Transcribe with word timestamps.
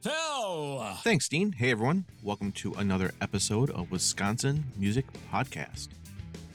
Phil. 0.00 0.84
Thanks, 1.02 1.28
Dean. 1.28 1.50
Hey, 1.50 1.72
everyone. 1.72 2.04
Welcome 2.22 2.52
to 2.52 2.72
another 2.74 3.10
episode 3.20 3.68
of 3.70 3.90
Wisconsin 3.90 4.64
Music 4.76 5.04
Podcast. 5.32 5.88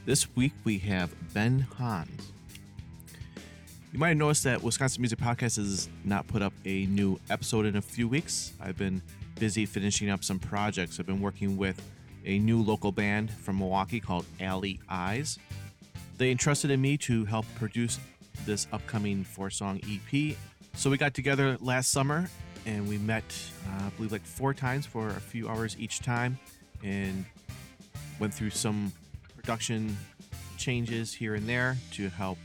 This 0.05 0.33
week 0.33 0.53
we 0.63 0.77
have 0.79 1.13
Ben 1.33 1.67
Hans. 1.77 2.31
You 3.91 3.99
might 3.99 4.09
have 4.09 4.17
noticed 4.17 4.45
that 4.45 4.63
Wisconsin 4.63 5.01
Music 5.01 5.19
Podcast 5.19 5.57
has 5.57 5.89
not 6.05 6.25
put 6.27 6.41
up 6.41 6.53
a 6.63 6.85
new 6.85 7.19
episode 7.29 7.65
in 7.65 7.75
a 7.75 7.81
few 7.81 8.07
weeks. 8.07 8.53
I've 8.61 8.77
been 8.77 9.01
busy 9.37 9.65
finishing 9.65 10.09
up 10.09 10.23
some 10.23 10.39
projects. 10.39 10.97
I've 10.97 11.05
been 11.05 11.21
working 11.21 11.57
with 11.57 11.81
a 12.25 12.39
new 12.39 12.61
local 12.61 12.93
band 12.93 13.29
from 13.29 13.59
Milwaukee 13.59 13.99
called 13.99 14.25
Alley 14.39 14.79
Eyes. 14.87 15.37
They 16.17 16.31
entrusted 16.31 16.71
in 16.71 16.79
me 16.79 16.97
to 16.99 17.25
help 17.25 17.45
produce 17.55 17.99
this 18.45 18.67
upcoming 18.71 19.25
four 19.25 19.49
song 19.49 19.81
EP. 19.85 20.37
So 20.75 20.89
we 20.89 20.97
got 20.97 21.13
together 21.13 21.57
last 21.59 21.91
summer 21.91 22.29
and 22.65 22.87
we 22.87 22.97
met, 22.97 23.23
uh, 23.67 23.85
I 23.85 23.89
believe, 23.89 24.11
like 24.11 24.25
four 24.25 24.53
times 24.53 24.85
for 24.85 25.09
a 25.09 25.19
few 25.19 25.49
hours 25.49 25.75
each 25.79 25.99
time, 25.99 26.39
and 26.83 27.25
went 28.19 28.33
through 28.33 28.51
some 28.51 28.91
production 29.35 29.97
changes 30.57 31.13
here 31.13 31.35
and 31.35 31.47
there 31.47 31.77
to 31.91 32.09
help 32.09 32.37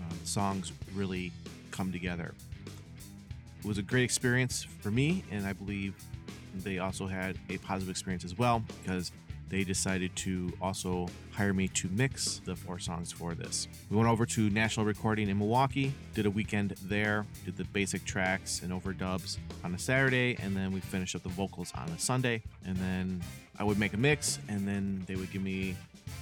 uh, 0.00 0.14
the 0.20 0.26
songs 0.26 0.72
really 0.94 1.32
come 1.70 1.92
together. 1.92 2.34
It 3.60 3.66
was 3.66 3.78
a 3.78 3.82
great 3.82 4.04
experience 4.04 4.66
for 4.80 4.90
me, 4.90 5.24
and 5.30 5.46
I 5.46 5.52
believe 5.52 5.94
they 6.54 6.78
also 6.78 7.06
had 7.06 7.38
a 7.48 7.58
positive 7.58 7.90
experience 7.90 8.24
as 8.24 8.36
well 8.36 8.62
because 8.82 9.12
they 9.52 9.64
decided 9.64 10.16
to 10.16 10.50
also 10.62 11.06
hire 11.30 11.52
me 11.52 11.68
to 11.68 11.86
mix 11.90 12.40
the 12.46 12.56
four 12.56 12.78
songs 12.78 13.12
for 13.12 13.34
this. 13.34 13.68
We 13.90 13.98
went 13.98 14.08
over 14.08 14.24
to 14.24 14.48
National 14.48 14.86
Recording 14.86 15.28
in 15.28 15.36
Milwaukee, 15.38 15.92
did 16.14 16.24
a 16.24 16.30
weekend 16.30 16.70
there, 16.82 17.26
did 17.44 17.58
the 17.58 17.64
basic 17.64 18.06
tracks 18.06 18.62
and 18.62 18.72
overdubs 18.72 19.36
on 19.62 19.74
a 19.74 19.78
Saturday, 19.78 20.38
and 20.40 20.56
then 20.56 20.72
we 20.72 20.80
finished 20.80 21.14
up 21.14 21.22
the 21.22 21.28
vocals 21.28 21.70
on 21.74 21.86
a 21.90 21.98
Sunday. 21.98 22.42
And 22.64 22.76
then 22.78 23.22
I 23.58 23.64
would 23.64 23.78
make 23.78 23.92
a 23.92 23.98
mix, 23.98 24.38
and 24.48 24.66
then 24.66 25.04
they 25.06 25.16
would 25.16 25.30
give 25.30 25.42
me 25.42 25.76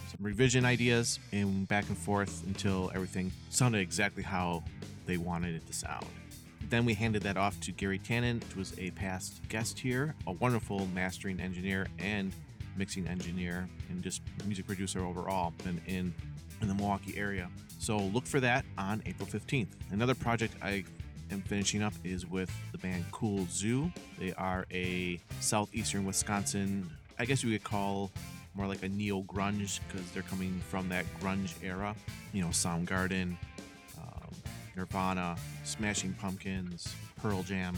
some 0.09 0.27
revision 0.27 0.65
ideas 0.65 1.20
and 1.31 1.69
back 1.69 1.89
and 1.89 1.97
forth 1.97 2.42
until 2.48 2.91
everything 2.97 3.31
sounded 3.48 3.78
exactly 3.78 4.25
how 4.25 4.65
they 5.06 5.19
wanted 5.19 5.55
it 5.55 5.65
to 5.69 5.72
sound. 5.72 6.06
Then 6.69 6.84
we 6.84 6.94
handed 6.94 7.22
that 7.22 7.37
off 7.37 7.60
to 7.60 7.71
Gary 7.71 8.00
Tanin, 8.00 8.43
who 8.53 8.59
was 8.59 8.77
a 8.77 8.91
past 8.91 9.41
guest 9.49 9.78
here, 9.78 10.16
a 10.27 10.33
wonderful 10.33 10.88
mastering 10.94 11.38
engineer 11.38 11.87
and 12.00 12.33
mixing 12.80 13.06
engineer 13.06 13.68
and 13.91 14.02
just 14.02 14.22
music 14.46 14.66
producer 14.66 15.04
overall 15.04 15.52
and 15.66 15.78
in 15.86 16.14
in 16.62 16.68
the 16.68 16.74
Milwaukee 16.74 17.16
area. 17.16 17.48
So 17.78 17.98
look 17.98 18.26
for 18.26 18.41
that 18.41 18.64
on 18.78 19.02
April 19.06 19.28
15th. 19.28 19.68
Another 19.91 20.14
project 20.14 20.54
I 20.62 20.84
am 21.30 21.42
finishing 21.42 21.82
up 21.82 21.92
is 22.04 22.26
with 22.26 22.50
the 22.72 22.78
band 22.78 23.04
Cool 23.12 23.46
Zoo. 23.50 23.92
They 24.18 24.32
are 24.32 24.66
a 24.72 25.20
southeastern 25.41 26.04
Wisconsin, 26.06 26.91
I 27.18 27.26
guess 27.26 27.44
you 27.44 27.50
could 27.52 27.64
call 27.64 28.10
more 28.54 28.66
like 28.66 28.82
a 28.82 28.88
neo 28.88 29.22
grunge 29.22 29.80
because 29.86 30.10
they're 30.12 30.22
coming 30.22 30.58
from 30.70 30.88
that 30.88 31.04
grunge 31.20 31.52
era. 31.62 31.94
You 32.32 32.42
know, 32.42 32.48
Soundgarden, 32.48 33.36
um, 33.98 34.30
Nirvana, 34.74 35.36
Smashing 35.64 36.14
Pumpkins, 36.14 36.94
Pearl 37.20 37.42
Jam. 37.42 37.76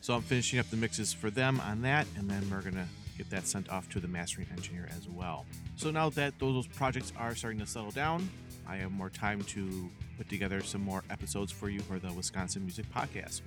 So 0.00 0.14
I'm 0.14 0.22
finishing 0.22 0.58
up 0.58 0.68
the 0.70 0.76
mixes 0.76 1.12
for 1.12 1.30
them 1.30 1.60
on 1.60 1.82
that, 1.82 2.06
and 2.16 2.28
then 2.28 2.48
we're 2.50 2.62
gonna 2.62 2.88
get 3.18 3.28
that 3.30 3.46
sent 3.46 3.68
off 3.68 3.88
to 3.90 4.00
the 4.00 4.08
mastering 4.08 4.46
engineer 4.50 4.88
as 4.96 5.08
well. 5.08 5.44
So 5.76 5.90
now 5.90 6.08
that 6.10 6.38
those 6.38 6.66
projects 6.66 7.12
are 7.18 7.34
starting 7.34 7.60
to 7.60 7.66
settle 7.66 7.90
down, 7.90 8.28
I 8.66 8.76
have 8.76 8.92
more 8.92 9.10
time 9.10 9.42
to 9.42 9.90
put 10.16 10.28
together 10.28 10.62
some 10.62 10.82
more 10.82 11.02
episodes 11.10 11.50
for 11.50 11.68
you 11.68 11.80
for 11.80 11.98
the 11.98 12.12
Wisconsin 12.12 12.62
Music 12.62 12.86
Podcast. 12.94 13.40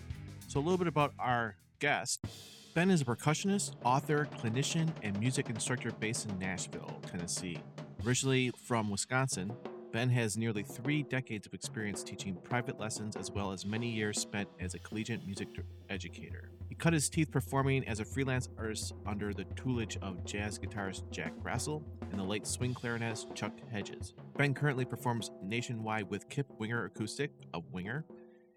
So, 0.48 0.60
a 0.60 0.62
little 0.62 0.78
bit 0.78 0.88
about 0.88 1.14
our 1.20 1.56
guest. 1.80 2.26
Ben 2.74 2.90
is 2.90 3.02
a 3.02 3.06
percussionist, 3.06 3.74
author, 3.84 4.28
clinician, 4.38 4.90
and 5.04 5.20
music 5.20 5.50
instructor 5.50 5.92
based 5.92 6.28
in 6.28 6.40
Nashville, 6.40 7.02
Tennessee. 7.06 7.60
Originally 8.06 8.52
from 8.66 8.90
Wisconsin, 8.90 9.52
Ben 9.92 10.10
has 10.10 10.38
nearly 10.38 10.64
three 10.64 11.04
decades 11.04 11.46
of 11.46 11.54
experience 11.54 12.02
teaching 12.02 12.36
private 12.44 12.80
lessons 12.80 13.16
as 13.16 13.30
well 13.30 13.52
as 13.52 13.66
many 13.66 13.90
years 13.90 14.20
spent 14.20 14.48
as 14.60 14.74
a 14.74 14.80
collegiate 14.80 15.26
music 15.26 15.50
educator. 15.90 16.50
Cut 16.82 16.94
his 16.94 17.10
teeth 17.10 17.30
performing 17.30 17.88
as 17.88 18.00
a 18.00 18.06
freelance 18.06 18.50
artist 18.58 18.94
under 19.06 19.36
the 19.36 19.44
tutelage 19.56 20.00
of 20.02 20.26
jazz 20.26 20.58
guitarist 20.58 21.04
Jack 21.12 21.32
Grassel 21.44 21.84
and 22.10 22.20
the 22.20 22.24
late 22.24 22.48
swing 22.48 22.74
clarinetist 22.74 23.36
Chuck 23.36 23.54
Hedges. 23.72 24.16
Ben 24.36 24.56
currently 24.56 24.84
performs 24.84 25.30
nationwide 25.44 26.10
with 26.10 26.28
Kip 26.30 26.48
Winger 26.58 26.86
Acoustic 26.86 27.30
of 27.54 27.72
Winger 27.72 28.04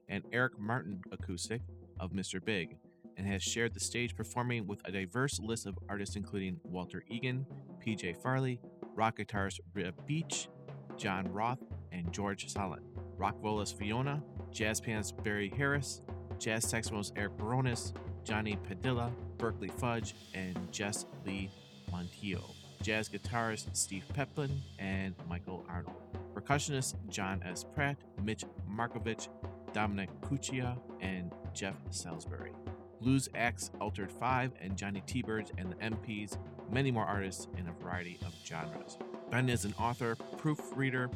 and 0.09 0.25
Eric 0.33 0.59
Martin 0.59 1.03
Acoustic 1.12 1.61
of 2.01 2.12
Mr. 2.12 2.43
Big, 2.43 2.79
and 3.19 3.27
has 3.27 3.43
shared 3.43 3.75
the 3.75 3.81
stage 3.81 4.17
performing 4.17 4.67
with 4.67 4.81
a 4.87 4.91
diverse 4.91 5.39
list 5.39 5.67
of 5.67 5.79
artists 5.91 6.17
including 6.17 6.59
Walter 6.65 7.05
Egan, 7.11 7.45
PJ 7.87 8.17
Farley, 8.23 8.59
rock 8.95 9.19
guitarist 9.19 9.61
Reb 9.75 9.95
Beach, 10.06 10.49
John 10.97 11.31
Roth, 11.31 11.61
and 11.93 12.11
George 12.11 12.49
Solent, 12.51 12.85
rock 13.19 13.35
vocalist 13.43 13.77
Fiona, 13.77 14.23
jazz 14.51 14.81
pianist 14.81 15.23
Barry 15.23 15.53
Harris, 15.55 16.01
jazz 16.39 16.65
saxophonist 16.65 17.12
Eric 17.17 17.37
Baronis, 17.37 17.93
Johnny 18.25 18.59
Padilla, 18.67 19.12
Berkeley 19.39 19.69
Fudge, 19.69 20.15
and 20.35 20.57
Jess 20.73 21.07
Lee 21.27 21.51
Montillo, 21.93 22.43
jazz 22.83 23.09
guitarist 23.09 23.77
Steve 23.77 24.05
Peplin, 24.15 24.51
and 24.79 25.15
Michael 25.29 25.65
Arnold, 25.69 26.03
percussionist 26.35 26.95
John 27.09 27.43
S. 27.45 27.65
Pratt, 27.65 27.97
Mitch 28.23 28.45
Markovich, 28.71 29.29
Dominic 29.73 30.09
Cuccia, 30.23 30.79
and 31.01 31.31
Jeff 31.53 31.75
Salisbury. 31.91 32.53
Blues 33.01 33.29
acts 33.35 33.71
Altered 33.81 34.11
5 34.11 34.53
and 34.61 34.77
Johnny 34.77 35.03
T-Birds 35.06 35.53
and 35.59 35.71
the 35.71 35.77
MPs, 35.77 36.39
many 36.71 36.91
more 36.91 37.05
artists 37.05 37.49
in 37.59 37.69
a 37.69 37.73
variety 37.83 38.19
of 38.25 38.33
genres. 38.47 38.97
Ben 39.31 39.49
is 39.49 39.65
an 39.65 39.75
author, 39.79 40.17
proofreader, 40.39 41.11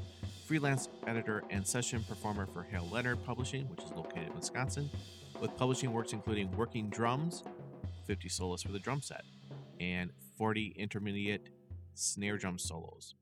freelance 0.47 0.89
editor, 1.07 1.45
and 1.51 1.67
session 1.67 2.05
performer 2.07 2.47
for 2.47 2.63
Hal 2.71 2.89
Leonard 2.91 3.25
Publishing, 3.25 3.69
which 3.71 3.85
is 3.85 3.91
located 3.93 4.29
in 4.29 4.35
Wisconsin, 4.35 4.91
with 5.41 5.56
publishing 5.56 5.93
works 5.93 6.12
including 6.12 6.50
Working 6.56 6.88
Drums, 6.88 7.44
50 8.06 8.28
solos 8.28 8.62
for 8.62 8.72
the 8.72 8.78
drum 8.78 9.03
set, 9.03 9.25
and 9.81 10.10
40 10.37 10.75
intermediate 10.76 11.49
snare 11.94 12.36
drum 12.36 12.59
solos. 12.59 13.15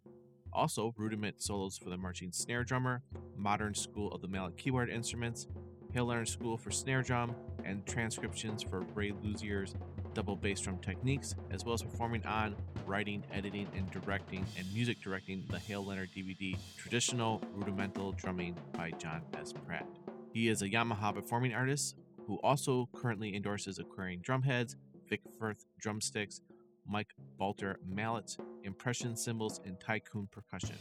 Also, 0.53 0.95
rudiment 0.97 1.43
solos 1.43 1.77
for 1.77 1.91
the 1.91 1.97
marching 1.97 2.33
snare 2.33 2.65
drummer, 2.65 3.03
modern 3.37 3.75
school 3.75 4.11
of 4.13 4.23
the 4.23 4.29
mallet 4.29 4.57
keyboard 4.57 4.89
instruments, 4.89 5.47
Hal 5.93 6.07
Leonard 6.07 6.29
School 6.29 6.57
for 6.57 6.71
snare 6.71 7.03
drum, 7.03 7.35
and 7.65 7.85
transcriptions 7.87 8.63
for 8.63 8.81
Ray 8.95 9.13
Luzier's 9.23 9.75
double 10.15 10.37
bass 10.37 10.61
drum 10.61 10.79
techniques, 10.79 11.35
as 11.51 11.65
well 11.65 11.75
as 11.75 11.83
performing 11.83 12.25
on, 12.25 12.57
writing, 12.87 13.23
editing, 13.33 13.67
and 13.77 13.91
directing, 13.91 14.47
and 14.57 14.67
music 14.73 15.01
directing 15.03 15.45
the 15.51 15.59
Hal 15.59 15.85
Leonard 15.85 16.11
DVD 16.17 16.57
Traditional 16.77 17.43
Rudimental 17.55 18.13
Drumming 18.13 18.57
by 18.73 18.93
John 18.93 19.23
S. 19.39 19.53
Pratt. 19.67 19.87
He 20.33 20.49
is 20.49 20.63
a 20.63 20.69
Yamaha 20.69 21.15
performing 21.15 21.55
artist 21.55 21.97
who 22.27 22.39
also 22.43 22.89
currently 22.95 23.35
endorses 23.35 23.79
Aquarian 23.79 24.21
drumheads, 24.21 24.77
Vic 25.09 25.21
Firth 25.39 25.65
drumsticks, 25.79 26.41
Mike 26.89 27.11
Balter 27.41 27.77
mallets, 27.87 28.37
impression 28.65 29.17
cymbals, 29.17 29.61
and 29.65 29.79
tycoon 29.81 30.29
percussion. 30.31 30.77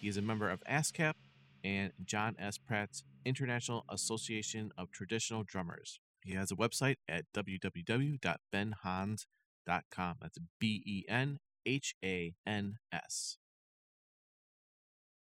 He 0.00 0.08
is 0.08 0.16
a 0.16 0.22
member 0.22 0.48
of 0.50 0.62
ASCAP 0.68 1.14
and 1.64 1.92
John 2.04 2.34
S. 2.38 2.58
Pratt's 2.58 3.02
International 3.24 3.84
Association 3.90 4.70
of 4.78 4.90
Traditional 4.90 5.42
Drummers. 5.44 6.00
He 6.24 6.34
has 6.34 6.50
a 6.50 6.56
website 6.56 6.96
at 7.08 7.24
www.benhans.com. 7.34 10.16
That's 10.20 10.38
B 10.58 10.82
E 10.86 11.04
N 11.08 11.38
H 11.66 11.94
A 12.04 12.34
N 12.46 12.76
S. 12.92 13.36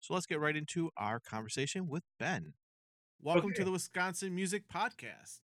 So 0.00 0.14
let's 0.14 0.26
get 0.26 0.40
right 0.40 0.56
into 0.56 0.90
our 0.96 1.18
conversation 1.20 1.88
with 1.88 2.02
Ben. 2.18 2.54
Welcome 3.20 3.46
Okay. 3.50 3.60
to 3.60 3.64
the 3.64 3.72
Wisconsin 3.72 4.34
Music 4.34 4.64
Podcast. 4.72 5.40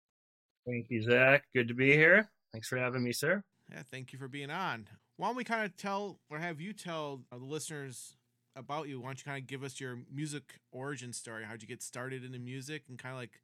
Thank 0.67 0.87
you, 0.89 1.01
Zach. 1.01 1.45
Good 1.55 1.69
to 1.69 1.73
be 1.73 1.93
here. 1.93 2.29
Thanks 2.51 2.67
for 2.67 2.77
having 2.77 3.03
me, 3.03 3.13
sir. 3.13 3.41
Yeah, 3.71 3.83
thank 3.89 4.11
you 4.11 4.19
for 4.19 4.27
being 4.27 4.51
on. 4.51 4.87
Why 5.15 5.27
don't 5.27 5.37
we 5.37 5.43
kind 5.43 5.65
of 5.65 5.75
tell 5.77 6.19
or 6.29 6.39
have 6.39 6.59
you 6.59 6.73
tell 6.73 7.21
uh, 7.31 7.37
the 7.37 7.45
listeners 7.45 8.15
about 8.55 8.89
you? 8.89 8.99
Why 8.99 9.07
don't 9.07 9.19
you 9.19 9.25
kind 9.25 9.41
of 9.41 9.47
give 9.47 9.63
us 9.63 9.79
your 9.79 9.99
music 10.13 10.59
origin 10.71 11.13
story? 11.13 11.45
How'd 11.45 11.61
you 11.61 11.67
get 11.67 11.81
started 11.81 12.23
into 12.25 12.37
music 12.37 12.83
and 12.89 12.99
kind 12.99 13.13
of 13.13 13.19
like 13.19 13.39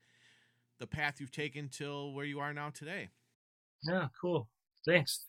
the 0.79 0.87
path 0.87 1.19
you've 1.19 1.31
taken 1.31 1.69
till 1.69 2.13
where 2.13 2.25
you 2.25 2.39
are 2.39 2.53
now 2.53 2.69
today? 2.69 3.09
Yeah, 3.83 4.07
cool. 4.19 4.49
Thanks. 4.85 5.25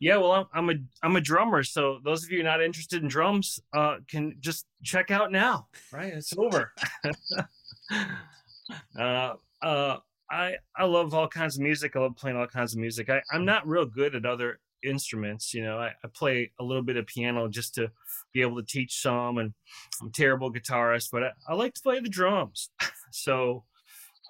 Yeah, 0.00 0.16
well, 0.16 0.32
I'm, 0.32 0.46
I'm 0.54 0.70
a 0.70 0.74
I'm 1.02 1.16
a 1.16 1.20
drummer, 1.20 1.62
so 1.62 1.98
those 2.02 2.24
of 2.24 2.30
you 2.30 2.42
not 2.42 2.62
interested 2.62 3.02
in 3.02 3.08
drums 3.08 3.60
uh, 3.74 3.96
can 4.08 4.34
just 4.40 4.64
check 4.82 5.10
out 5.10 5.30
now. 5.30 5.68
Right, 5.92 6.14
it's 6.14 6.32
over. 6.38 6.72
uh, 8.98 9.34
uh, 9.60 9.96
I 10.30 10.56
I 10.76 10.84
love 10.84 11.12
all 11.12 11.28
kinds 11.28 11.56
of 11.56 11.62
music. 11.62 11.96
I 11.96 12.00
love 12.00 12.16
playing 12.16 12.36
all 12.36 12.46
kinds 12.46 12.74
of 12.74 12.80
music. 12.80 13.10
I, 13.10 13.22
I'm 13.32 13.44
not 13.44 13.66
real 13.66 13.86
good 13.86 14.14
at 14.14 14.24
other 14.24 14.60
instruments. 14.82 15.52
You 15.52 15.64
know, 15.64 15.78
I, 15.78 15.92
I 16.04 16.08
play 16.08 16.52
a 16.58 16.64
little 16.64 16.82
bit 16.82 16.96
of 16.96 17.06
piano 17.06 17.48
just 17.48 17.74
to 17.74 17.90
be 18.32 18.42
able 18.42 18.56
to 18.56 18.66
teach 18.66 19.02
some, 19.02 19.38
and 19.38 19.52
I'm 20.00 20.10
terrible 20.12 20.52
guitarist, 20.52 21.10
but 21.10 21.24
I, 21.24 21.30
I 21.48 21.54
like 21.54 21.74
to 21.74 21.82
play 21.82 22.00
the 22.00 22.08
drums. 22.08 22.70
so 23.10 23.64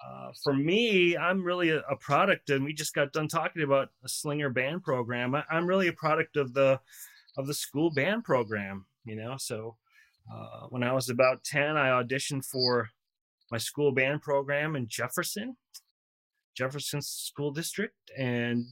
uh, 0.03 0.31
for 0.43 0.53
me, 0.53 1.15
I'm 1.15 1.43
really 1.43 1.69
a, 1.69 1.79
a 1.81 1.95
product, 1.95 2.49
and 2.49 2.65
we 2.65 2.73
just 2.73 2.95
got 2.95 3.13
done 3.13 3.27
talking 3.27 3.61
about 3.61 3.89
a 4.03 4.09
Slinger 4.09 4.49
band 4.49 4.83
program. 4.83 5.35
I, 5.35 5.43
I'm 5.49 5.67
really 5.67 5.87
a 5.87 5.93
product 5.93 6.37
of 6.37 6.53
the 6.53 6.79
of 7.37 7.47
the 7.47 7.53
school 7.53 7.91
band 7.91 8.23
program. 8.23 8.85
You 9.05 9.15
know, 9.15 9.35
so 9.37 9.77
uh, 10.31 10.67
when 10.69 10.83
I 10.83 10.93
was 10.93 11.09
about 11.09 11.43
ten, 11.43 11.77
I 11.77 11.89
auditioned 11.89 12.45
for 12.45 12.89
my 13.51 13.57
school 13.57 13.91
band 13.91 14.21
program 14.21 14.75
in 14.75 14.87
Jefferson, 14.87 15.57
Jefferson 16.55 17.01
School 17.01 17.51
District, 17.51 17.95
and 18.17 18.65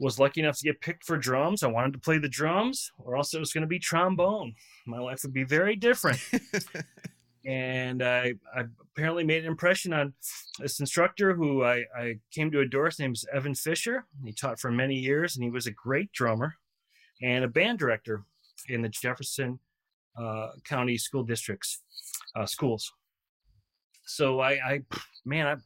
was 0.00 0.18
lucky 0.18 0.40
enough 0.40 0.58
to 0.58 0.64
get 0.64 0.80
picked 0.80 1.04
for 1.04 1.16
drums. 1.16 1.62
I 1.62 1.68
wanted 1.68 1.92
to 1.94 1.98
play 1.98 2.18
the 2.18 2.28
drums, 2.28 2.92
or 2.98 3.16
else 3.16 3.34
it 3.34 3.40
was 3.40 3.52
going 3.52 3.62
to 3.62 3.68
be 3.68 3.80
trombone. 3.80 4.54
My 4.86 4.98
life 4.98 5.20
would 5.24 5.32
be 5.32 5.44
very 5.44 5.74
different 5.74 6.20
and 7.48 8.02
I, 8.02 8.34
I 8.54 8.64
apparently 8.82 9.24
made 9.24 9.44
an 9.44 9.50
impression 9.50 9.94
on 9.94 10.12
this 10.58 10.80
instructor 10.80 11.34
who 11.34 11.64
I, 11.64 11.84
I 11.98 12.18
came 12.30 12.50
to 12.50 12.60
adore. 12.60 12.86
His 12.86 12.98
name 12.98 13.12
is 13.12 13.24
Evan 13.32 13.54
Fisher. 13.54 14.04
He 14.22 14.32
taught 14.32 14.60
for 14.60 14.70
many 14.70 14.96
years, 14.96 15.34
and 15.34 15.42
he 15.42 15.50
was 15.50 15.66
a 15.66 15.70
great 15.70 16.12
drummer 16.12 16.54
and 17.22 17.44
a 17.44 17.48
band 17.48 17.78
director 17.78 18.24
in 18.68 18.82
the 18.82 18.90
Jefferson 18.90 19.58
uh, 20.20 20.48
County 20.64 20.98
School 20.98 21.22
Districts 21.22 21.80
uh, 22.36 22.44
schools. 22.44 22.92
So 24.04 24.40
I, 24.40 24.50
I, 24.52 24.82
man, 25.24 25.46
I 25.46 25.56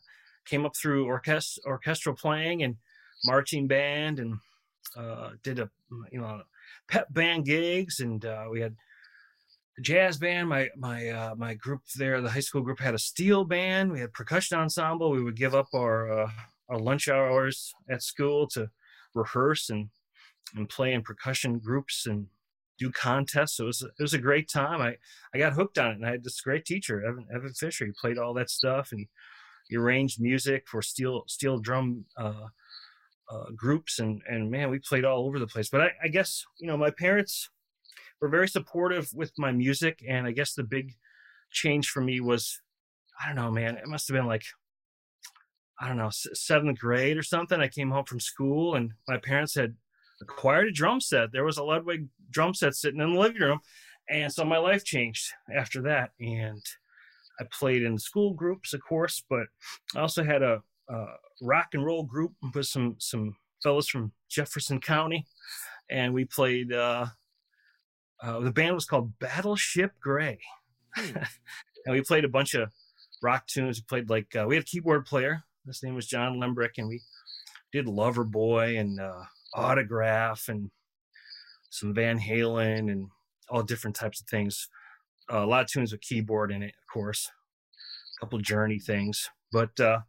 came 0.45 0.65
up 0.67 0.77
through 0.77 1.07
orchest- 1.07 1.65
orchestral 1.67 2.15
playing 2.15 2.63
and 2.63 2.77
marching 3.25 3.67
band, 3.67 4.19
and 4.19 4.39
uh, 4.97 5.31
did 5.43 5.59
a 5.59 5.71
you 6.11 6.21
know 6.21 6.43
pep 6.89 7.13
band 7.13 7.45
gigs, 7.45 8.01
and 8.01 8.25
uh, 8.25 8.47
we 8.51 8.61
had 8.61 8.77
the 9.77 9.83
jazz 9.83 10.19
band. 10.19 10.49
My 10.49 10.69
my 10.77 11.09
uh, 11.09 11.35
my 11.37 11.55
group 11.55 11.83
there, 11.97 12.21
the 12.21 12.31
high 12.31 12.41
school 12.41 12.63
group, 12.63 12.81
had 12.81 12.95
a 12.95 12.99
steel 12.99 13.45
band. 13.45 13.93
We 13.93 14.01
had 14.01 14.13
percussion 14.13 14.59
ensemble. 14.59 15.11
We 15.11 15.23
would 15.23 15.37
give 15.37 15.55
up 15.55 15.69
our 15.75 16.25
uh, 16.25 16.31
our 16.69 16.79
lunch 16.79 17.09
hours 17.09 17.73
at 17.91 18.03
school 18.03 18.47
to 18.49 18.71
rehearse 19.15 19.71
and 19.71 19.89
and 20.55 20.69
play 20.69 20.93
in 20.93 21.03
percussion 21.03 21.59
groups 21.59 22.07
and 22.07 22.27
do 22.79 22.91
contests. 22.91 23.57
So 23.57 23.65
it 23.65 23.67
was 23.69 23.83
it 23.83 24.03
was 24.03 24.15
a 24.15 24.19
great 24.19 24.49
time. 24.49 24.81
I 24.81 24.97
I 25.35 25.39
got 25.39 25.53
hooked 25.55 25.79
on 25.79 25.93
it, 25.93 25.95
and 25.95 26.07
I 26.07 26.11
had 26.11 26.25
this 26.25 26.41
great 26.41 26.65
teacher, 26.65 27.05
Evan 27.05 27.27
Evan 27.35 27.53
Fisher. 27.55 27.87
He 27.87 27.93
played 27.93 28.19
all 28.19 28.35
that 28.35 28.51
stuff, 28.51 28.93
and 28.93 29.01
he, 29.01 29.09
he 29.69 29.77
arranged 29.77 30.21
music 30.21 30.69
for 30.69 30.83
steel 30.83 31.25
steel 31.27 31.59
drum. 31.59 32.05
Uh, 32.17 32.49
uh, 33.31 33.51
groups 33.57 33.99
and 33.99 34.21
and 34.29 34.51
man, 34.51 34.69
we 34.69 34.79
played 34.79 35.07
all 35.07 35.25
over 35.25 35.39
the 35.39 35.47
place. 35.47 35.71
But 35.71 35.81
I, 35.81 35.91
I 36.05 36.09
guess 36.09 36.45
you 36.59 36.67
know 36.67 36.77
my 36.77 36.91
parents 36.91 37.49
were 38.23 38.29
very 38.29 38.49
supportive 38.49 39.11
with 39.13 39.33
my 39.37 39.51
music 39.51 40.03
and 40.09 40.27
i 40.27 40.31
guess 40.31 40.55
the 40.55 40.63
big 40.63 40.95
change 41.51 41.91
for 41.91 42.01
me 42.01 42.21
was 42.21 42.63
i 43.21 43.27
don't 43.27 43.37
know 43.37 43.51
man 43.51 43.77
it 43.77 43.89
must 43.89 44.09
have 44.09 44.15
been 44.15 44.27
like 44.27 44.45
i 45.81 45.89
don't 45.89 45.99
know 45.99 46.11
seventh 46.11 46.79
grade 46.79 47.19
or 47.19 47.23
something 47.23 47.61
i 47.61 47.69
came 47.69 47.91
home 47.91 48.05
from 48.05 48.21
school 48.21 48.77
and 48.77 48.93
my 49.09 49.19
parents 49.19 49.55
had 49.55 49.75
acquired 50.23 50.69
a 50.69 50.73
drum 50.73 51.01
set 51.01 51.33
there 51.33 51.45
was 51.45 51.59
a 51.59 51.65
ludwig 51.65 52.07
drum 52.31 52.55
set 52.55 52.75
sitting 52.75 53.01
in 53.01 53.13
the 53.13 53.21
living 53.21 53.43
room 53.43 53.59
and 54.09 54.33
so 54.33 54.45
my 54.45 54.59
life 54.59 54.85
changed 54.85 55.33
after 55.53 55.83
that 55.83 56.13
and 56.21 56.65
i 57.41 57.45
played 57.53 57.83
in 57.83 57.99
school 57.99 58.33
groups 58.33 58.73
of 58.73 58.81
course 58.89 59.23
but 59.29 59.47
i 59.97 60.01
also 60.01 60.23
had 60.25 60.43
a, 60.43 60.63
a 60.89 61.05
rock 61.41 61.69
and 61.73 61.85
roll 61.85 62.03
group 62.03 62.33
with 62.55 62.67
some 62.67 62.97
some 62.99 63.37
fellows 63.63 63.89
from 63.89 64.13
jefferson 64.31 64.81
county 64.81 65.27
and 65.91 66.13
we 66.15 66.25
played 66.25 66.73
uh 66.73 67.07
uh, 68.23 68.39
the 68.39 68.53
band 68.53 68.75
was 68.75 68.85
called 68.85 69.19
Battleship 69.19 69.93
Gray, 70.01 70.39
Hmm. 70.95 71.17
and 71.87 71.95
we 71.95 72.03
played 72.03 72.25
a 72.25 72.29
bunch 72.29 72.55
of 72.55 72.71
rock 73.23 73.47
tunes. 73.47 73.79
We 73.79 73.85
played 73.89 74.11
like 74.11 74.35
uh, 74.37 74.45
we 74.47 74.57
had 74.57 74.65
a 74.65 74.67
keyboard 74.67 75.07
player. 75.07 75.43
His 75.67 75.83
name 75.83 75.95
was 75.95 76.07
John 76.07 76.39
Lembrick, 76.39 76.79
and 76.79 76.89
we 76.89 77.01
did 77.73 77.87
Loverboy 77.87 78.79
and 78.79 79.01
uh, 79.01 79.23
Autograph 79.55 80.49
and 80.49 80.71
some 81.71 81.95
Van 81.95 82.19
Halen 82.19 82.91
and 82.91 83.09
all 83.49 83.63
different 83.63 83.97
types 83.97 84.21
of 84.21 84.27
things. 84.27 84.69
A 85.33 85.47
lot 85.47 85.63
of 85.63 85.69
tunes 85.69 85.93
with 85.93 86.01
keyboard 86.01 86.53
in 86.53 86.63
it, 86.63 86.75
of 86.79 86.93
course. 86.93 87.31
A 88.17 88.21
couple 88.21 88.39
Journey 88.39 88.79
things, 88.79 89.29
but 89.51 89.79
uh, 89.81 90.01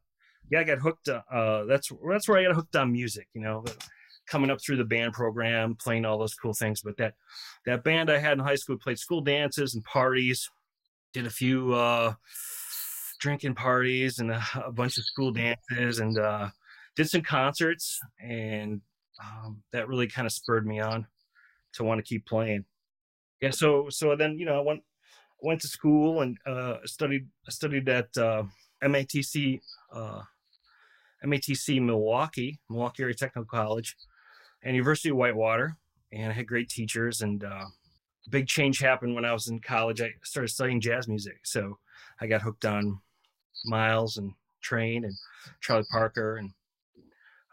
yeah, 0.51 0.59
I 0.59 0.63
got 0.63 0.79
hooked. 0.79 1.07
Uh, 1.07 1.21
uh, 1.31 1.65
that's 1.65 1.91
that's 2.07 2.27
where 2.27 2.39
I 2.39 2.43
got 2.43 2.55
hooked 2.55 2.75
on 2.75 2.91
music. 2.91 3.27
You 3.33 3.41
know, 3.41 3.63
coming 4.27 4.49
up 4.49 4.61
through 4.61 4.77
the 4.77 4.85
band 4.85 5.13
program, 5.13 5.75
playing 5.75 6.05
all 6.05 6.17
those 6.17 6.35
cool 6.35 6.53
things. 6.53 6.81
But 6.81 6.97
that 6.97 7.15
that 7.65 7.83
band 7.83 8.11
I 8.11 8.17
had 8.17 8.33
in 8.33 8.43
high 8.43 8.55
school 8.55 8.77
played 8.77 8.99
school 8.99 9.21
dances 9.21 9.75
and 9.75 9.83
parties, 9.83 10.49
did 11.13 11.25
a 11.25 11.31
few 11.31 11.73
uh, 11.73 12.13
drinking 13.19 13.55
parties 13.55 14.19
and 14.19 14.31
a, 14.31 14.43
a 14.65 14.71
bunch 14.71 14.97
of 14.97 15.05
school 15.05 15.31
dances, 15.31 15.99
and 15.99 16.17
uh, 16.17 16.49
did 16.95 17.09
some 17.09 17.21
concerts, 17.21 17.99
and 18.21 18.81
um, 19.23 19.63
that 19.71 19.87
really 19.87 20.07
kind 20.07 20.25
of 20.25 20.33
spurred 20.33 20.67
me 20.67 20.79
on 20.79 21.07
to 21.73 21.83
want 21.83 21.99
to 21.99 22.03
keep 22.03 22.25
playing. 22.25 22.65
Yeah, 23.41 23.51
so 23.51 23.87
so 23.89 24.15
then 24.15 24.37
you 24.37 24.45
know 24.45 24.57
I 24.57 24.61
went 24.61 24.83
went 25.43 25.61
to 25.61 25.67
school 25.67 26.21
and 26.21 26.37
uh, 26.45 26.77
studied 26.85 27.27
studied 27.49 27.87
at 27.89 28.17
uh, 28.17 28.43
MATC 28.83 29.59
uh, 29.93 30.21
MATC 31.23 31.81
Milwaukee 31.81 32.59
Milwaukee 32.69 33.03
Area 33.03 33.15
Technical 33.15 33.45
College 33.45 33.95
and 34.63 34.75
University 34.75 35.09
of 35.09 35.17
Whitewater, 35.17 35.77
and 36.11 36.31
I 36.31 36.33
had 36.33 36.47
great 36.47 36.69
teachers. 36.69 37.21
And 37.21 37.43
uh, 37.43 37.65
big 38.29 38.47
change 38.47 38.79
happened 38.79 39.15
when 39.15 39.25
I 39.25 39.33
was 39.33 39.47
in 39.47 39.59
college. 39.59 40.01
I 40.01 40.13
started 40.23 40.49
studying 40.49 40.79
jazz 40.79 41.07
music, 41.07 41.39
so 41.43 41.77
I 42.21 42.27
got 42.27 42.41
hooked 42.41 42.65
on 42.65 42.99
Miles 43.65 44.17
and 44.17 44.33
Train 44.61 45.03
and 45.03 45.13
Charlie 45.59 45.85
Parker, 45.91 46.37
and 46.37 46.51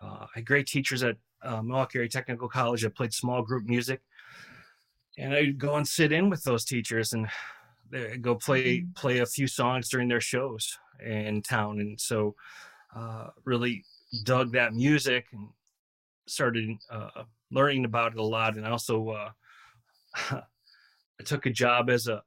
uh, 0.00 0.26
I 0.26 0.28
had 0.36 0.46
great 0.46 0.66
teachers 0.66 1.02
at 1.02 1.16
uh, 1.42 1.60
Milwaukee 1.60 1.98
Area 1.98 2.08
Technical 2.08 2.48
College. 2.48 2.84
I 2.84 2.88
played 2.88 3.12
small 3.12 3.42
group 3.42 3.64
music, 3.64 4.00
and 5.18 5.34
I'd 5.34 5.58
go 5.58 5.74
and 5.74 5.86
sit 5.86 6.12
in 6.12 6.30
with 6.30 6.44
those 6.44 6.64
teachers 6.64 7.12
and 7.12 7.28
go 8.20 8.34
play 8.34 8.86
play 8.94 9.18
a 9.18 9.26
few 9.26 9.46
songs 9.46 9.88
during 9.88 10.08
their 10.08 10.20
shows 10.20 10.78
in 11.04 11.42
town, 11.42 11.80
and 11.80 12.00
so 12.00 12.34
uh, 12.94 13.28
really 13.44 13.84
dug 14.24 14.52
that 14.52 14.74
music 14.74 15.26
and 15.32 15.48
started 16.26 16.70
uh, 16.90 17.24
learning 17.50 17.84
about 17.84 18.12
it 18.12 18.18
a 18.18 18.22
lot. 18.22 18.56
And 18.56 18.66
I 18.66 18.70
also 18.70 19.10
uh, 19.10 19.30
I 21.20 21.24
took 21.24 21.46
a 21.46 21.50
job 21.50 21.90
as 21.90 22.06
a 22.06 22.22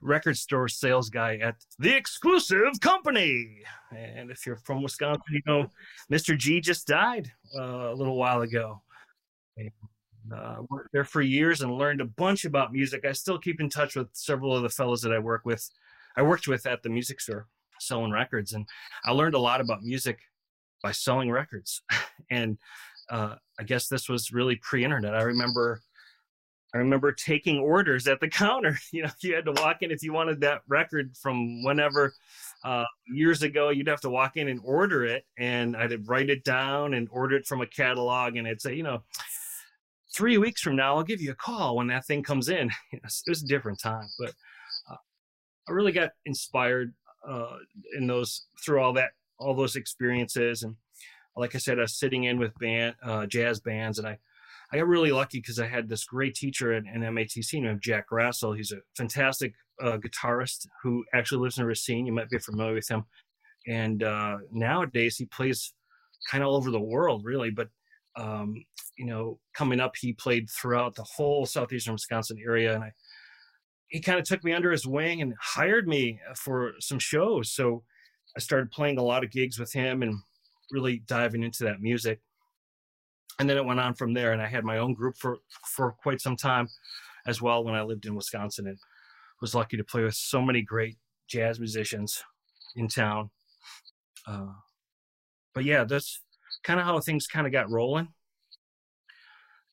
record 0.00 0.36
store 0.36 0.68
sales 0.68 1.08
guy 1.08 1.36
at 1.36 1.56
the 1.78 1.96
exclusive 1.96 2.78
company. 2.80 3.62
And 3.96 4.30
if 4.30 4.46
you're 4.46 4.56
from 4.56 4.82
Wisconsin, 4.82 5.22
you 5.30 5.40
know 5.46 5.66
Mr. 6.12 6.36
G 6.36 6.60
just 6.60 6.86
died 6.86 7.30
uh, 7.58 7.92
a 7.92 7.94
little 7.94 8.16
while 8.16 8.42
ago. 8.42 8.82
Uh, 10.32 10.56
worked 10.70 10.90
there 10.92 11.04
for 11.04 11.20
years 11.20 11.60
and 11.60 11.76
learned 11.76 12.00
a 12.00 12.06
bunch 12.06 12.44
about 12.44 12.72
music. 12.72 13.04
I 13.04 13.12
still 13.12 13.38
keep 13.38 13.60
in 13.60 13.68
touch 13.68 13.94
with 13.94 14.08
several 14.12 14.56
of 14.56 14.62
the 14.62 14.70
fellows 14.70 15.02
that 15.02 15.12
I 15.12 15.18
work 15.18 15.44
with. 15.44 15.68
I 16.16 16.22
worked 16.22 16.48
with 16.48 16.66
at 16.66 16.82
the 16.82 16.88
music 16.88 17.20
store 17.20 17.46
selling 17.78 18.10
records, 18.10 18.52
and 18.52 18.66
I 19.04 19.10
learned 19.10 19.34
a 19.34 19.40
lot 19.40 19.60
about 19.60 19.82
music 19.82 20.18
by 20.82 20.92
selling 20.92 21.30
records. 21.30 21.82
and 22.30 22.58
uh, 23.10 23.34
I 23.58 23.64
guess 23.64 23.88
this 23.88 24.08
was 24.08 24.32
really 24.32 24.56
pre-internet. 24.56 25.14
I 25.14 25.22
remember, 25.22 25.82
I 26.74 26.78
remember 26.78 27.12
taking 27.12 27.58
orders 27.58 28.06
at 28.06 28.20
the 28.20 28.28
counter. 28.42 28.78
You 28.92 29.02
know, 29.02 29.10
you 29.20 29.34
had 29.34 29.44
to 29.44 29.52
walk 29.52 29.82
in 29.82 29.90
if 29.90 30.02
you 30.02 30.12
wanted 30.12 30.40
that 30.40 30.62
record 30.68 31.16
from 31.20 31.62
whenever 31.64 32.14
uh, 32.64 32.84
years 33.06 33.42
ago. 33.42 33.68
You'd 33.70 33.88
have 33.88 34.00
to 34.02 34.10
walk 34.10 34.36
in 34.36 34.48
and 34.48 34.60
order 34.64 35.04
it, 35.04 35.24
and 35.38 35.76
I'd 35.76 36.08
write 36.08 36.30
it 36.30 36.44
down 36.44 36.94
and 36.94 37.08
order 37.10 37.36
it 37.36 37.46
from 37.46 37.60
a 37.60 37.66
catalog, 37.66 38.36
and 38.36 38.46
it'd 38.46 38.62
say, 38.62 38.74
you 38.74 38.82
know, 38.82 39.02
three 40.14 40.38
weeks 40.38 40.60
from 40.60 40.76
now, 40.76 40.96
I'll 40.96 41.02
give 41.02 41.20
you 41.20 41.32
a 41.32 41.36
call 41.36 41.76
when 41.76 41.88
that 41.88 42.06
thing 42.06 42.22
comes 42.22 42.48
in. 42.48 42.70
It 42.92 43.02
was 43.28 43.42
a 43.42 43.46
different 43.46 43.80
time, 43.80 44.08
but 44.18 44.32
I 44.88 45.72
really 45.72 45.92
got 45.92 46.10
inspired 46.26 46.92
uh, 47.26 47.56
in 47.96 48.06
those 48.06 48.46
through 48.64 48.80
all 48.80 48.92
that 48.94 49.12
all 49.38 49.54
those 49.54 49.76
experiences 49.76 50.62
and 50.62 50.76
like 51.36 51.54
I 51.54 51.58
said, 51.58 51.78
I 51.78 51.82
was 51.82 51.98
sitting 51.98 52.24
in 52.24 52.38
with 52.38 52.56
band 52.58 52.94
uh, 53.02 53.26
jazz 53.26 53.60
bands, 53.60 53.98
and 53.98 54.06
I 54.06 54.18
I 54.72 54.78
got 54.78 54.86
really 54.86 55.12
lucky 55.12 55.38
because 55.38 55.58
I 55.58 55.66
had 55.66 55.88
this 55.88 56.04
great 56.04 56.34
teacher 56.34 56.72
at, 56.72 56.84
at 56.86 56.94
MATC 56.94 57.62
named 57.62 57.82
Jack 57.82 58.08
Grassel. 58.08 58.52
He's 58.52 58.72
a 58.72 58.78
fantastic 58.96 59.54
uh, 59.80 59.98
guitarist 59.98 60.66
who 60.82 61.04
actually 61.12 61.42
lives 61.42 61.58
in 61.58 61.66
Racine. 61.66 62.06
You 62.06 62.12
might 62.12 62.30
be 62.30 62.38
familiar 62.38 62.74
with 62.74 62.88
him. 62.88 63.04
And 63.66 64.02
uh, 64.02 64.38
nowadays 64.50 65.16
he 65.16 65.26
plays 65.26 65.74
kind 66.30 66.42
of 66.42 66.48
all 66.48 66.56
over 66.56 66.70
the 66.70 66.80
world, 66.80 67.24
really. 67.24 67.50
But 67.50 67.68
um, 68.16 68.64
you 68.96 69.06
know, 69.06 69.38
coming 69.54 69.80
up, 69.80 69.94
he 69.96 70.12
played 70.12 70.48
throughout 70.50 70.94
the 70.94 71.04
whole 71.04 71.46
southeastern 71.46 71.94
Wisconsin 71.94 72.38
area, 72.44 72.74
and 72.74 72.84
I 72.84 72.92
he 73.88 74.00
kind 74.00 74.18
of 74.18 74.24
took 74.24 74.42
me 74.42 74.52
under 74.52 74.72
his 74.72 74.86
wing 74.86 75.22
and 75.22 75.34
hired 75.40 75.86
me 75.86 76.18
for 76.36 76.72
some 76.80 76.98
shows. 76.98 77.52
So 77.52 77.84
I 78.36 78.40
started 78.40 78.72
playing 78.72 78.98
a 78.98 79.02
lot 79.02 79.22
of 79.22 79.30
gigs 79.30 79.58
with 79.58 79.72
him 79.72 80.02
and 80.02 80.18
really 80.72 81.02
diving 81.06 81.44
into 81.44 81.62
that 81.64 81.80
music. 81.80 82.20
And 83.38 83.48
then 83.48 83.56
it 83.56 83.64
went 83.64 83.80
on 83.80 83.94
from 83.94 84.12
there, 84.12 84.32
and 84.32 84.42
I 84.42 84.46
had 84.46 84.64
my 84.64 84.78
own 84.78 84.94
group 84.94 85.16
for 85.16 85.38
for 85.76 85.92
quite 85.92 86.20
some 86.20 86.36
time 86.36 86.68
as 87.26 87.40
well 87.40 87.64
when 87.64 87.74
I 87.74 87.82
lived 87.82 88.06
in 88.06 88.14
Wisconsin, 88.14 88.66
and 88.66 88.78
was 89.40 89.54
lucky 89.54 89.76
to 89.76 89.84
play 89.84 90.02
with 90.02 90.14
so 90.14 90.40
many 90.40 90.62
great 90.62 90.96
jazz 91.28 91.58
musicians 91.58 92.22
in 92.76 92.88
town. 92.88 93.30
Uh, 94.26 94.52
but 95.52 95.64
yeah, 95.64 95.84
that's 95.84 96.20
kind 96.64 96.80
of 96.80 96.86
how 96.86 96.98
things 96.98 97.26
kind 97.26 97.46
of 97.46 97.52
got 97.52 97.70
rolling. 97.70 98.08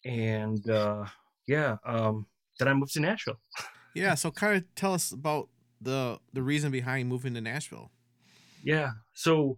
And 0.05 0.67
uh, 0.69 1.05
yeah, 1.47 1.77
um, 1.85 2.27
then 2.59 2.67
I 2.67 2.73
moved 2.73 2.93
to 2.93 2.99
Nashville. 2.99 3.39
Yeah, 3.93 4.15
so 4.15 4.31
kind 4.31 4.55
of 4.55 4.63
tell 4.73 4.93
us 4.93 5.11
about 5.11 5.49
the 5.81 6.17
the 6.31 6.41
reason 6.41 6.71
behind 6.71 7.09
moving 7.09 7.33
to 7.33 7.41
Nashville. 7.41 7.91
Yeah, 8.63 8.91
so 9.13 9.57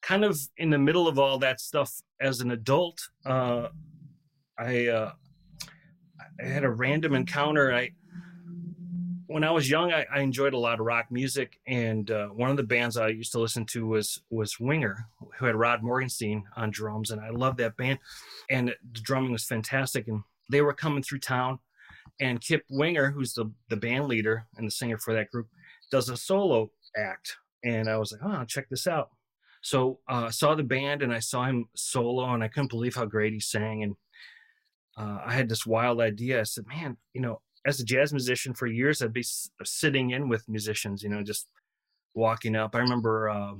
kind 0.00 0.24
of 0.24 0.40
in 0.56 0.70
the 0.70 0.78
middle 0.78 1.06
of 1.06 1.18
all 1.18 1.36
that 1.40 1.60
stuff 1.60 1.92
as 2.22 2.40
an 2.40 2.52
adult, 2.52 3.02
uh, 3.26 3.68
I 4.58 4.86
uh, 4.86 5.12
I 6.40 6.46
had 6.46 6.64
a 6.64 6.70
random 6.70 7.14
encounter. 7.14 7.74
I 7.74 7.90
when 9.28 9.44
I 9.44 9.50
was 9.50 9.68
young, 9.68 9.92
I, 9.92 10.06
I 10.12 10.20
enjoyed 10.20 10.54
a 10.54 10.58
lot 10.58 10.78
of 10.78 10.86
rock 10.86 11.06
music, 11.10 11.58
and 11.66 12.10
uh, 12.10 12.28
one 12.28 12.50
of 12.50 12.56
the 12.56 12.62
bands 12.62 12.96
I 12.96 13.08
used 13.08 13.32
to 13.32 13.40
listen 13.40 13.64
to 13.66 13.86
was 13.86 14.20
was 14.30 14.60
Winger, 14.60 15.08
who 15.38 15.46
had 15.46 15.56
Rod 15.56 15.82
Morgenstein 15.82 16.44
on 16.56 16.70
drums, 16.70 17.10
and 17.10 17.20
I 17.20 17.30
loved 17.30 17.58
that 17.58 17.76
band, 17.76 17.98
and 18.50 18.68
the 18.68 19.00
drumming 19.00 19.32
was 19.32 19.44
fantastic. 19.44 20.08
And 20.08 20.22
they 20.50 20.62
were 20.62 20.72
coming 20.72 21.02
through 21.02 21.20
town, 21.20 21.58
and 22.20 22.40
Kip 22.40 22.64
Winger, 22.70 23.10
who's 23.10 23.34
the 23.34 23.50
the 23.68 23.76
band 23.76 24.06
leader 24.06 24.46
and 24.56 24.66
the 24.66 24.70
singer 24.70 24.98
for 24.98 25.14
that 25.14 25.30
group, 25.30 25.48
does 25.90 26.08
a 26.08 26.16
solo 26.16 26.70
act, 26.96 27.36
and 27.64 27.88
I 27.88 27.96
was 27.98 28.12
like, 28.12 28.20
oh, 28.24 28.44
check 28.44 28.68
this 28.68 28.86
out. 28.86 29.10
So 29.62 29.98
uh, 30.08 30.26
I 30.26 30.30
saw 30.30 30.54
the 30.54 30.62
band 30.62 31.02
and 31.02 31.12
I 31.12 31.18
saw 31.18 31.44
him 31.44 31.68
solo, 31.74 32.32
and 32.32 32.44
I 32.44 32.48
couldn't 32.48 32.70
believe 32.70 32.94
how 32.94 33.06
great 33.06 33.32
he 33.32 33.40
sang. 33.40 33.82
And 33.82 33.96
uh, 34.96 35.20
I 35.26 35.34
had 35.34 35.48
this 35.48 35.66
wild 35.66 36.00
idea. 36.00 36.40
I 36.40 36.44
said, 36.44 36.66
"Man, 36.68 36.96
you 37.12 37.20
know, 37.20 37.40
as 37.66 37.80
a 37.80 37.84
jazz 37.84 38.12
musician 38.12 38.54
for 38.54 38.66
years, 38.66 39.02
I'd 39.02 39.12
be 39.12 39.24
sitting 39.64 40.10
in 40.10 40.28
with 40.28 40.48
musicians, 40.48 41.02
you 41.02 41.08
know, 41.08 41.22
just 41.22 41.48
walking 42.14 42.56
up. 42.56 42.74
I 42.74 42.78
remember 42.78 43.28
uh, 43.28 43.54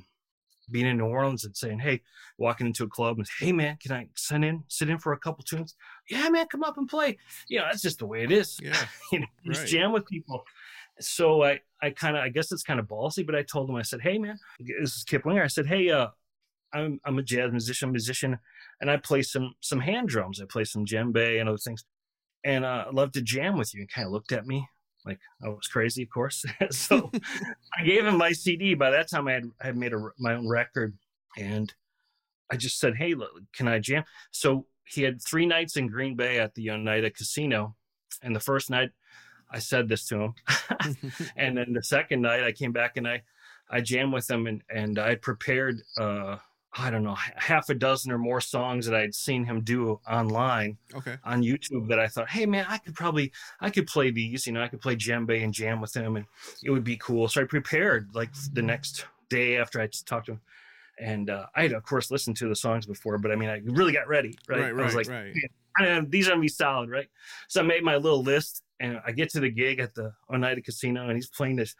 being 0.70 0.86
in 0.86 0.98
New 0.98 1.06
Orleans 1.06 1.44
and 1.44 1.56
saying, 1.56 1.80
"Hey," 1.80 2.02
walking 2.38 2.66
into 2.66 2.84
a 2.84 2.88
club 2.88 3.18
and, 3.18 3.26
"Hey, 3.38 3.52
man, 3.52 3.76
can 3.80 3.92
I 3.92 4.08
sit 4.14 4.44
in, 4.44 4.64
sit 4.68 4.88
in 4.88 4.98
for 4.98 5.12
a 5.12 5.18
couple 5.18 5.44
tunes?" 5.44 5.74
Yeah, 6.08 6.28
man, 6.28 6.46
come 6.46 6.62
up 6.62 6.78
and 6.78 6.88
play. 6.88 7.18
You 7.48 7.58
know, 7.58 7.64
that's 7.66 7.82
just 7.82 7.98
the 7.98 8.06
way 8.06 8.22
it 8.22 8.30
is. 8.30 8.58
Yeah, 8.62 8.80
you 9.12 9.20
know, 9.20 9.26
just 9.44 9.62
right. 9.62 9.68
jam 9.68 9.92
with 9.92 10.06
people. 10.06 10.44
So 10.98 11.42
I, 11.42 11.60
I 11.82 11.90
kind 11.90 12.16
of, 12.16 12.22
I 12.22 12.30
guess 12.30 12.52
it's 12.52 12.62
kind 12.62 12.80
of 12.80 12.86
ballsy, 12.86 13.26
but 13.26 13.34
I 13.34 13.42
told 13.42 13.68
him, 13.68 13.76
I 13.76 13.82
said, 13.82 14.00
"Hey, 14.00 14.18
man, 14.18 14.38
this 14.60 14.96
is 14.96 15.04
Kip 15.04 15.24
Winger." 15.24 15.42
I 15.42 15.48
said, 15.48 15.66
"Hey, 15.66 15.90
uh, 15.90 16.08
I'm, 16.72 17.00
I'm 17.04 17.18
a 17.18 17.22
jazz 17.22 17.50
musician, 17.50 17.90
musician, 17.90 18.38
and 18.80 18.90
I 18.90 18.96
play 18.96 19.22
some, 19.22 19.54
some 19.60 19.80
hand 19.80 20.08
drums. 20.08 20.40
I 20.40 20.44
play 20.46 20.64
some 20.64 20.84
djembe 20.84 21.40
and 21.40 21.48
other 21.48 21.58
things, 21.58 21.84
and 22.46 22.64
uh, 22.64 22.86
love 22.92 23.12
to 23.12 23.22
jam 23.22 23.58
with 23.58 23.74
you." 23.74 23.80
And 23.80 23.90
kind 23.90 24.06
of 24.06 24.12
looked 24.12 24.32
at 24.32 24.46
me 24.46 24.66
like 25.06 25.20
I 25.42 25.48
was 25.48 25.68
crazy, 25.68 26.02
of 26.02 26.10
course. 26.10 26.44
so 26.70 27.10
I 27.78 27.84
gave 27.84 28.04
him 28.04 28.18
my 28.18 28.32
CD. 28.32 28.74
By 28.74 28.90
that 28.90 29.08
time, 29.08 29.28
I 29.28 29.32
had, 29.32 29.50
I 29.62 29.66
had 29.66 29.76
made 29.76 29.94
a, 29.94 30.08
my 30.18 30.34
own 30.34 30.48
record, 30.48 30.98
and 31.38 31.72
I 32.50 32.56
just 32.56 32.78
said, 32.78 32.96
"Hey, 32.96 33.14
look, 33.14 33.30
can 33.54 33.68
I 33.68 33.78
jam?" 33.78 34.04
So 34.32 34.66
he 34.84 35.02
had 35.02 35.22
three 35.22 35.46
nights 35.46 35.76
in 35.76 35.86
Green 35.86 36.16
Bay 36.16 36.38
at 36.38 36.54
the 36.54 36.70
Oneida 36.70 37.10
Casino, 37.10 37.76
and 38.22 38.34
the 38.34 38.40
first 38.40 38.68
night 38.68 38.90
I 39.50 39.60
said 39.60 39.88
this 39.88 40.06
to 40.08 40.20
him, 40.20 40.34
and 41.36 41.56
then 41.56 41.72
the 41.72 41.82
second 41.82 42.20
night 42.20 42.42
I 42.42 42.52
came 42.52 42.72
back 42.72 42.96
and 42.96 43.06
I 43.06 43.22
I 43.70 43.80
jammed 43.80 44.12
with 44.12 44.28
him 44.28 44.46
and 44.46 44.62
and 44.68 44.98
I 44.98 45.14
prepared 45.14 45.80
uh 45.98 46.36
I 46.78 46.90
don't 46.90 47.02
know 47.02 47.16
half 47.36 47.68
a 47.70 47.74
dozen 47.74 48.12
or 48.12 48.18
more 48.18 48.40
songs 48.40 48.86
that 48.86 48.94
I'd 48.94 49.14
seen 49.14 49.44
him 49.44 49.62
do 49.62 50.00
online 50.08 50.76
okay. 50.94 51.16
on 51.24 51.42
YouTube 51.42 51.88
that 51.88 51.98
I 51.98 52.06
thought, 52.06 52.28
hey 52.28 52.46
man, 52.46 52.66
I 52.68 52.78
could 52.78 52.94
probably 52.94 53.32
I 53.60 53.70
could 53.70 53.86
play 53.86 54.10
these, 54.10 54.46
you 54.46 54.52
know, 54.52 54.62
I 54.62 54.68
could 54.68 54.80
play 54.80 54.96
djembe 54.96 55.42
and 55.42 55.54
jam 55.54 55.80
with 55.80 55.94
him 55.94 56.16
and 56.16 56.26
it 56.62 56.70
would 56.70 56.84
be 56.84 56.96
cool. 56.96 57.28
So 57.28 57.40
I 57.40 57.44
prepared 57.44 58.10
like 58.14 58.30
the 58.52 58.62
next 58.62 59.06
day 59.28 59.56
after 59.56 59.80
I 59.80 59.88
talked 60.06 60.26
to 60.26 60.32
him. 60.32 60.40
And 60.98 61.28
uh, 61.28 61.46
I 61.54 61.62
had, 61.62 61.72
of 61.72 61.82
course, 61.82 62.10
listened 62.10 62.36
to 62.38 62.48
the 62.48 62.56
songs 62.56 62.86
before, 62.86 63.18
but 63.18 63.30
I 63.30 63.36
mean, 63.36 63.50
I 63.50 63.60
really 63.64 63.92
got 63.92 64.08
ready, 64.08 64.34
right? 64.48 64.72
Right, 64.72 64.82
I 64.82 64.84
was 64.84 64.94
like, 64.94 65.08
right. 65.08 65.34
"Man, 65.78 66.08
these 66.08 66.26
are 66.26 66.30
gonna 66.30 66.40
be 66.40 66.48
solid, 66.48 66.88
right? 66.88 67.08
So 67.48 67.60
I 67.60 67.64
made 67.64 67.84
my 67.84 67.96
little 67.96 68.22
list, 68.22 68.62
and 68.80 68.98
I 69.06 69.12
get 69.12 69.28
to 69.32 69.40
the 69.40 69.50
gig 69.50 69.78
at 69.78 69.94
the 69.94 70.14
Oneida 70.32 70.62
Casino, 70.62 71.06
and 71.08 71.14
he's 71.14 71.28
playing 71.28 71.56
this, 71.56 71.74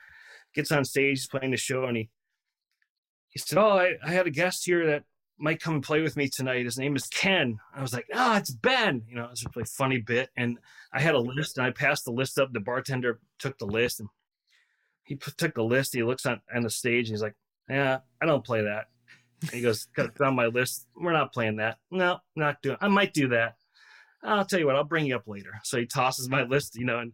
gets 0.54 0.70
on 0.70 0.84
stage, 0.84 1.20
he's 1.20 1.28
playing 1.28 1.50
the 1.50 1.56
show, 1.56 1.84
and 1.84 1.96
he 1.96 2.10
he 3.36 3.38
said, 3.38 3.58
"Oh, 3.58 3.78
I, 3.78 3.92
I 4.02 4.12
had 4.12 4.26
a 4.26 4.30
guest 4.30 4.64
here 4.64 4.86
that 4.86 5.04
might 5.38 5.60
come 5.60 5.74
and 5.74 5.82
play 5.82 6.00
with 6.00 6.16
me 6.16 6.26
tonight. 6.26 6.64
His 6.64 6.78
name 6.78 6.96
is 6.96 7.06
Ken." 7.06 7.58
I 7.74 7.82
was 7.82 7.92
like, 7.92 8.06
"Ah, 8.14 8.38
it's 8.38 8.50
Ben." 8.50 9.02
You 9.06 9.16
know, 9.16 9.24
it 9.24 9.30
was 9.30 9.44
a 9.44 9.50
really 9.54 9.66
funny 9.66 9.98
bit, 9.98 10.30
and 10.38 10.58
I 10.90 11.02
had 11.02 11.14
a 11.14 11.18
list, 11.18 11.58
and 11.58 11.66
I 11.66 11.70
passed 11.70 12.06
the 12.06 12.12
list 12.12 12.38
up. 12.38 12.54
The 12.54 12.60
bartender 12.60 13.20
took 13.38 13.58
the 13.58 13.66
list, 13.66 14.00
and 14.00 14.08
he 15.04 15.16
put, 15.16 15.36
took 15.36 15.54
the 15.54 15.64
list. 15.64 15.92
He 15.92 16.02
looks 16.02 16.24
on 16.24 16.40
on 16.54 16.62
the 16.62 16.70
stage, 16.70 17.08
and 17.08 17.14
he's 17.14 17.22
like, 17.22 17.36
"Yeah, 17.68 17.98
I 18.22 18.24
don't 18.24 18.44
play 18.44 18.62
that." 18.62 18.86
He 19.52 19.60
goes, 19.60 19.84
"Got 19.94 20.06
it 20.06 20.20
on 20.22 20.34
my 20.34 20.46
list. 20.46 20.86
We're 20.96 21.12
not 21.12 21.34
playing 21.34 21.56
that. 21.56 21.76
No, 21.90 22.20
not 22.36 22.62
doing. 22.62 22.78
I 22.80 22.88
might 22.88 23.12
do 23.12 23.28
that." 23.28 23.56
I'll 24.22 24.46
tell 24.46 24.58
you 24.58 24.66
what, 24.66 24.74
I'll 24.74 24.82
bring 24.82 25.06
you 25.06 25.14
up 25.14 25.28
later. 25.28 25.60
So 25.62 25.78
he 25.78 25.86
tosses 25.86 26.28
my 26.28 26.42
list, 26.42 26.74
you 26.74 26.84
know, 26.84 26.98
and 26.98 27.12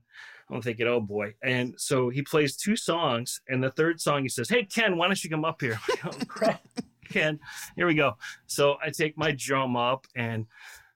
I'm 0.50 0.62
thinking, 0.62 0.87
oh 0.87 1.00
boy. 1.00 1.34
And 1.42 1.75
so 1.78 2.08
he 2.08 2.22
plays 2.22 2.56
two 2.56 2.76
songs, 2.76 3.40
and 3.49 3.62
the 3.62 3.70
third 3.70 4.00
song 4.00 4.22
he 4.22 4.28
says, 4.28 4.49
Hey 4.49 4.64
Ken, 4.64 4.96
why 4.96 5.06
don't 5.06 5.22
you 5.22 5.30
come 5.30 5.44
up 5.44 5.61
here? 5.61 5.78
oh 6.04 6.11
crap. 6.26 6.62
Ken, 7.08 7.38
here 7.76 7.87
we 7.87 7.94
go. 7.94 8.16
So 8.46 8.76
I 8.82 8.90
take 8.90 9.18
my 9.18 9.32
drum 9.32 9.76
up 9.76 10.06
and 10.16 10.46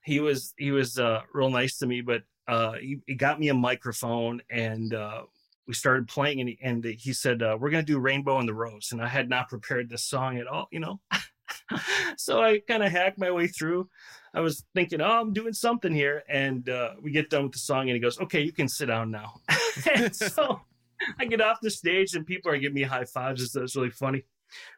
he 0.03 0.21
was 0.21 0.55
he 0.57 0.71
was 0.71 0.99
uh 0.99 1.23
real 1.33 1.51
nice 1.51 1.79
to 1.79 1.87
me, 1.87 2.01
but 2.01 2.23
uh 2.49 2.73
he, 2.73 3.01
he 3.07 3.15
got 3.15 3.41
me 3.41 3.49
a 3.49 3.55
microphone 3.55 4.41
and 4.51 4.95
uh 4.95 5.23
we 5.67 5.75
started 5.75 6.07
playing 6.09 6.41
and 6.41 6.49
he, 6.49 6.59
and 6.63 6.85
he 6.85 7.13
said 7.13 7.43
uh, 7.43 7.57
we're 7.59 7.71
going 7.71 7.85
to 7.85 7.93
do 7.93 7.99
rainbow 7.99 8.39
and 8.39 8.49
the 8.49 8.55
rose 8.55 8.91
and 8.93 9.03
i 9.03 9.09
had 9.09 9.29
not 9.29 9.49
prepared 9.49 9.89
this 9.89 10.05
song 10.05 10.39
at 10.39 10.47
all 10.47 10.69
you 10.71 10.81
know 10.81 11.01
so 12.17 12.43
i 12.43 12.61
kind 12.69 12.83
of 12.83 12.91
hacked 12.91 13.19
my 13.19 13.31
way 13.31 13.47
through 13.47 13.89
I 14.37 14.41
was 14.41 14.65
thinking, 14.75 15.01
oh, 15.01 15.21
I'm 15.23 15.33
doing 15.33 15.55
something 15.55 15.95
here. 15.95 16.23
And 16.29 16.69
uh, 16.69 16.91
we 17.01 17.11
get 17.11 17.31
done 17.31 17.45
with 17.45 17.53
the 17.53 17.59
song, 17.59 17.89
and 17.89 17.93
he 17.93 18.01
goes, 18.01 18.21
okay, 18.21 18.43
you 18.43 18.53
can 18.53 18.69
sit 18.69 18.87
down 18.87 19.11
now. 19.11 19.41
so 20.13 20.61
I 21.19 21.25
get 21.25 21.41
off 21.41 21.59
the 21.63 21.71
stage, 21.71 22.15
and 22.15 22.27
people 22.27 22.53
are 22.53 22.59
giving 22.59 22.75
me 22.75 22.83
high 22.83 23.07
fives. 23.07 23.43
It's, 23.43 23.57
it's 23.57 23.75
really 23.75 23.91
funny. 23.91 24.25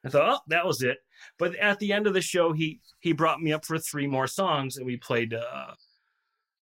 I 0.05 0.11
thought, 0.11 0.37
oh, 0.37 0.39
that 0.47 0.65
was 0.65 0.83
it. 0.83 0.99
But 1.41 1.57
at 1.57 1.81
the 1.81 1.93
end 1.93 2.07
of 2.07 2.15
the 2.15 2.21
show, 2.21 2.53
he 2.53 2.81
he 3.01 3.13
brought 3.13 3.43
me 3.43 3.53
up 3.53 3.65
for 3.65 3.79
three 3.79 4.07
more 4.07 4.29
songs, 4.29 4.77
and 4.77 4.87
we 4.87 4.97
played 4.97 5.35
uh, 5.35 5.75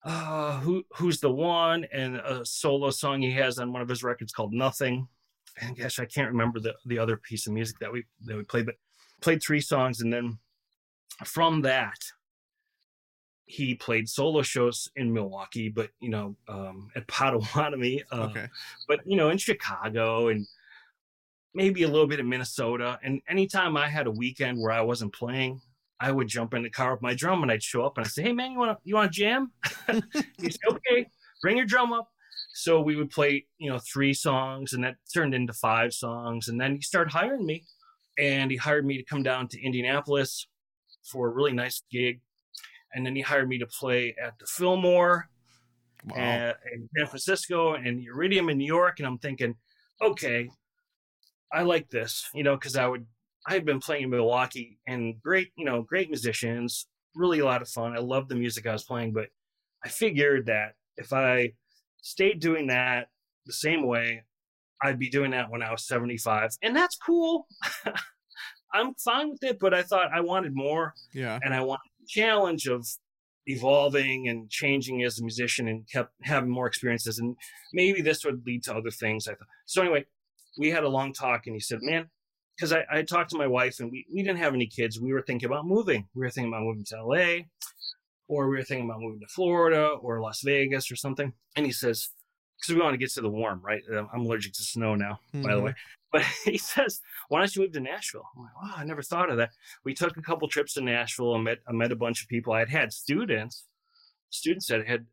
uh, 0.06 0.60
who 0.62 0.84
who's 0.96 1.20
the 1.20 1.32
one 1.32 1.86
and 1.92 2.16
a 2.16 2.46
solo 2.46 2.92
song 2.92 3.22
he 3.22 3.32
has 3.32 3.60
on 3.60 3.74
one 3.74 3.82
of 3.82 3.90
his 3.90 4.04
records 4.04 4.32
called 4.32 4.54
Nothing. 4.54 5.08
And 5.62 5.78
gosh, 5.78 6.00
I 6.00 6.06
can't 6.06 6.32
remember 6.32 6.62
the 6.62 6.76
the 6.86 7.00
other 7.00 7.18
piece 7.18 7.46
of 7.46 7.54
music 7.54 7.78
that 7.80 7.92
we 7.92 8.06
that 8.22 8.38
we 8.38 8.44
played, 8.44 8.66
but 8.66 8.76
played 9.22 9.42
three 9.42 9.62
songs, 9.62 10.02
and 10.02 10.12
then 10.12 10.40
from 11.24 11.62
that 11.62 11.98
he 13.48 13.76
played 13.76 14.10
solo 14.10 14.42
shows 14.42 14.90
in 14.96 15.14
Milwaukee, 15.14 15.70
but 15.70 15.92
you 16.00 16.10
know, 16.10 16.36
um, 16.48 16.90
at 16.96 17.08
Potawatomi, 17.08 18.04
uh, 18.12 18.22
Okay. 18.30 18.48
but 18.88 19.00
you 19.06 19.16
know, 19.16 19.30
in 19.30 19.38
Chicago 19.38 20.30
and 20.30 20.48
maybe 21.54 21.84
a 21.84 21.88
little 21.88 22.08
bit 22.08 22.20
in 22.20 22.28
Minnesota. 22.28 23.00
And 23.04 23.22
anytime 23.30 23.78
I 23.78 23.88
had 23.88 24.08
a 24.08 24.12
weekend 24.12 24.60
where 24.60 24.72
I 24.72 24.82
wasn't 24.82 25.14
playing, 25.14 25.62
I 26.00 26.12
would 26.12 26.28
jump 26.28 26.54
in 26.54 26.64
the 26.64 26.70
car 26.70 26.92
with 26.94 27.02
my 27.02 27.14
drum 27.14 27.44
and 27.44 27.52
I'd 27.52 27.64
show 27.64 27.86
up 27.86 27.98
and 27.98 28.06
I'd 28.06 28.12
say, 28.12 28.24
"Hey 28.24 28.34
man, 28.34 28.52
you 28.52 28.58
want 28.60 28.78
to 28.78 28.82
you 28.84 28.96
want 28.96 29.12
to 29.14 29.18
jam?" 29.18 29.52
He'd 30.40 30.54
say, 30.54 30.60
"Okay, 30.68 31.08
bring 31.42 31.58
your 31.58 31.66
drum 31.66 31.94
up." 31.94 32.10
So 32.54 32.82
we 32.82 32.96
would 32.96 33.10
play, 33.10 33.46
you 33.58 33.70
know, 33.70 33.80
three 33.80 34.14
songs, 34.14 34.74
and 34.74 34.84
that 34.84 34.96
turned 35.14 35.34
into 35.34 35.54
five 35.54 35.94
songs. 35.94 36.48
And 36.48 36.60
then 36.60 36.76
he 36.76 36.82
started 36.82 37.12
hiring 37.12 37.46
me, 37.46 37.64
and 38.18 38.52
he 38.52 38.58
hired 38.58 38.86
me 38.86 38.98
to 38.98 39.04
come 39.04 39.24
down 39.24 39.48
to 39.50 39.62
Indianapolis 39.62 40.48
for 41.04 41.28
a 41.28 41.32
really 41.32 41.54
nice 41.54 41.84
gig 41.92 42.22
and 42.94 43.06
then 43.06 43.16
he 43.16 43.22
hired 43.22 43.50
me 43.50 43.58
to 43.60 43.68
play 43.68 44.16
at 44.22 44.40
the 44.40 44.46
Fillmore 44.46 45.30
Wow. 46.08 46.50
uh, 46.50 46.54
in 46.72 46.88
San 46.96 47.08
Francisco 47.08 47.74
and 47.74 48.04
Iridium 48.04 48.50
in 48.50 48.58
New 48.60 48.66
York. 48.66 49.00
And 49.00 49.08
I'm 49.08 49.18
thinking, 49.18 49.56
okay, 50.02 50.50
I 51.52 51.64
like 51.64 51.90
this, 51.90 52.30
you 52.34 52.44
know, 52.44 52.56
because 52.56 52.76
I 52.76 52.88
would 52.88 53.06
I 53.48 53.54
had 53.54 53.66
been 53.66 53.80
playing 53.80 54.04
in 54.04 54.10
Milwaukee 54.10 54.80
and 54.88 55.22
great, 55.22 55.52
you 55.56 55.66
know, 55.66 55.84
great 55.84 56.10
musicians, 56.10 56.88
really 57.14 57.40
a 57.40 57.46
lot 57.46 57.62
of 57.62 57.70
fun. 57.70 57.96
I 57.96 58.00
loved 58.00 58.30
the 58.30 58.36
music 58.36 58.66
I 58.66 58.74
was 58.74 58.84
playing, 58.84 59.14
but 59.14 59.30
I 59.84 59.90
figured 59.90 60.48
that 60.48 60.74
if 60.98 61.14
I 61.14 61.54
stayed 62.02 62.40
doing 62.40 62.68
that 62.68 63.10
the 63.46 63.54
same 63.54 63.86
way, 63.86 64.24
I'd 64.82 65.00
be 65.00 65.10
doing 65.10 65.32
that 65.32 65.50
when 65.50 65.62
I 65.62 65.72
was 65.72 65.88
75. 65.88 66.52
And 66.62 66.76
that's 66.76 66.98
cool. 66.98 67.48
I'm 68.74 68.94
fine 68.96 69.32
with 69.32 69.44
it, 69.44 69.58
but 69.60 69.74
I 69.74 69.84
thought 69.84 70.12
I 70.14 70.22
wanted 70.22 70.54
more. 70.54 70.94
Yeah. 71.14 71.40
And 71.42 71.54
I 71.54 71.62
wanted 71.62 71.90
the 72.00 72.08
challenge 72.08 72.68
of 72.68 72.86
evolving 73.48 74.28
and 74.28 74.50
changing 74.50 75.04
as 75.04 75.20
a 75.20 75.24
musician 75.24 75.68
and 75.68 75.88
kept 75.90 76.12
having 76.24 76.50
more 76.50 76.68
experiences. 76.68 77.20
And 77.20 77.36
maybe 77.74 78.02
this 78.02 78.26
would 78.26 78.46
lead 78.46 78.64
to 78.64 78.76
other 78.76 78.92
things. 78.92 79.28
I 79.28 79.32
thought. 79.32 79.48
So 79.66 79.82
anyway, 79.82 80.06
we 80.58 80.72
had 80.72 80.84
a 80.84 80.90
long 80.90 81.14
talk 81.14 81.48
and 81.48 81.56
he 81.56 81.60
said, 81.60 81.80
man, 81.82 82.10
because 82.56 82.74
I, 82.74 82.86
I 82.92 83.02
talked 83.04 83.32
to 83.32 83.38
my 83.38 83.48
wife 83.48 83.80
and 83.80 83.92
we, 83.92 84.06
we 84.14 84.24
didn't 84.24 84.40
have 84.40 84.54
any 84.54 84.68
kids. 84.68 85.00
We 85.00 85.14
were 85.14 85.22
thinking 85.22 85.48
about 85.48 85.66
moving. 85.66 86.08
We 86.14 86.22
were 86.22 86.30
thinking 86.30 86.52
about 86.52 86.64
moving 86.64 86.86
to 86.86 87.04
LA 87.04 87.44
or 88.28 88.50
we 88.50 88.58
were 88.58 88.64
thinking 88.64 88.90
about 88.90 89.02
moving 89.02 89.20
to 89.20 89.28
Florida 89.28 89.88
or 89.88 90.22
Las 90.22 90.42
Vegas 90.44 90.92
or 90.92 90.96
something. 90.96 91.34
And 91.56 91.66
he 91.66 91.72
says, 91.72 92.10
because 92.58 92.76
we 92.76 92.82
want 92.82 92.94
to 92.94 92.98
get 92.98 93.12
to 93.12 93.22
the 93.22 93.30
warm, 93.30 93.62
right? 93.64 93.82
Um, 93.96 94.10
I'm 94.14 94.22
allergic 94.22 94.54
to 94.54 94.64
snow 94.64 94.96
now, 94.96 95.20
mm-hmm. 95.34 95.44
by 95.44 95.56
the 95.56 95.62
way. 95.62 95.74
But 96.12 96.24
he 96.46 96.58
says, 96.58 97.02
why 97.28 97.40
don't 97.40 97.54
you 97.54 97.64
move 97.64 97.74
to 97.74 97.82
Nashville? 97.82 98.24
I'm 98.38 98.44
like, 98.44 98.56
wow, 98.56 98.74
I 98.78 98.86
never 98.86 99.02
thought 99.02 99.30
of 99.30 99.36
that. 99.36 99.50
We 99.84 99.94
took 99.94 100.16
a 100.16 100.22
couple 100.22 100.48
trips 100.48 100.76
to 100.76 100.82
Nashville 100.82 101.36
and 101.36 101.44
met, 101.44 101.58
I 101.68 101.74
met 101.74 101.92
a 101.92 101.96
bunch 101.98 102.22
of 102.22 102.30
people. 102.30 102.54
I 102.54 102.60
had 102.60 102.70
had 102.70 102.94
students, 102.94 103.66
students 104.30 104.68
that 104.68 104.88
had 104.88 105.08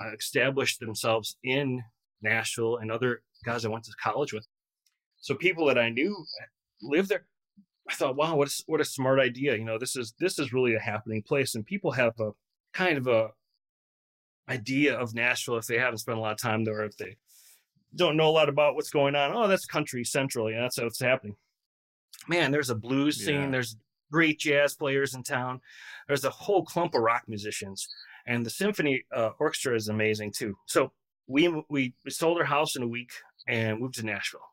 uh, 0.00 0.14
established 0.16 0.78
themselves 0.78 1.38
in 1.42 1.82
Nashville 2.22 2.76
and 2.76 2.92
other 2.92 3.22
guys 3.44 3.64
I 3.64 3.68
went 3.68 3.82
to 3.84 3.92
college 4.00 4.32
with. 4.32 4.46
So 5.20 5.34
people 5.34 5.66
that 5.66 5.78
I 5.78 5.88
knew 5.88 6.24
lived 6.82 7.08
there. 7.08 7.26
I 7.88 7.94
thought, 7.94 8.16
wow, 8.16 8.36
what 8.36 8.48
a, 8.48 8.62
what 8.66 8.80
a 8.80 8.84
smart 8.84 9.18
idea. 9.18 9.56
You 9.56 9.64
know, 9.64 9.78
this 9.78 9.96
is 9.96 10.14
this 10.18 10.38
is 10.38 10.52
really 10.52 10.74
a 10.74 10.80
happening 10.80 11.22
place, 11.22 11.54
and 11.54 11.66
people 11.66 11.92
have 11.92 12.18
a 12.18 12.30
kind 12.72 12.96
of 12.96 13.06
a 13.06 13.28
idea 14.48 14.96
of 14.98 15.14
Nashville 15.14 15.56
if 15.56 15.66
they 15.66 15.78
haven't 15.78 15.98
spent 15.98 16.18
a 16.18 16.20
lot 16.20 16.32
of 16.32 16.38
time 16.38 16.64
there, 16.64 16.84
if 16.84 16.96
they 16.96 17.16
don't 17.94 18.16
know 18.16 18.28
a 18.28 18.30
lot 18.30 18.48
about 18.48 18.74
what's 18.74 18.90
going 18.90 19.14
on. 19.14 19.32
Oh, 19.34 19.46
that's 19.46 19.66
country 19.66 20.04
central. 20.04 20.50
Yeah, 20.50 20.62
that's 20.62 20.80
what's 20.80 21.00
happening. 21.00 21.36
Man, 22.28 22.50
there's 22.50 22.70
a 22.70 22.74
blues 22.74 23.24
scene. 23.24 23.42
Yeah. 23.42 23.50
There's 23.50 23.76
great 24.10 24.38
jazz 24.38 24.74
players 24.74 25.14
in 25.14 25.22
town. 25.22 25.60
There's 26.08 26.24
a 26.24 26.30
whole 26.30 26.64
clump 26.64 26.94
of 26.94 27.02
rock 27.02 27.24
musicians, 27.28 27.86
and 28.26 28.44
the 28.44 28.50
symphony 28.50 29.04
uh, 29.14 29.30
orchestra 29.38 29.74
is 29.74 29.88
amazing 29.88 30.32
too. 30.32 30.56
So 30.66 30.92
we 31.26 31.48
we 31.68 31.94
sold 32.08 32.38
our 32.38 32.44
house 32.44 32.76
in 32.76 32.82
a 32.82 32.88
week 32.88 33.10
and 33.46 33.80
moved 33.80 33.94
to 33.94 34.06
Nashville. 34.06 34.46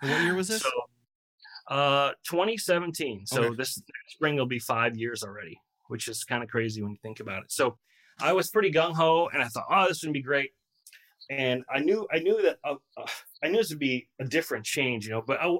what 0.00 0.22
year 0.22 0.34
was 0.34 0.48
this? 0.48 0.62
So, 0.62 0.70
uh, 1.68 2.12
2017. 2.28 3.26
So 3.26 3.44
okay. 3.44 3.56
this 3.56 3.80
spring 4.08 4.36
will 4.36 4.46
be 4.46 4.58
five 4.58 4.96
years 4.96 5.22
already, 5.22 5.60
which 5.88 6.08
is 6.08 6.24
kind 6.24 6.42
of 6.42 6.48
crazy 6.48 6.82
when 6.82 6.92
you 6.92 6.98
think 7.02 7.20
about 7.20 7.44
it. 7.44 7.52
So 7.52 7.78
I 8.22 8.32
was 8.32 8.50
pretty 8.50 8.70
gung 8.70 8.94
ho, 8.94 9.28
and 9.32 9.42
I 9.42 9.48
thought, 9.48 9.66
oh, 9.70 9.88
this 9.88 10.02
would 10.02 10.12
be 10.12 10.22
great. 10.22 10.50
And 11.30 11.62
I 11.72 11.78
knew, 11.78 12.06
I 12.12 12.18
knew 12.18 12.42
that, 12.42 12.58
uh, 12.64 12.74
uh, 12.96 13.06
I 13.42 13.48
knew 13.48 13.58
this 13.58 13.70
would 13.70 13.78
be 13.78 14.08
a 14.20 14.24
different 14.24 14.64
change, 14.64 15.06
you 15.06 15.12
know. 15.12 15.22
But 15.24 15.40
I, 15.40 15.56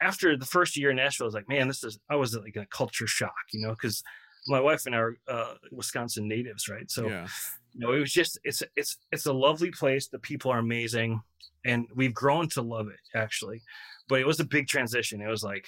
after 0.00 0.36
the 0.36 0.46
first 0.46 0.76
year 0.76 0.90
in 0.90 0.96
Nashville, 0.96 1.26
I 1.26 1.28
was 1.28 1.34
like, 1.34 1.48
man, 1.48 1.68
this 1.68 1.84
is. 1.84 1.98
I 2.10 2.16
was 2.16 2.34
like 2.34 2.56
a 2.56 2.66
culture 2.66 3.06
shock, 3.06 3.34
you 3.52 3.60
know, 3.66 3.70
because 3.70 4.02
my 4.46 4.60
wife 4.60 4.86
and 4.86 4.94
I 4.94 4.98
are 4.98 5.16
uh, 5.28 5.54
Wisconsin 5.70 6.26
natives, 6.28 6.68
right? 6.68 6.90
So, 6.90 7.06
yeah. 7.06 7.26
you 7.72 7.80
know, 7.80 7.92
it 7.92 8.00
was 8.00 8.12
just, 8.12 8.38
it's, 8.44 8.62
it's, 8.76 8.98
it's 9.12 9.26
a 9.26 9.32
lovely 9.32 9.70
place. 9.70 10.08
The 10.08 10.18
people 10.18 10.50
are 10.50 10.58
amazing, 10.58 11.20
and 11.64 11.86
we've 11.94 12.14
grown 12.14 12.48
to 12.50 12.62
love 12.62 12.88
it 12.88 13.00
actually. 13.14 13.62
But 14.08 14.20
it 14.20 14.26
was 14.26 14.40
a 14.40 14.44
big 14.44 14.68
transition. 14.68 15.22
It 15.22 15.28
was 15.28 15.42
like, 15.42 15.66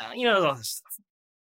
uh, 0.00 0.12
you 0.14 0.24
know, 0.24 0.44
all 0.44 0.54
this 0.54 0.82
stuff 0.86 1.06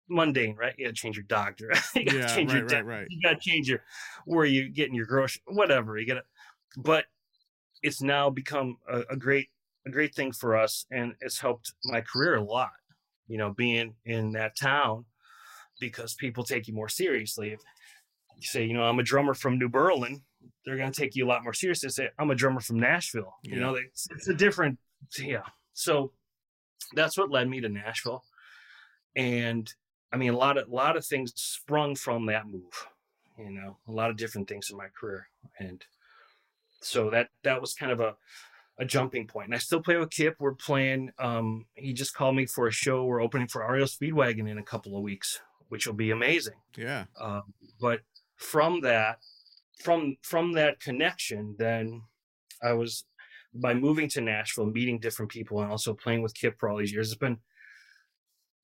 mundane, 0.10 0.56
right? 0.56 0.74
You 0.78 0.86
got 0.86 0.96
to 0.96 1.02
change 1.02 1.18
your 1.18 1.26
doctor. 1.26 1.72
you 1.96 2.06
got 2.06 2.12
to 2.12 2.18
yeah, 2.18 2.28
change 2.28 2.54
right, 2.54 2.60
your 2.60 2.68
right, 2.68 2.86
right. 2.86 3.08
You 3.10 3.22
got 3.22 3.42
to 3.42 3.50
change 3.50 3.70
your 3.70 3.84
where 4.26 4.46
you 4.46 4.70
getting 4.70 4.96
your 4.96 5.06
grocery, 5.06 5.42
whatever. 5.48 5.98
You 5.98 6.08
got 6.08 6.16
to, 6.16 6.24
but 6.78 7.06
it's 7.84 8.02
now 8.02 8.30
become 8.30 8.78
a, 8.90 9.02
a, 9.12 9.16
great 9.16 9.50
a 9.86 9.90
great 9.90 10.16
thing 10.16 10.32
for 10.32 10.56
us, 10.56 10.86
and 10.92 11.14
it's 11.22 11.40
helped 11.40 11.74
my 11.86 12.02
career 12.02 12.36
a 12.36 12.44
lot. 12.44 12.72
You 13.28 13.38
know, 13.38 13.52
being 13.52 13.96
in 14.06 14.32
that 14.34 14.58
town 14.58 15.06
because 15.80 16.14
people 16.14 16.44
take 16.44 16.68
you 16.68 16.74
more 16.74 16.90
seriously. 16.90 17.52
If 17.52 17.60
you 18.38 18.48
say, 18.48 18.64
you 18.64 18.74
know, 18.74 18.84
I'm 18.84 19.00
a 19.00 19.04
drummer 19.04 19.34
from 19.34 19.60
New 19.60 19.70
Berlin, 19.70 20.22
they're 20.66 20.78
going 20.78 20.92
to 20.92 21.00
take 21.00 21.16
you 21.16 21.26
a 21.26 21.30
lot 21.30 21.44
more 21.44 21.54
seriously. 21.54 21.90
Say, 21.90 22.10
I'm 22.18 22.32
a 22.32 22.36
drummer 22.36 22.62
from 22.62 22.80
Nashville. 22.80 23.36
Yeah. 23.44 23.56
You 23.56 23.62
know, 23.62 23.76
it's, 23.76 24.08
it's 24.12 24.28
a 24.28 24.34
different, 24.34 24.80
yeah. 25.20 25.44
So 25.74 26.12
that's 26.96 27.18
what 27.18 27.32
led 27.32 27.50
me 27.50 27.62
to 27.62 27.70
Nashville, 27.70 28.24
and 29.16 29.72
I 30.12 30.18
mean, 30.18 30.34
a 30.34 30.38
lot 30.38 30.58
of 30.58 30.70
a 30.70 30.74
lot 30.74 30.96
of 30.96 31.06
things 31.06 31.34
sprung 31.36 31.96
from 31.96 32.26
that 32.28 32.48
move. 32.48 32.88
You 33.38 33.52
know, 33.52 33.78
a 33.88 33.92
lot 33.92 34.10
of 34.10 34.18
different 34.18 34.48
things 34.48 34.70
in 34.70 34.78
my 34.78 34.88
career, 34.88 35.28
and 35.60 35.84
so 36.82 37.10
that 37.10 37.30
that 37.44 37.62
was 37.62 37.74
kind 37.74 37.92
of 37.92 38.00
a 38.00 38.16
a 38.80 38.86
jumping 38.86 39.28
point. 39.28 39.48
And 39.48 39.56
I 39.56 39.58
still 39.58 39.82
play 39.82 39.98
with 39.98 40.12
Kip. 40.12 40.36
We're 40.40 40.54
playing. 40.54 41.12
Um, 41.20 41.66
he 41.74 41.94
just 41.94 42.14
called 42.14 42.36
me 42.36 42.46
for 42.46 42.68
a 42.68 42.72
show. 42.72 43.04
We're 43.04 43.22
opening 43.22 43.48
for 43.48 43.70
REO 43.70 43.86
Speedwagon 43.86 44.50
in 44.50 44.58
a 44.58 44.64
couple 44.64 44.96
of 44.96 45.04
weeks, 45.04 45.42
which 45.70 45.86
will 45.86 45.94
be 45.94 46.12
amazing. 46.12 46.56
Yeah. 46.78 47.06
Um, 47.20 47.54
but 47.82 48.02
from 48.38 48.82
that, 48.82 49.20
from 49.84 50.18
from 50.22 50.54
that 50.54 50.80
connection, 50.80 51.56
then 51.60 52.04
I 52.64 52.74
was 52.74 53.06
by 53.54 53.74
moving 53.74 54.08
to 54.10 54.22
Nashville, 54.22 54.68
meeting 54.68 55.00
different 55.00 55.32
people, 55.32 55.62
and 55.62 55.72
also 55.72 55.94
playing 55.94 56.22
with 56.22 56.34
Kip 56.34 56.60
for 56.60 56.70
all 56.70 56.78
these 56.78 56.94
years. 56.94 57.12
It's 57.12 57.18
been 57.18 57.40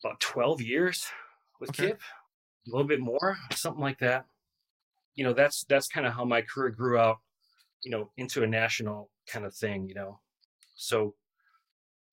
about 0.04 0.20
twelve 0.20 0.62
years 0.62 1.08
with 1.60 1.70
okay. 1.72 1.88
Kip, 1.88 2.02
a 2.68 2.72
little 2.72 2.88
bit 2.88 3.00
more, 3.00 3.38
something 3.52 3.82
like 3.82 4.00
that. 4.00 4.26
You 5.16 5.24
know, 5.24 5.34
that's 5.34 5.64
that's 5.66 5.88
kind 5.88 6.08
of 6.08 6.14
how 6.14 6.26
my 6.26 6.42
career 6.42 6.70
grew 6.70 6.98
out, 6.98 7.20
you 7.82 7.92
know, 7.92 8.12
into 8.18 8.44
a 8.44 8.48
national 8.48 9.10
kind 9.28 9.46
of 9.46 9.54
thing, 9.54 9.88
you 9.88 9.96
know. 9.96 10.20
So 10.76 11.16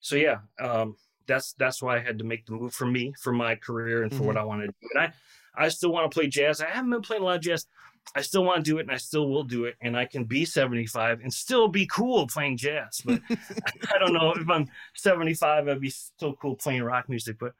so 0.00 0.16
yeah, 0.16 0.38
um, 0.60 0.96
that's 1.26 1.54
that's 1.54 1.82
why 1.82 1.96
I 1.96 2.00
had 2.00 2.18
to 2.18 2.24
make 2.24 2.46
the 2.46 2.52
move 2.52 2.74
for 2.74 2.86
me, 2.86 3.14
for 3.20 3.32
my 3.32 3.54
career 3.54 4.02
and 4.02 4.10
for 4.10 4.18
mm-hmm. 4.18 4.26
what 4.26 4.36
I 4.36 4.44
wanted 4.44 4.66
to 4.66 4.72
do. 4.80 4.88
And 4.94 5.04
I 5.04 5.64
I 5.64 5.68
still 5.68 5.92
want 5.92 6.10
to 6.10 6.14
play 6.14 6.26
jazz. 6.26 6.60
I 6.60 6.66
haven't 6.66 6.90
been 6.90 7.02
playing 7.02 7.22
a 7.22 7.26
lot 7.26 7.36
of 7.36 7.42
jazz. 7.42 7.66
I 8.14 8.22
still 8.22 8.44
want 8.44 8.64
to 8.64 8.70
do 8.70 8.78
it 8.78 8.82
and 8.82 8.90
I 8.90 8.96
still 8.96 9.28
will 9.28 9.44
do 9.44 9.66
it. 9.66 9.76
And 9.80 9.96
I 9.96 10.04
can 10.06 10.24
be 10.24 10.44
75 10.44 11.20
and 11.20 11.32
still 11.32 11.68
be 11.68 11.86
cool 11.86 12.26
playing 12.26 12.56
jazz. 12.56 13.02
But 13.04 13.20
I 13.30 13.98
don't 13.98 14.14
know 14.14 14.32
if 14.32 14.48
I'm 14.48 14.68
75, 14.94 15.68
I'd 15.68 15.80
be 15.80 15.90
still 15.90 16.34
cool 16.34 16.56
playing 16.56 16.82
rock 16.82 17.08
music. 17.08 17.36
But 17.38 17.54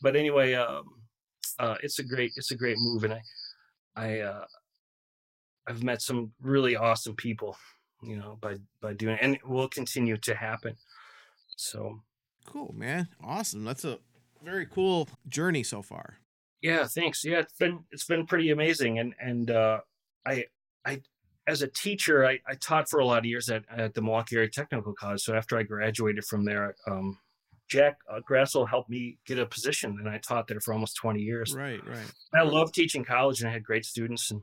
but 0.00 0.16
anyway, 0.16 0.54
um, 0.54 0.84
uh, 1.60 1.76
it's 1.82 1.98
a 1.98 2.02
great 2.02 2.32
it's 2.36 2.50
a 2.50 2.56
great 2.56 2.76
move, 2.78 3.04
and 3.04 3.12
I 3.12 3.22
I 3.94 4.20
uh, 4.20 4.44
I've 5.68 5.84
met 5.84 6.00
some 6.00 6.32
really 6.40 6.74
awesome 6.74 7.14
people, 7.14 7.56
you 8.02 8.16
know, 8.16 8.38
by 8.40 8.56
by 8.80 8.94
doing 8.94 9.16
it, 9.16 9.20
and 9.22 9.34
it 9.34 9.46
will 9.46 9.68
continue 9.68 10.16
to 10.16 10.34
happen. 10.34 10.74
So 11.56 12.00
cool, 12.46 12.74
man, 12.76 13.08
awesome. 13.22 13.64
That's 13.64 13.84
a 13.84 13.98
very 14.42 14.66
cool 14.66 15.08
journey 15.28 15.62
so 15.62 15.82
far. 15.82 16.16
Yeah, 16.62 16.86
thanks. 16.86 17.24
Yeah, 17.24 17.40
it's 17.40 17.54
been 17.58 17.84
it's 17.90 18.06
been 18.06 18.26
pretty 18.26 18.50
amazing, 18.50 18.98
and 18.98 19.14
and 19.20 19.50
uh, 19.50 19.80
I 20.26 20.46
I 20.86 21.02
as 21.46 21.62
a 21.62 21.68
teacher, 21.68 22.24
I, 22.24 22.38
I 22.46 22.54
taught 22.54 22.88
for 22.88 23.00
a 23.00 23.04
lot 23.04 23.18
of 23.18 23.24
years 23.24 23.50
at, 23.50 23.64
at 23.76 23.92
the 23.92 24.00
Milwaukee 24.00 24.36
Area 24.36 24.48
Technical 24.48 24.94
College. 24.94 25.20
So 25.20 25.34
after 25.34 25.58
I 25.58 25.62
graduated 25.62 26.24
from 26.24 26.44
there, 26.44 26.74
um, 26.86 27.18
Jack 27.70 27.98
uh, 28.10 28.20
Grassel 28.20 28.66
helped 28.66 28.90
me 28.90 29.18
get 29.24 29.38
a 29.38 29.46
position, 29.46 29.96
and 30.00 30.08
I 30.08 30.18
taught 30.18 30.48
there 30.48 30.60
for 30.60 30.74
almost 30.74 30.96
20 30.96 31.20
years. 31.20 31.54
Right, 31.54 31.80
right. 31.86 32.12
I 32.34 32.42
love 32.42 32.72
teaching 32.72 33.04
college, 33.04 33.40
and 33.40 33.48
I 33.48 33.52
had 33.52 33.64
great 33.64 33.86
students 33.86 34.30
and 34.30 34.42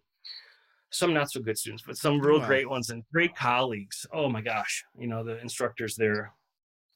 some 0.90 1.14
not 1.14 1.30
so 1.30 1.42
good 1.42 1.58
students, 1.58 1.84
but 1.86 1.98
some 1.98 2.22
real 2.22 2.40
wow. 2.40 2.48
great 2.48 2.70
ones 2.70 2.90
and 2.90 3.04
great 3.14 3.36
colleagues. 3.36 4.06
Oh 4.14 4.30
my 4.30 4.42
gosh, 4.42 4.86
you 4.98 5.08
know 5.08 5.24
the 5.24 5.40
instructors 5.42 5.96
there 5.96 6.34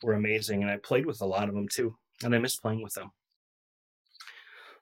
were 0.01 0.13
amazing, 0.13 0.61
and 0.61 0.71
I 0.71 0.77
played 0.77 1.05
with 1.05 1.21
a 1.21 1.25
lot 1.25 1.49
of 1.49 1.53
them 1.55 1.67
too, 1.67 1.95
and 2.23 2.33
I 2.33 2.37
miss 2.37 2.55
playing 2.55 2.81
with 2.81 2.93
them. 2.93 3.11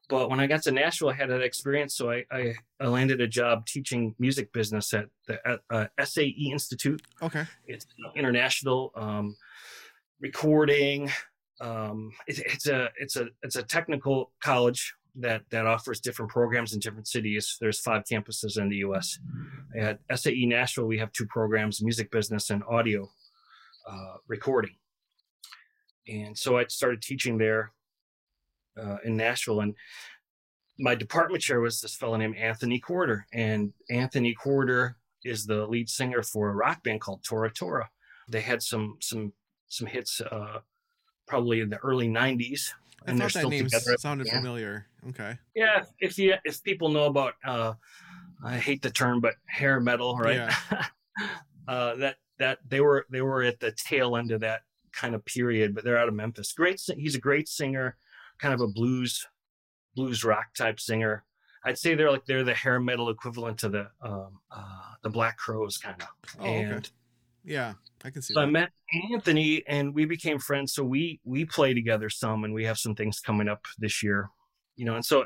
But 0.07 0.29
when 0.29 0.39
I 0.39 0.47
got 0.47 0.63
to 0.63 0.71
Nashville, 0.71 1.09
I 1.09 1.13
had 1.13 1.29
that 1.29 1.41
experience, 1.41 1.95
so 1.95 2.11
I, 2.11 2.25
I, 2.31 2.55
I 2.79 2.87
landed 2.87 3.21
a 3.21 3.27
job 3.27 3.65
teaching 3.67 4.15
music 4.17 4.51
business 4.53 4.91
at 4.93 5.05
the 5.27 5.39
at, 5.47 5.59
uh, 5.69 5.87
SAE 6.03 6.51
Institute. 6.51 7.01
Okay, 7.23 7.45
it's 7.65 7.87
international 8.15 8.91
um, 8.95 9.35
recording, 10.19 11.09
um, 11.61 12.11
it, 12.27 12.39
it's 12.39 12.67
a 12.67 12.89
it's 12.97 13.15
a 13.15 13.27
it's 13.43 13.55
a 13.55 13.63
technical 13.63 14.31
college 14.41 14.93
that 15.15 15.41
that 15.51 15.65
offers 15.65 15.99
different 15.99 16.31
programs 16.31 16.73
in 16.73 16.79
different 16.79 17.07
cities. 17.07 17.57
There's 17.59 17.79
five 17.79 18.03
campuses 18.09 18.59
in 18.59 18.69
the 18.69 18.77
U.S. 18.77 19.19
At 19.77 19.99
SAE 20.15 20.45
Nashville, 20.45 20.85
we 20.85 20.99
have 20.99 21.11
two 21.11 21.25
programs: 21.25 21.81
music 21.81 22.11
business 22.11 22.49
and 22.49 22.63
audio 22.69 23.09
uh, 23.89 24.17
recording. 24.27 24.75
And 26.07 26.37
so 26.37 26.57
I 26.57 26.65
started 26.67 27.01
teaching 27.01 27.37
there 27.37 27.71
uh, 28.81 28.97
in 29.03 29.15
Nashville, 29.15 29.61
and 29.61 29.75
my 30.79 30.95
department 30.95 31.43
chair 31.43 31.59
was 31.59 31.81
this 31.81 31.95
fellow 31.95 32.15
named 32.17 32.37
Anthony 32.37 32.79
Corder, 32.79 33.25
and 33.33 33.73
Anthony 33.89 34.33
Corder 34.33 34.95
is 35.23 35.45
the 35.45 35.67
lead 35.67 35.89
singer 35.89 36.23
for 36.23 36.49
a 36.49 36.55
rock 36.55 36.83
band 36.83 37.01
called 37.01 37.23
Tora 37.23 37.51
Tora. 37.51 37.89
They 38.29 38.41
had 38.41 38.61
some 38.63 38.97
some 39.01 39.33
some 39.67 39.87
hits, 39.87 40.21
uh, 40.21 40.59
probably 41.29 41.61
in 41.61 41.69
the 41.69 41.77
early 41.77 42.09
'90s. 42.09 42.73
I 43.07 43.11
and 43.11 43.17
they're 43.17 43.29
thought 43.29 43.33
that 43.33 43.39
still 43.39 43.49
name 43.51 43.65
together. 43.65 43.97
sounded 43.97 44.27
Yeah. 44.27 44.37
familiar. 44.37 44.87
Okay. 45.09 45.37
Yeah, 45.55 45.85
if 45.99 46.17
you 46.17 46.33
if 46.43 46.61
people 46.63 46.89
know 46.89 47.05
about, 47.05 47.35
uh, 47.45 47.73
I 48.43 48.57
hate 48.57 48.81
the 48.81 48.89
term, 48.89 49.21
but 49.21 49.35
hair 49.45 49.79
metal, 49.79 50.17
right? 50.17 50.51
uh, 51.67 51.95
that 51.95 52.17
that 52.39 52.59
they 52.67 52.81
were 52.81 53.05
they 53.09 53.21
were 53.21 53.43
at 53.43 53.59
the 53.61 53.71
tail 53.71 54.17
end 54.17 54.31
of 54.31 54.41
that 54.41 54.63
kind 54.91 55.15
of 55.15 55.23
period, 55.23 55.73
but 55.75 55.83
they're 55.85 55.97
out 55.97 56.09
of 56.09 56.13
Memphis. 56.13 56.51
Great, 56.51 56.81
he's 56.97 57.15
a 57.15 57.19
great 57.19 57.47
singer, 57.47 57.95
kind 58.39 58.53
of 58.53 58.59
a 58.61 58.67
blues 58.67 59.25
blues 59.95 60.23
rock 60.23 60.53
type 60.57 60.79
singer. 60.79 61.23
I'd 61.63 61.77
say 61.77 61.93
they're 61.95 62.11
like 62.11 62.25
they're 62.25 62.43
the 62.43 62.53
hair 62.53 62.79
metal 62.79 63.09
equivalent 63.09 63.59
to 63.59 63.69
the 63.69 63.87
um, 64.01 64.39
uh, 64.51 64.93
the 65.03 65.09
Black 65.09 65.37
Crowes 65.37 65.77
kind 65.77 66.01
of. 66.01 66.07
Oh, 66.39 66.45
okay. 66.45 66.81
Yeah, 67.49 67.73
I 68.05 68.09
can 68.11 68.21
see 68.21 68.33
so 68.35 68.41
I 68.41 68.45
met 68.45 68.69
Anthony 69.11 69.63
and 69.67 69.93
we 69.93 70.05
became 70.05 70.37
friends. 70.39 70.73
So 70.73 70.83
we 70.83 71.19
we 71.25 71.45
play 71.45 71.73
together 71.73 72.09
some, 72.09 72.43
and 72.43 72.53
we 72.53 72.63
have 72.65 72.77
some 72.77 72.95
things 72.95 73.19
coming 73.19 73.49
up 73.49 73.65
this 73.79 74.03
year, 74.03 74.29
you 74.75 74.85
know. 74.85 74.95
And 74.95 75.03
so 75.05 75.25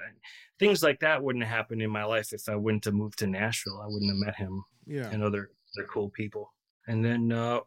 things 0.59 0.81
like 0.81 0.99
that 1.01 1.21
wouldn't 1.21 1.43
have 1.43 1.53
happened 1.55 1.81
in 1.81 1.89
my 1.91 2.05
life 2.05 2.31
if 2.33 2.47
I 2.47 2.55
wouldn't 2.55 2.85
have 2.85 2.93
moved 2.93 3.19
to 3.19 3.27
Nashville. 3.27 3.81
I 3.83 3.87
wouldn't 3.87 4.09
have 4.09 4.17
met 4.25 4.35
him 4.35 4.63
Yeah. 4.87 5.09
and 5.11 5.21
other 5.23 5.51
other 5.77 5.87
cool 5.87 6.09
people. 6.09 6.53
And 6.87 7.03
then 7.03 7.31
uh, 7.31 7.59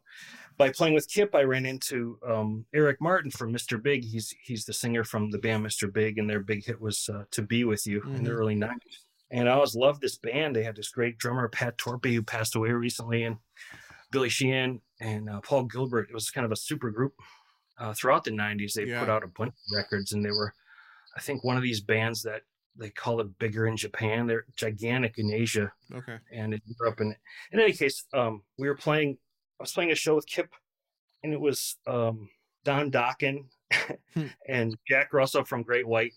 by 0.58 0.70
playing 0.70 0.94
with 0.94 1.08
Kip, 1.08 1.34
I 1.34 1.42
ran 1.42 1.64
into 1.66 2.18
um, 2.26 2.64
Eric 2.74 3.00
Martin 3.00 3.30
from 3.30 3.52
Mr. 3.52 3.82
Big. 3.82 4.04
He's 4.04 4.34
he's 4.42 4.64
the 4.64 4.72
singer 4.72 5.04
from 5.04 5.30
the 5.30 5.38
band 5.38 5.64
Mr. 5.66 5.92
Big, 5.92 6.18
and 6.18 6.28
their 6.28 6.40
big 6.40 6.64
hit 6.64 6.80
was 6.80 7.08
uh, 7.12 7.24
"To 7.32 7.42
Be 7.42 7.64
with 7.64 7.86
You" 7.86 8.02
in 8.14 8.24
the 8.24 8.30
Mhm. 8.30 8.38
early 8.38 8.54
'90s. 8.56 9.04
And 9.30 9.48
I 9.48 9.52
always 9.52 9.74
loved 9.74 10.00
this 10.00 10.16
band. 10.18 10.54
They 10.54 10.62
had 10.62 10.76
this 10.76 10.88
great 10.90 11.18
drummer 11.18 11.48
Pat 11.48 11.76
Torpey 11.78 12.14
who 12.14 12.22
passed 12.22 12.54
away 12.54 12.70
recently, 12.70 13.24
and 13.24 13.36
Billy 14.16 14.30
Sheehan 14.30 14.80
and 15.02 15.28
uh, 15.28 15.40
Paul 15.42 15.64
Gilbert. 15.64 16.08
It 16.08 16.14
was 16.14 16.30
kind 16.30 16.46
of 16.46 16.50
a 16.50 16.56
super 16.56 16.90
group 16.90 17.12
uh, 17.78 17.92
throughout 17.92 18.24
the 18.24 18.30
'90s. 18.30 18.72
They 18.72 18.84
Yeah. 18.84 19.00
put 19.00 19.10
out 19.10 19.22
a 19.22 19.26
bunch 19.28 19.50
of 19.50 19.76
records, 19.76 20.12
and 20.12 20.24
they 20.24 20.30
were, 20.30 20.54
I 21.14 21.20
think, 21.20 21.44
one 21.44 21.58
of 21.58 21.62
these 21.62 21.82
bands 21.82 22.22
that 22.22 22.40
they 22.76 22.88
call 22.88 23.20
it 23.20 23.38
bigger 23.38 23.66
in 23.66 23.76
Japan. 23.76 24.26
They're 24.26 24.46
gigantic 24.56 25.18
in 25.18 25.30
Asia 25.30 25.70
Okay. 25.94 26.16
and 26.32 26.54
in 26.54 26.62
Europe. 26.80 27.00
And 27.00 27.14
in 27.52 27.60
any 27.60 27.74
case, 27.74 28.06
um, 28.14 28.42
we 28.58 28.68
were 28.68 28.74
playing. 28.74 29.18
I 29.60 29.64
was 29.64 29.72
playing 29.72 29.92
a 29.92 29.94
show 29.94 30.14
with 30.14 30.26
Kip, 30.26 30.50
and 31.22 31.34
it 31.34 31.40
was 31.40 31.76
um, 31.86 32.30
Don 32.64 32.90
Dokken 32.90 33.44
Hmm. 34.14 34.26
and 34.48 34.76
Jack 34.88 35.12
Russell 35.12 35.44
from 35.44 35.62
Great 35.62 35.86
White, 35.86 36.14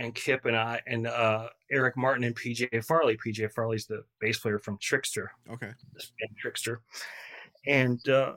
and 0.00 0.14
Kip 0.14 0.46
and 0.46 0.56
I 0.56 0.80
and 0.86 1.06
uh, 1.06 1.48
Eric 1.70 1.96
Martin 1.96 2.24
and 2.24 2.34
PJ 2.34 2.84
Farley. 2.84 3.16
PJ 3.24 3.52
Farley's 3.52 3.86
the 3.86 4.02
bass 4.20 4.38
player 4.38 4.58
from 4.58 4.78
Trixter, 4.78 5.26
Okay. 5.52 5.70
this 5.94 6.10
band 6.18 6.36
Trixter, 6.42 6.78
and 7.66 8.06
uh, 8.08 8.32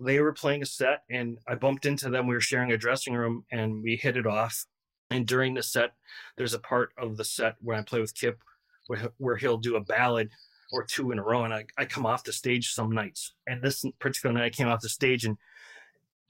they 0.00 0.18
were 0.20 0.32
playing 0.32 0.62
a 0.62 0.66
set, 0.66 1.02
and 1.10 1.38
I 1.46 1.54
bumped 1.54 1.86
into 1.86 2.08
them. 2.10 2.26
We 2.26 2.34
were 2.34 2.40
sharing 2.40 2.72
a 2.72 2.78
dressing 2.78 3.14
room, 3.14 3.44
and 3.52 3.82
we 3.82 3.96
hit 3.96 4.16
it 4.16 4.26
off. 4.26 4.64
And 5.10 5.26
during 5.26 5.54
the 5.54 5.62
set, 5.62 5.92
there's 6.36 6.54
a 6.54 6.58
part 6.58 6.90
of 6.98 7.16
the 7.18 7.24
set 7.24 7.56
where 7.60 7.76
I 7.76 7.82
play 7.82 8.00
with 8.00 8.14
Kip, 8.14 8.42
where 8.86 8.98
he- 8.98 9.08
where 9.18 9.36
he'll 9.36 9.58
do 9.58 9.76
a 9.76 9.80
ballad 9.84 10.30
or 10.72 10.82
two 10.84 11.12
in 11.12 11.18
a 11.18 11.22
row, 11.22 11.44
and 11.44 11.52
I, 11.54 11.66
I 11.76 11.84
come 11.84 12.06
off 12.06 12.24
the 12.24 12.32
stage 12.32 12.72
some 12.72 12.90
nights. 12.90 13.34
And 13.46 13.62
this 13.62 13.84
particular 14.00 14.34
night, 14.34 14.44
I 14.46 14.50
came 14.50 14.66
off 14.68 14.80
the 14.80 14.88
stage, 14.88 15.26
and 15.26 15.36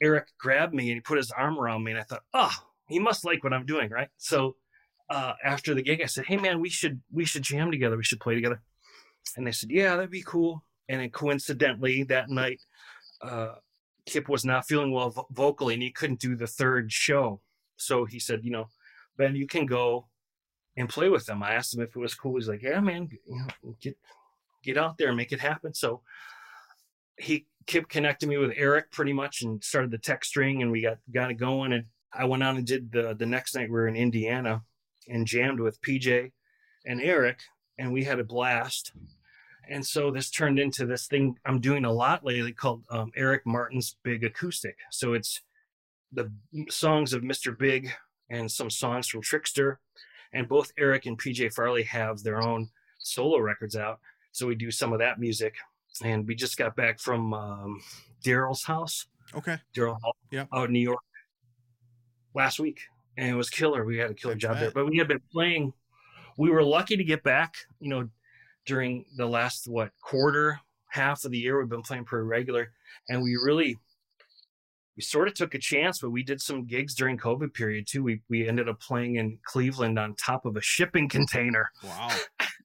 Eric 0.02 0.26
grabbed 0.38 0.74
me 0.74 0.90
and 0.90 0.96
he 0.96 1.00
put 1.00 1.16
his 1.16 1.30
arm 1.30 1.58
around 1.58 1.84
me, 1.84 1.92
and 1.92 2.00
I 2.00 2.02
thought, 2.02 2.24
oh, 2.34 2.50
he 2.88 2.98
must 2.98 3.24
like 3.24 3.42
what 3.44 3.52
I'm 3.54 3.64
doing, 3.64 3.88
right? 3.90 4.08
So 4.18 4.56
uh, 5.10 5.34
after 5.44 5.74
the 5.74 5.82
gig, 5.82 6.00
I 6.02 6.06
said, 6.06 6.26
hey 6.26 6.36
man, 6.36 6.60
we 6.60 6.68
should 6.68 7.00
we 7.12 7.24
should 7.24 7.42
jam 7.42 7.70
together. 7.70 7.96
We 7.96 8.04
should 8.04 8.20
play 8.20 8.34
together. 8.34 8.62
And 9.36 9.46
they 9.46 9.52
said, 9.52 9.70
yeah, 9.70 9.96
that'd 9.96 10.10
be 10.10 10.22
cool. 10.22 10.64
And 10.88 11.00
then 11.00 11.10
coincidentally, 11.10 12.02
that 12.04 12.28
night, 12.28 12.60
uh, 13.22 13.54
Kip 14.06 14.28
was 14.28 14.44
not 14.44 14.66
feeling 14.66 14.92
well 14.92 15.10
vo- 15.10 15.26
vocally, 15.30 15.74
and 15.74 15.82
he 15.82 15.90
couldn't 15.90 16.20
do 16.20 16.36
the 16.36 16.46
third 16.46 16.92
show. 16.92 17.40
So 17.76 18.04
he 18.04 18.18
said, 18.18 18.40
you 18.44 18.50
know, 18.50 18.68
Ben, 19.16 19.34
you 19.34 19.46
can 19.46 19.66
go 19.66 20.08
and 20.76 20.88
play 20.88 21.08
with 21.08 21.26
them. 21.26 21.42
I 21.42 21.54
asked 21.54 21.74
him 21.74 21.82
if 21.82 21.96
it 21.96 21.98
was 21.98 22.14
cool. 22.14 22.34
He's 22.36 22.48
like, 22.48 22.62
yeah, 22.62 22.80
man, 22.80 23.08
you 23.26 23.46
know, 23.62 23.76
get 23.80 23.96
get 24.62 24.78
out 24.78 24.98
there 24.98 25.08
and 25.08 25.16
make 25.16 25.32
it 25.32 25.40
happen. 25.40 25.74
So 25.74 26.02
he 27.18 27.46
Kip 27.66 27.88
connected 27.88 28.28
me 28.28 28.36
with 28.36 28.52
Eric 28.56 28.90
pretty 28.90 29.12
much 29.12 29.42
and 29.42 29.62
started 29.62 29.90
the 29.90 29.98
text 29.98 30.30
string, 30.30 30.62
and 30.62 30.70
we 30.70 30.82
got 30.82 30.98
got 31.12 31.30
it 31.30 31.34
going. 31.34 31.72
And 31.72 31.84
I 32.12 32.24
went 32.26 32.42
on 32.42 32.56
and 32.56 32.66
did 32.66 32.92
the 32.92 33.14
the 33.14 33.26
next 33.26 33.54
night. 33.54 33.68
We 33.68 33.74
were 33.74 33.88
in 33.88 33.96
Indiana 33.96 34.62
and 35.08 35.26
jammed 35.26 35.60
with 35.60 35.80
PJ 35.82 36.32
and 36.86 37.00
Eric, 37.00 37.40
and 37.78 37.92
we 37.92 38.04
had 38.04 38.18
a 38.20 38.24
blast. 38.24 38.92
And 39.68 39.84
so 39.86 40.10
this 40.10 40.30
turned 40.30 40.58
into 40.58 40.84
this 40.86 41.06
thing 41.06 41.36
I'm 41.46 41.60
doing 41.60 41.84
a 41.84 41.92
lot 41.92 42.24
lately 42.24 42.52
called 42.52 42.84
um, 42.90 43.10
Eric 43.16 43.42
Martin's 43.46 43.96
Big 44.02 44.22
Acoustic. 44.24 44.76
So 44.90 45.14
it's 45.14 45.40
the 46.12 46.30
songs 46.68 47.12
of 47.14 47.22
Mr. 47.22 47.56
Big 47.58 47.90
and 48.30 48.50
some 48.50 48.68
songs 48.70 49.08
from 49.08 49.22
Trixter. 49.22 49.76
And 50.32 50.48
both 50.48 50.72
Eric 50.78 51.06
and 51.06 51.18
PJ 51.18 51.54
Farley 51.54 51.84
have 51.84 52.22
their 52.22 52.42
own 52.42 52.68
solo 52.98 53.38
records 53.38 53.74
out. 53.76 54.00
So 54.32 54.46
we 54.46 54.54
do 54.54 54.70
some 54.70 54.92
of 54.92 54.98
that 54.98 55.18
music. 55.18 55.54
And 56.02 56.26
we 56.26 56.34
just 56.34 56.58
got 56.58 56.74
back 56.76 56.98
from 56.98 57.32
um, 57.32 57.80
Daryl's 58.24 58.64
house, 58.64 59.06
Okay. 59.34 59.58
Daryl 59.76 59.98
Hall, 60.02 60.16
Yep. 60.32 60.48
out 60.52 60.66
in 60.66 60.72
New 60.72 60.80
York 60.80 61.00
last 62.34 62.58
week. 62.58 62.80
And 63.16 63.28
it 63.28 63.34
was 63.34 63.50
killer. 63.50 63.84
We 63.84 63.98
had 63.98 64.10
a 64.10 64.14
killer 64.14 64.34
job 64.34 64.58
there. 64.58 64.70
But 64.70 64.86
we 64.86 64.98
had 64.98 65.08
been 65.08 65.20
playing, 65.32 65.72
we 66.36 66.50
were 66.50 66.62
lucky 66.62 66.96
to 66.96 67.04
get 67.04 67.22
back, 67.22 67.54
you 67.80 67.88
know, 67.88 68.08
during 68.66 69.04
the 69.16 69.26
last, 69.26 69.68
what, 69.68 69.90
quarter, 70.00 70.58
half 70.88 71.24
of 71.24 71.30
the 71.30 71.38
year. 71.38 71.58
We've 71.58 71.68
been 71.68 71.82
playing 71.82 72.04
pretty 72.04 72.24
regular. 72.24 72.72
And 73.08 73.22
we 73.22 73.36
really, 73.36 73.78
we 74.96 75.02
sort 75.02 75.28
of 75.28 75.34
took 75.34 75.54
a 75.54 75.58
chance, 75.58 76.00
but 76.00 76.10
we 76.10 76.22
did 76.22 76.40
some 76.40 76.66
gigs 76.66 76.94
during 76.94 77.18
COVID 77.18 77.52
period 77.52 77.86
too. 77.86 78.02
We 78.02 78.20
we 78.28 78.48
ended 78.48 78.68
up 78.68 78.80
playing 78.80 79.16
in 79.16 79.38
Cleveland 79.44 79.98
on 79.98 80.14
top 80.14 80.46
of 80.46 80.56
a 80.56 80.60
shipping 80.60 81.08
container 81.08 81.70
Wow. 81.82 82.10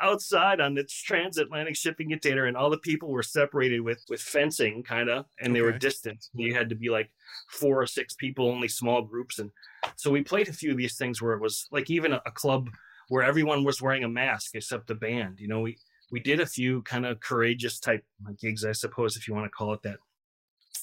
outside 0.00 0.60
on 0.60 0.74
this 0.74 0.92
transatlantic 0.92 1.76
shipping 1.76 2.10
container, 2.10 2.46
and 2.46 2.56
all 2.56 2.70
the 2.70 2.78
people 2.78 3.10
were 3.10 3.22
separated 3.22 3.80
with 3.80 4.04
with 4.08 4.20
fencing, 4.20 4.82
kind 4.82 5.08
of, 5.08 5.26
and 5.40 5.54
they 5.54 5.60
were 5.62 5.70
Okay. 5.70 5.78
distant. 5.78 6.26
You 6.34 6.54
had 6.54 6.68
to 6.68 6.74
be 6.74 6.88
like 6.90 7.10
four 7.50 7.80
or 7.80 7.86
six 7.86 8.14
people, 8.14 8.48
only 8.50 8.68
small 8.68 9.02
groups, 9.02 9.38
and 9.38 9.50
so 9.96 10.10
we 10.10 10.22
played 10.22 10.48
a 10.48 10.52
few 10.52 10.72
of 10.72 10.76
these 10.76 10.96
things 10.96 11.22
where 11.22 11.34
it 11.34 11.40
was 11.40 11.68
like 11.70 11.90
even 11.90 12.12
a, 12.12 12.22
a 12.26 12.30
club 12.30 12.68
where 13.08 13.22
everyone 13.22 13.64
was 13.64 13.80
wearing 13.80 14.04
a 14.04 14.08
mask 14.08 14.54
except 14.54 14.86
the 14.86 14.94
band. 14.94 15.40
You 15.40 15.48
know, 15.48 15.60
we 15.60 15.78
we 16.10 16.20
did 16.20 16.40
a 16.40 16.46
few 16.46 16.82
kind 16.82 17.06
of 17.06 17.20
courageous 17.20 17.78
type 17.80 18.04
gigs, 18.40 18.64
I 18.64 18.72
suppose, 18.72 19.16
if 19.16 19.28
you 19.28 19.34
want 19.34 19.46
to 19.46 19.50
call 19.50 19.72
it 19.74 19.82
that, 19.82 19.98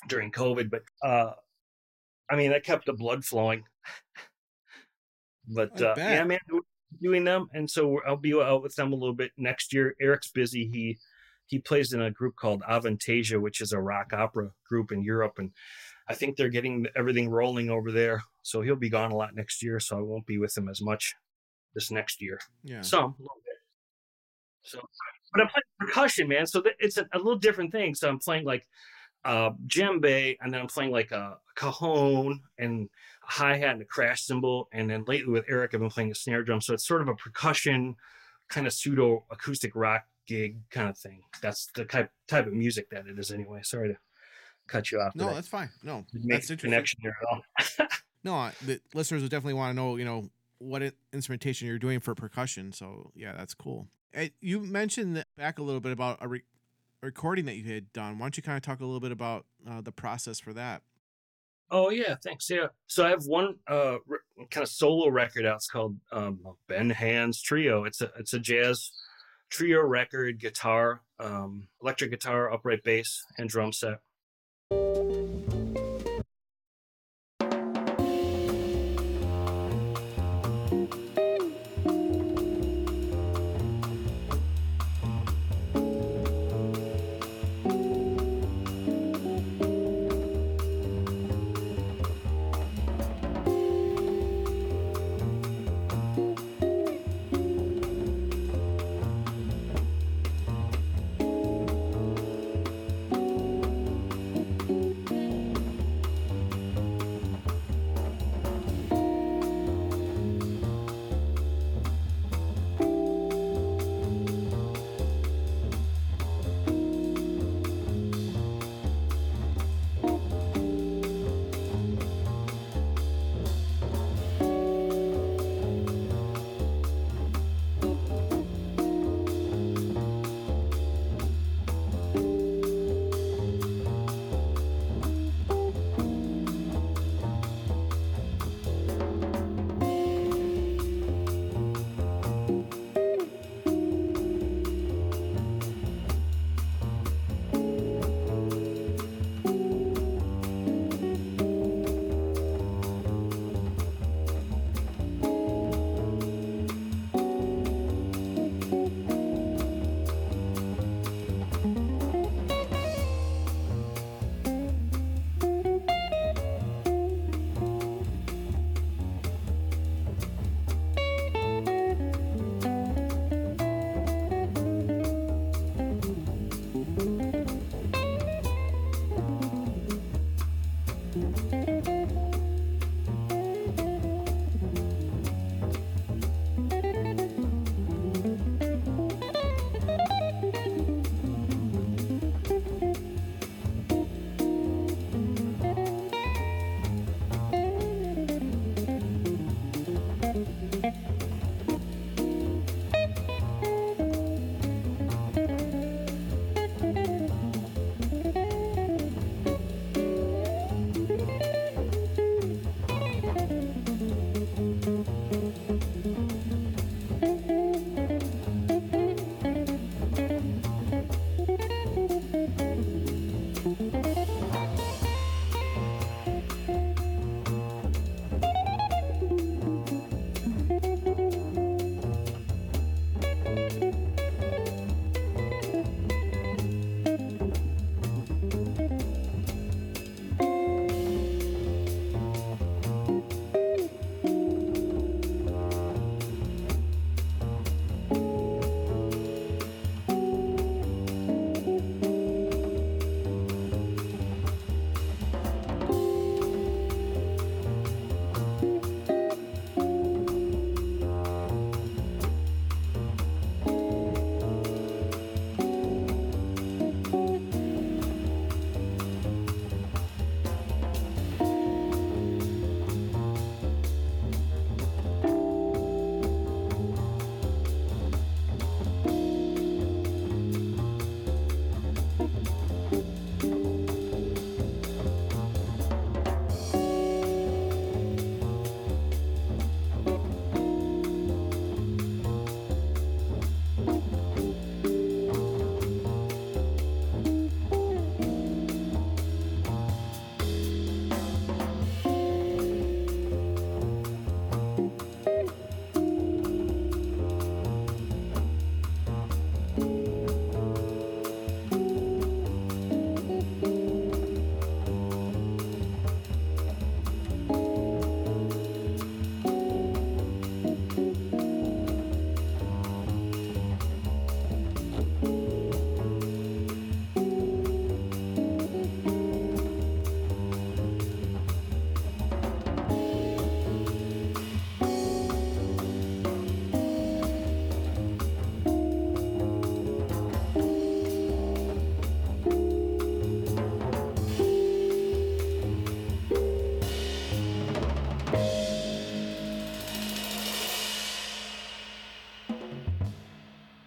during 0.08 0.32
COVID. 0.32 0.70
But 0.70 0.84
uh, 1.02 1.34
I 2.30 2.36
mean, 2.36 2.52
that 2.52 2.64
kept 2.64 2.86
the 2.86 2.94
blood 2.94 3.24
flowing. 3.26 3.64
But 5.48 5.80
uh, 5.80 5.96
yeah, 5.98 6.24
man, 6.24 6.40
doing 7.02 7.24
them, 7.24 7.48
and 7.54 7.70
so 7.70 8.02
I'll 8.08 8.18
be 8.18 8.34
out 8.34 8.64
with 8.64 8.76
them 8.76 8.94
a 8.94 8.96
little 8.96 9.16
bit 9.16 9.32
next 9.38 9.74
year. 9.74 9.96
Eric's 10.02 10.32
busy. 10.32 10.68
He 10.72 10.98
he 11.48 11.60
plays 11.60 11.94
in 11.94 12.02
a 12.02 12.12
group 12.12 12.36
called 12.36 12.64
Avantasia, 12.64 13.40
which 13.40 13.62
is 13.62 13.72
a 13.72 13.80
rock 13.80 14.14
opera 14.14 14.52
group 14.68 14.92
in 14.92 15.04
Europe, 15.04 15.36
and 15.38 15.52
I 16.08 16.14
think 16.14 16.38
they're 16.38 16.50
getting 16.50 16.88
everything 16.96 17.30
rolling 17.30 17.70
over 17.70 17.92
there. 17.92 18.24
So 18.42 18.62
he'll 18.62 18.76
be 18.76 18.90
gone 18.90 19.12
a 19.12 19.16
lot 19.16 19.36
next 19.36 19.64
year. 19.64 19.80
So 19.80 19.98
I 19.98 20.02
won't 20.02 20.26
be 20.26 20.38
with 20.38 20.56
him 20.56 20.70
as 20.70 20.82
much 20.82 21.16
this 21.74 21.92
next 21.92 22.22
year. 22.22 22.40
Yeah. 22.64 22.82
Some, 22.82 23.04
a 23.04 23.22
little 23.22 23.42
bit. 23.44 23.56
So, 24.64 24.80
but 25.34 25.42
I'm 25.42 25.48
playing 25.48 25.64
percussion, 25.80 26.28
man. 26.28 26.46
So 26.48 26.64
it's 26.80 26.98
a, 26.98 27.06
a 27.14 27.18
little 27.18 27.38
different 27.38 27.72
thing. 27.72 27.96
So 27.96 28.08
I'm 28.08 28.20
playing 28.20 28.46
like 28.46 28.68
uh, 29.24 29.52
djembe, 29.68 30.38
and 30.42 30.54
then 30.54 30.62
I'm 30.62 30.68
playing 30.68 30.92
like 30.92 31.12
a, 31.12 31.38
cajon 31.56 32.42
and 32.60 32.90
hi 33.28 33.58
hat 33.58 33.72
and 33.72 33.82
a 33.82 33.86
crash 33.86 34.24
cymbal. 34.24 34.68
And 34.72 34.90
then 34.90 35.04
lately 35.08 35.32
with 35.32 35.46
Eric, 35.48 35.74
I've 35.74 35.80
been 35.80 35.90
playing 35.90 36.12
a 36.12 36.16
snare 36.16 36.44
drum. 36.44 36.62
So 36.62 36.74
it's 36.74 36.88
sort 36.88 37.02
of 37.02 37.08
a 37.08 37.16
percussion 37.16 37.96
kind 38.50 38.68
of 38.68 38.74
pseudo 38.74 39.26
acoustic 39.32 39.76
rock 39.76 40.06
gig 40.28 40.58
kind 40.70 40.90
of 40.90 40.98
thing. 40.98 41.24
That's 41.42 41.68
the 41.76 41.86
type 41.86 42.12
type 42.28 42.48
of 42.48 42.54
music 42.54 42.90
that 42.92 43.08
it 43.08 43.18
is 43.18 43.32
anyway. 43.32 43.62
Sorry 43.64 43.90
to 43.90 43.98
cut 44.68 44.92
you 44.92 45.00
off. 45.00 45.16
No, 45.16 45.34
that's 45.34 45.48
fine. 45.48 45.70
No, 45.84 46.06
didn't 46.12 46.28
make 46.28 46.38
that's 46.38 46.48
the 46.50 46.58
connection 46.58 47.00
there 47.04 47.18
at 47.22 47.28
all. 47.28 47.88
No, 48.26 48.50
the 48.66 48.82
listeners 48.96 49.22
would 49.22 49.30
definitely 49.30 49.54
want 49.54 49.70
to 49.70 49.76
know, 49.76 49.98
you 49.98 50.04
know, 50.04 50.32
what 50.58 50.82
instrumentation 51.14 51.68
you're 51.68 51.78
doing 51.78 52.00
for 52.00 52.16
percussion. 52.16 52.72
So 52.72 53.12
yeah, 53.14 53.34
that's 53.38 53.54
cool. 53.54 53.88
Eh, 54.16 54.30
you 54.42 54.62
mentioned 54.62 55.24
back 55.38 55.60
a 55.60 55.62
little 55.62 55.80
bit 55.80 55.92
about 55.92 56.18
a 56.22 56.28
re- 56.28 56.42
recording 57.04 57.46
that 57.46 57.56
you 57.56 57.72
had 57.72 57.94
done. 57.94 58.18
Why 58.18 58.26
don't 58.26 58.36
you 58.36 58.42
kind 58.42 58.58
of 58.58 58.64
talk 58.64 58.80
a 58.80 58.84
little 58.84 59.00
bit 59.00 59.12
about 59.12 59.46
uh, 59.70 59.82
the 59.82 59.92
process 59.92 60.40
for 60.40 60.54
that? 60.54 60.82
Oh 61.72 61.90
yeah, 61.90 62.16
thanks. 62.24 62.50
Yeah. 62.50 62.68
So 62.88 63.06
I 63.06 63.10
have 63.10 63.26
one 63.26 63.56
uh 63.68 63.98
re- 64.06 64.20
kind 64.52 64.64
of 64.64 64.70
solo 64.70 65.10
record 65.10 65.46
out. 65.46 65.58
It's 65.58 65.68
called 65.68 65.98
um 66.12 66.40
Ben 66.68 66.90
Hans 66.90 67.42
Trio. 67.42 67.84
It's 67.86 68.02
a 68.02 68.12
it's 68.18 68.34
a 68.34 68.40
jazz 68.40 68.92
trio 69.50 69.82
record, 69.82 70.40
guitar, 70.40 71.02
um 71.20 71.68
electric 71.82 72.12
guitar, 72.12 72.52
upright 72.52 72.84
bass, 72.84 73.26
and 73.38 73.50
drum 73.50 73.74
set. 73.74 74.00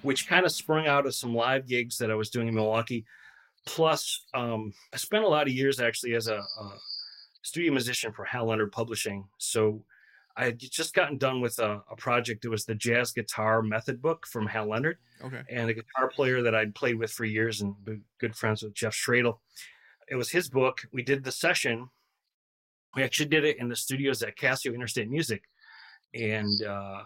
Which 0.09 0.27
kind 0.27 0.47
of 0.47 0.53
sprung 0.53 0.87
out 0.87 1.05
of 1.05 1.15
some 1.15 1.35
live 1.35 1.67
gigs 1.67 1.99
that 1.99 2.11
I 2.11 2.15
was 2.15 2.31
doing 2.31 2.49
in 2.49 2.55
Milwaukee. 2.55 3.05
Plus, 3.67 4.25
um, 4.33 4.73
I 4.95 4.97
spent 4.97 5.23
a 5.25 5.29
lot 5.29 5.47
of 5.47 5.53
years 5.53 5.81
actually 5.81 6.15
as 6.15 6.29
a, 6.29 6.37
a 6.37 6.71
studio 7.43 7.73
musician 7.73 8.11
for 8.15 8.25
Hal 8.25 8.47
Leonard 8.47 8.73
Publishing. 8.73 9.29
So 9.37 9.85
I 10.35 10.47
had 10.47 10.59
just 10.59 10.95
gotten 10.95 11.19
done 11.19 11.43
with 11.43 11.59
a, 11.59 11.83
a, 11.91 11.97
project. 11.97 12.47
It 12.47 12.49
was 12.49 12.65
the 12.65 12.75
Jazz 12.75 13.13
Guitar 13.13 13.61
Method 13.61 14.01
Book 14.01 14.27
from 14.27 14.47
Hal 14.47 14.71
Leonard. 14.71 14.97
Okay. 15.23 15.43
And 15.51 15.69
a 15.69 15.75
guitar 15.75 16.09
player 16.09 16.41
that 16.41 16.55
I'd 16.55 16.75
played 16.75 16.99
with 16.99 17.11
for 17.11 17.27
years 17.27 17.61
and 17.61 17.75
been 17.85 18.03
good 18.19 18.35
friends 18.35 18.63
with 18.63 18.73
Jeff 18.73 18.95
Schroedl. 18.95 19.39
It 20.09 20.15
was 20.15 20.31
his 20.31 20.49
book. 20.49 20.87
We 20.91 21.03
did 21.03 21.23
the 21.23 21.33
session. 21.33 21.91
We 22.97 23.03
actually 23.03 23.29
did 23.29 23.45
it 23.45 23.59
in 23.59 23.69
the 23.69 23.77
studios 23.77 24.23
at 24.23 24.39
Cascio 24.39 24.75
Interstate 24.75 25.11
Music. 25.11 25.43
And 26.15 26.63
uh, 26.63 27.03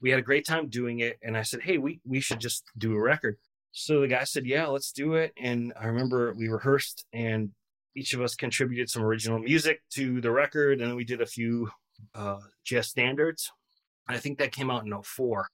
we 0.00 0.10
had 0.10 0.18
a 0.18 0.22
great 0.22 0.46
time 0.46 0.68
doing 0.68 1.00
it. 1.00 1.18
And 1.22 1.36
I 1.36 1.42
said, 1.42 1.62
hey, 1.62 1.78
we, 1.78 2.00
we 2.04 2.20
should 2.20 2.40
just 2.40 2.64
do 2.76 2.94
a 2.94 3.00
record. 3.00 3.36
So 3.72 4.00
the 4.00 4.08
guy 4.08 4.24
said, 4.24 4.46
yeah, 4.46 4.66
let's 4.66 4.92
do 4.92 5.14
it. 5.14 5.32
And 5.36 5.72
I 5.78 5.86
remember 5.86 6.32
we 6.34 6.48
rehearsed 6.48 7.04
and 7.12 7.50
each 7.94 8.14
of 8.14 8.20
us 8.20 8.34
contributed 8.34 8.90
some 8.90 9.02
original 9.02 9.38
music 9.38 9.82
to 9.90 10.20
the 10.20 10.30
record. 10.30 10.80
And 10.80 10.90
then 10.90 10.96
we 10.96 11.04
did 11.04 11.20
a 11.20 11.26
few 11.26 11.70
uh, 12.14 12.38
jazz 12.64 12.88
standards. 12.88 13.50
I 14.08 14.18
think 14.18 14.38
that 14.38 14.52
came 14.52 14.70
out 14.70 14.84
in 14.86 15.02
04. 15.02 15.48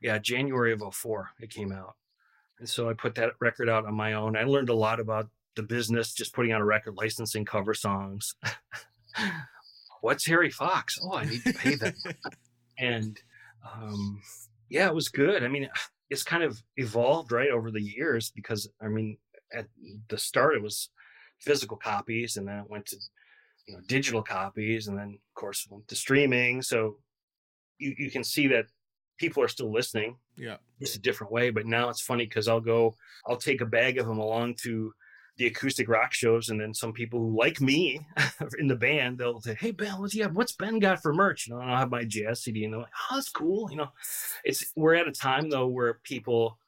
Yeah, 0.00 0.18
January 0.18 0.72
of 0.72 0.82
04, 0.94 1.30
it 1.40 1.50
came 1.50 1.72
out. 1.72 1.94
And 2.58 2.68
so 2.68 2.88
I 2.88 2.94
put 2.94 3.14
that 3.16 3.32
record 3.40 3.68
out 3.68 3.86
on 3.86 3.94
my 3.94 4.14
own. 4.14 4.36
I 4.36 4.44
learned 4.44 4.68
a 4.68 4.74
lot 4.74 5.00
about 5.00 5.28
the 5.56 5.62
business, 5.62 6.14
just 6.14 6.34
putting 6.34 6.52
out 6.52 6.60
a 6.60 6.64
record, 6.64 6.94
licensing 6.96 7.44
cover 7.44 7.74
songs. 7.74 8.34
What's 10.00 10.26
Harry 10.26 10.50
Fox? 10.50 10.98
Oh, 11.02 11.14
I 11.14 11.24
need 11.24 11.42
to 11.44 11.52
pay 11.52 11.74
them. 11.74 11.94
and 12.78 13.20
um, 13.64 14.20
yeah, 14.68 14.88
it 14.88 14.94
was 14.94 15.08
good. 15.08 15.42
I 15.42 15.48
mean, 15.48 15.68
it's 16.10 16.22
kind 16.22 16.42
of 16.42 16.62
evolved 16.76 17.32
right 17.32 17.50
over 17.50 17.70
the 17.70 17.82
years 17.82 18.30
because 18.34 18.68
I 18.80 18.88
mean, 18.88 19.18
at 19.52 19.66
the 20.08 20.18
start 20.18 20.54
it 20.54 20.62
was 20.62 20.90
physical 21.40 21.76
copies, 21.76 22.36
and 22.36 22.48
then 22.48 22.58
it 22.60 22.70
went 22.70 22.86
to 22.86 22.96
you 23.66 23.74
know 23.74 23.80
digital 23.86 24.22
copies, 24.22 24.88
and 24.88 24.98
then 24.98 25.18
of 25.18 25.34
course 25.40 25.66
went 25.70 25.88
to 25.88 25.96
streaming. 25.96 26.62
So 26.62 26.96
you 27.78 27.94
you 27.98 28.10
can 28.10 28.24
see 28.24 28.46
that 28.48 28.66
people 29.18 29.42
are 29.42 29.48
still 29.48 29.72
listening. 29.72 30.16
Yeah, 30.36 30.56
it's 30.80 30.96
a 30.96 31.00
different 31.00 31.32
way. 31.32 31.50
But 31.50 31.66
now 31.66 31.88
it's 31.88 32.00
funny 32.00 32.24
because 32.24 32.48
I'll 32.48 32.60
go, 32.60 32.94
I'll 33.26 33.36
take 33.36 33.60
a 33.60 33.66
bag 33.66 33.98
of 33.98 34.06
them 34.06 34.18
along 34.18 34.54
to 34.62 34.92
the 35.38 35.46
acoustic 35.46 35.88
rock 35.88 36.12
shows, 36.12 36.48
and 36.48 36.60
then 36.60 36.74
some 36.74 36.92
people 36.92 37.20
who 37.20 37.38
like 37.38 37.60
me 37.60 38.04
in 38.58 38.66
the 38.66 38.76
band, 38.76 39.18
they'll 39.18 39.40
say, 39.40 39.56
"Hey 39.58 39.70
Ben, 39.70 39.98
what's 40.00 40.14
yeah, 40.14 40.26
what's 40.26 40.52
Ben 40.52 40.80
got 40.80 41.00
for 41.00 41.14
merch?" 41.14 41.46
You 41.46 41.54
know, 41.54 41.60
I'll 41.60 41.78
have 41.78 41.90
my 41.90 42.04
jazz 42.04 42.42
CD, 42.42 42.64
and 42.64 42.74
they're 42.74 42.80
like, 42.80 42.92
"Oh, 43.10 43.14
that's 43.16 43.30
cool." 43.30 43.70
You 43.70 43.78
know, 43.78 43.88
it's 44.44 44.72
we're 44.76 44.94
at 44.94 45.08
a 45.08 45.12
time 45.12 45.48
though 45.48 45.68
where 45.68 46.00
people 46.02 46.58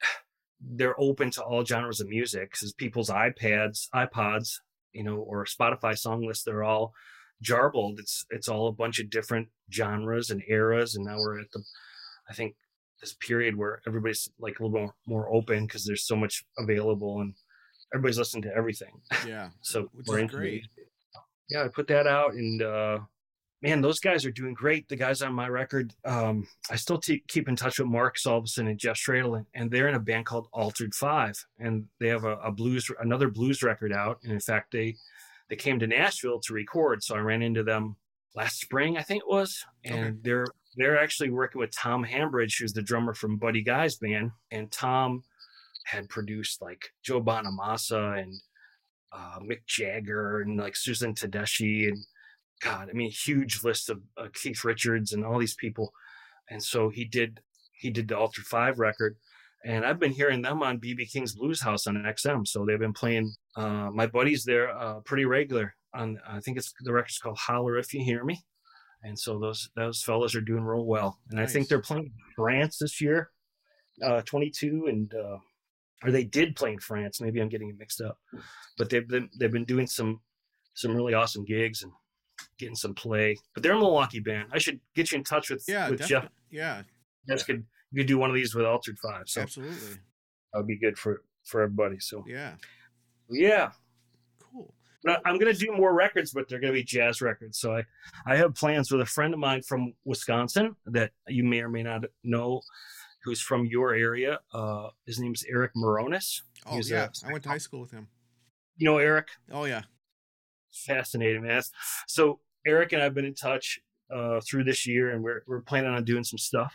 they're 0.60 0.98
open 0.98 1.30
to 1.32 1.42
all 1.42 1.64
genres 1.64 2.00
of 2.00 2.08
music 2.08 2.52
because 2.52 2.72
people's 2.72 3.10
iPads, 3.10 3.88
iPods, 3.94 4.60
you 4.92 5.04
know, 5.04 5.16
or 5.16 5.44
Spotify 5.44 5.96
song 5.96 6.26
lists, 6.26 6.44
they're 6.44 6.64
all 6.64 6.94
jarbled. 7.42 7.98
It's 7.98 8.24
it's 8.30 8.48
all 8.48 8.68
a 8.68 8.72
bunch 8.72 9.00
of 9.00 9.10
different 9.10 9.48
genres 9.70 10.30
and 10.30 10.42
eras, 10.48 10.96
and 10.96 11.04
now 11.04 11.18
we're 11.18 11.40
at 11.40 11.50
the, 11.52 11.62
I 12.30 12.32
think, 12.32 12.56
this 13.02 13.12
period 13.20 13.56
where 13.56 13.82
everybody's 13.86 14.30
like 14.38 14.60
a 14.60 14.62
little 14.64 14.78
more 14.78 14.94
more 15.06 15.34
open 15.34 15.66
because 15.66 15.84
there's 15.84 16.06
so 16.06 16.16
much 16.16 16.44
available 16.56 17.20
and 17.20 17.34
everybody's 17.94 18.18
listening 18.18 18.42
to 18.42 18.54
everything. 18.54 19.00
Yeah. 19.26 19.50
so 19.60 19.88
which 19.92 20.06
we're 20.06 20.24
is 20.24 20.30
great. 20.30 20.66
Yeah, 21.48 21.64
I 21.64 21.68
put 21.68 21.86
that 21.88 22.06
out, 22.06 22.32
and 22.34 22.62
uh, 22.62 22.98
man, 23.62 23.82
those 23.82 24.00
guys 24.00 24.24
are 24.24 24.30
doing 24.30 24.54
great. 24.54 24.88
The 24.88 24.96
guys 24.96 25.20
on 25.22 25.34
my 25.34 25.48
record, 25.48 25.92
um, 26.04 26.46
I 26.70 26.76
still 26.76 26.98
keep 26.98 27.48
in 27.48 27.56
touch 27.56 27.78
with 27.78 27.88
Mark 27.88 28.16
Solveson 28.16 28.68
and 28.70 28.78
Jeff 28.78 28.96
Stradel, 28.96 29.36
and, 29.36 29.46
and 29.54 29.70
they're 29.70 29.88
in 29.88 29.94
a 29.94 30.00
band 30.00 30.24
called 30.26 30.48
Altered 30.52 30.94
Five, 30.94 31.34
and 31.58 31.84
they 32.00 32.08
have 32.08 32.24
a, 32.24 32.36
a 32.38 32.50
blues, 32.50 32.90
another 33.00 33.28
blues 33.28 33.62
record 33.62 33.92
out. 33.92 34.18
And 34.22 34.32
in 34.32 34.40
fact, 34.40 34.72
they 34.72 34.96
they 35.50 35.56
came 35.56 35.78
to 35.80 35.86
Nashville 35.86 36.40
to 36.40 36.54
record, 36.54 37.02
so 37.02 37.16
I 37.16 37.18
ran 37.18 37.42
into 37.42 37.62
them 37.62 37.96
last 38.34 38.60
spring, 38.60 38.96
I 38.96 39.02
think 39.02 39.22
it 39.22 39.30
was, 39.30 39.62
and 39.84 40.06
Okay. 40.06 40.16
they're 40.22 40.46
they're 40.76 40.98
actually 40.98 41.28
working 41.28 41.60
with 41.60 41.70
Tom 41.70 42.02
Hambridge, 42.02 42.56
who's 42.58 42.72
the 42.72 42.80
drummer 42.80 43.12
from 43.12 43.36
Buddy 43.36 43.62
Guy's 43.62 43.96
band, 43.96 44.30
and 44.50 44.70
Tom 44.70 45.22
had 45.84 46.08
produced 46.08 46.62
like 46.62 46.82
Joe 47.04 47.22
Bonamassa 47.22 48.22
and 48.22 48.32
uh, 49.12 49.38
Mick 49.40 49.66
Jagger 49.66 50.40
and 50.40 50.58
like 50.58 50.76
Susan 50.76 51.14
Tedeschi 51.14 51.88
and 51.88 51.98
God, 52.62 52.88
I 52.88 52.92
mean, 52.92 53.10
huge 53.10 53.64
list 53.64 53.90
of 53.90 54.00
uh, 54.16 54.28
Keith 54.32 54.64
Richards 54.64 55.12
and 55.12 55.24
all 55.24 55.38
these 55.38 55.56
people. 55.56 55.92
And 56.48 56.62
so 56.62 56.88
he 56.88 57.04
did 57.04 57.40
he 57.72 57.90
did 57.90 58.08
the 58.08 58.16
Altered 58.16 58.44
Five 58.44 58.78
record, 58.78 59.16
and 59.64 59.84
I've 59.84 59.98
been 59.98 60.12
hearing 60.12 60.42
them 60.42 60.62
on 60.62 60.78
BB 60.78 61.10
King's 61.10 61.36
Bluesville 61.36 61.86
on 61.88 61.96
XM. 61.96 62.46
So 62.46 62.64
they've 62.64 62.78
been 62.78 62.92
playing. 62.92 63.32
Uh, 63.56 63.90
my 63.92 64.06
buddies 64.06 64.44
there 64.44 64.70
uh, 64.70 65.00
pretty 65.00 65.24
regular. 65.24 65.74
On 65.94 66.18
I 66.26 66.40
think 66.40 66.56
it's 66.56 66.72
the 66.80 66.92
record's 66.92 67.18
called 67.18 67.38
Holler 67.38 67.76
If 67.78 67.92
You 67.92 68.04
Hear 68.04 68.24
Me, 68.24 68.40
and 69.02 69.18
so 69.18 69.38
those 69.38 69.68
those 69.74 70.02
fellas 70.02 70.34
are 70.34 70.40
doing 70.40 70.62
real 70.62 70.86
well. 70.86 71.18
And 71.30 71.40
I 71.40 71.46
think 71.46 71.68
they're 71.68 71.82
playing 71.82 72.12
France 72.36 72.78
this 72.78 73.00
year, 73.00 73.30
uh, 74.02 74.22
22, 74.22 74.86
and 74.88 75.12
uh, 75.14 75.38
or 76.04 76.10
they 76.10 76.24
did 76.24 76.56
play 76.56 76.72
in 76.72 76.78
France. 76.78 77.20
Maybe 77.20 77.40
I'm 77.40 77.48
getting 77.48 77.68
it 77.68 77.78
mixed 77.78 78.00
up, 78.00 78.18
but 78.78 78.88
they've 78.90 79.06
been 79.06 79.28
they've 79.38 79.52
been 79.52 79.64
doing 79.64 79.86
some 79.86 80.20
some 80.74 80.94
really 80.96 81.14
awesome 81.14 81.44
gigs 81.44 81.82
and 81.82 81.92
getting 82.58 82.74
some 82.76 82.94
play. 82.94 83.36
But 83.54 83.62
they're 83.62 83.72
a 83.72 83.78
Milwaukee 83.78 84.20
band. 84.20 84.48
I 84.52 84.58
should 84.58 84.80
get 84.94 85.12
you 85.12 85.18
in 85.18 85.24
touch 85.24 85.50
with 85.50 85.64
Yeah. 85.68 85.90
with 85.90 86.06
Jeff. 86.06 86.28
Yeah. 86.50 86.82
Jeff 87.28 87.46
could 87.46 87.64
you 87.90 87.98
could 88.00 88.06
do 88.08 88.18
one 88.18 88.30
of 88.30 88.34
these 88.34 88.54
with 88.54 88.64
Altered 88.64 88.98
Five, 88.98 89.24
so 89.28 89.42
Absolutely. 89.42 89.76
that 90.52 90.58
would 90.58 90.66
be 90.66 90.78
good 90.78 90.98
for 90.98 91.22
for 91.44 91.62
everybody. 91.62 91.98
So 92.00 92.24
Yeah. 92.26 92.54
yeah, 93.28 93.72
Cool. 94.40 94.74
but 95.04 95.20
I'm 95.24 95.38
gonna 95.38 95.52
do 95.52 95.72
more 95.72 95.92
records, 95.94 96.32
but 96.32 96.48
they're 96.48 96.60
gonna 96.60 96.72
be 96.72 96.84
jazz 96.84 97.20
records. 97.20 97.58
So 97.58 97.76
I 97.76 97.84
I 98.26 98.36
have 98.36 98.54
plans 98.54 98.90
with 98.90 99.00
a 99.02 99.06
friend 99.06 99.34
of 99.34 99.40
mine 99.40 99.62
from 99.62 99.92
Wisconsin 100.04 100.74
that 100.86 101.12
you 101.28 101.44
may 101.44 101.60
or 101.60 101.68
may 101.68 101.82
not 101.82 102.04
know. 102.24 102.62
Who's 103.24 103.40
from 103.40 103.66
your 103.66 103.94
area? 103.94 104.40
Uh, 104.52 104.88
his 105.06 105.18
name's 105.18 105.44
Eric 105.48 105.72
Moronis. 105.76 106.42
Oh 106.66 106.76
He's, 106.76 106.90
yeah. 106.90 107.04
uh, 107.04 107.28
I 107.28 107.32
went 107.32 107.44
to 107.44 107.48
high 107.50 107.58
school 107.58 107.80
with 107.80 107.90
him. 107.90 108.08
You 108.76 108.86
know 108.86 108.98
Eric? 108.98 109.28
Oh 109.52 109.64
yeah. 109.64 109.82
fascinating, 110.72 111.42
man. 111.42 111.62
So 112.06 112.40
Eric 112.66 112.92
and 112.92 113.02
I've 113.02 113.14
been 113.14 113.24
in 113.24 113.34
touch 113.34 113.78
uh, 114.12 114.40
through 114.40 114.64
this 114.64 114.86
year, 114.86 115.10
and 115.10 115.22
we're 115.22 115.42
we're 115.46 115.60
planning 115.60 115.90
on 115.92 116.04
doing 116.04 116.24
some 116.24 116.38
stuff. 116.38 116.74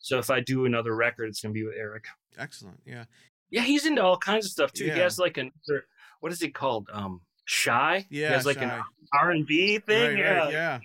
So 0.00 0.18
if 0.18 0.30
I 0.30 0.40
do 0.40 0.64
another 0.66 0.94
record, 0.94 1.28
it's 1.28 1.40
gonna 1.40 1.52
be 1.52 1.64
with 1.64 1.74
Eric. 1.76 2.04
Excellent. 2.38 2.80
Yeah. 2.84 3.04
Yeah, 3.50 3.62
he's 3.62 3.86
into 3.86 4.02
all 4.02 4.16
kinds 4.16 4.46
of 4.46 4.52
stuff 4.52 4.72
too. 4.72 4.84
He 4.84 4.90
has 4.90 5.18
like 5.18 5.36
another 5.36 5.86
what 6.20 6.32
is 6.32 6.42
it 6.42 6.54
called? 6.54 6.88
Um, 6.92 7.20
Shy. 7.44 8.06
Yeah. 8.10 8.28
He 8.28 8.34
has 8.34 8.46
like 8.46 8.58
Shy. 8.58 8.64
an 8.64 8.82
R 9.12 9.30
and 9.32 9.46
B 9.46 9.78
thing. 9.78 10.14
Right, 10.14 10.18
yeah. 10.18 10.38
right, 10.38 10.52
yeah. 10.52 10.78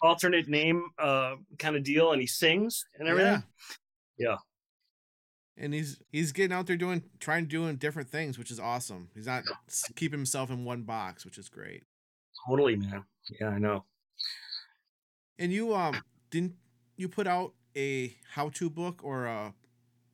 Alternate 0.00 0.48
name 0.48 0.84
uh 0.98 1.34
kind 1.58 1.76
of 1.76 1.82
deal, 1.82 2.12
and 2.12 2.20
he 2.20 2.26
sings 2.26 2.84
and 2.98 3.08
everything. 3.08 3.32
Yeah. 3.32 3.40
And 5.56 5.74
he's 5.74 6.00
he's 6.12 6.30
getting 6.32 6.56
out 6.56 6.66
there 6.66 6.76
doing 6.76 7.02
trying 7.18 7.44
to 7.44 7.48
doing 7.48 7.76
different 7.76 8.08
things, 8.10 8.38
which 8.38 8.50
is 8.50 8.60
awesome. 8.60 9.10
He's 9.14 9.26
not 9.26 9.42
s- 9.66 9.90
keeping 9.96 10.18
himself 10.18 10.50
in 10.50 10.64
one 10.64 10.82
box, 10.82 11.24
which 11.24 11.36
is 11.36 11.48
great. 11.48 11.82
Totally, 12.46 12.76
man. 12.76 13.04
Yeah, 13.40 13.48
I 13.48 13.58
know. 13.58 13.84
And 15.38 15.52
you 15.52 15.74
um 15.74 16.02
didn't 16.30 16.56
you 16.96 17.08
put 17.08 17.26
out 17.26 17.54
a 17.76 18.16
how-to 18.32 18.70
book 18.70 19.00
or 19.02 19.26
a 19.26 19.54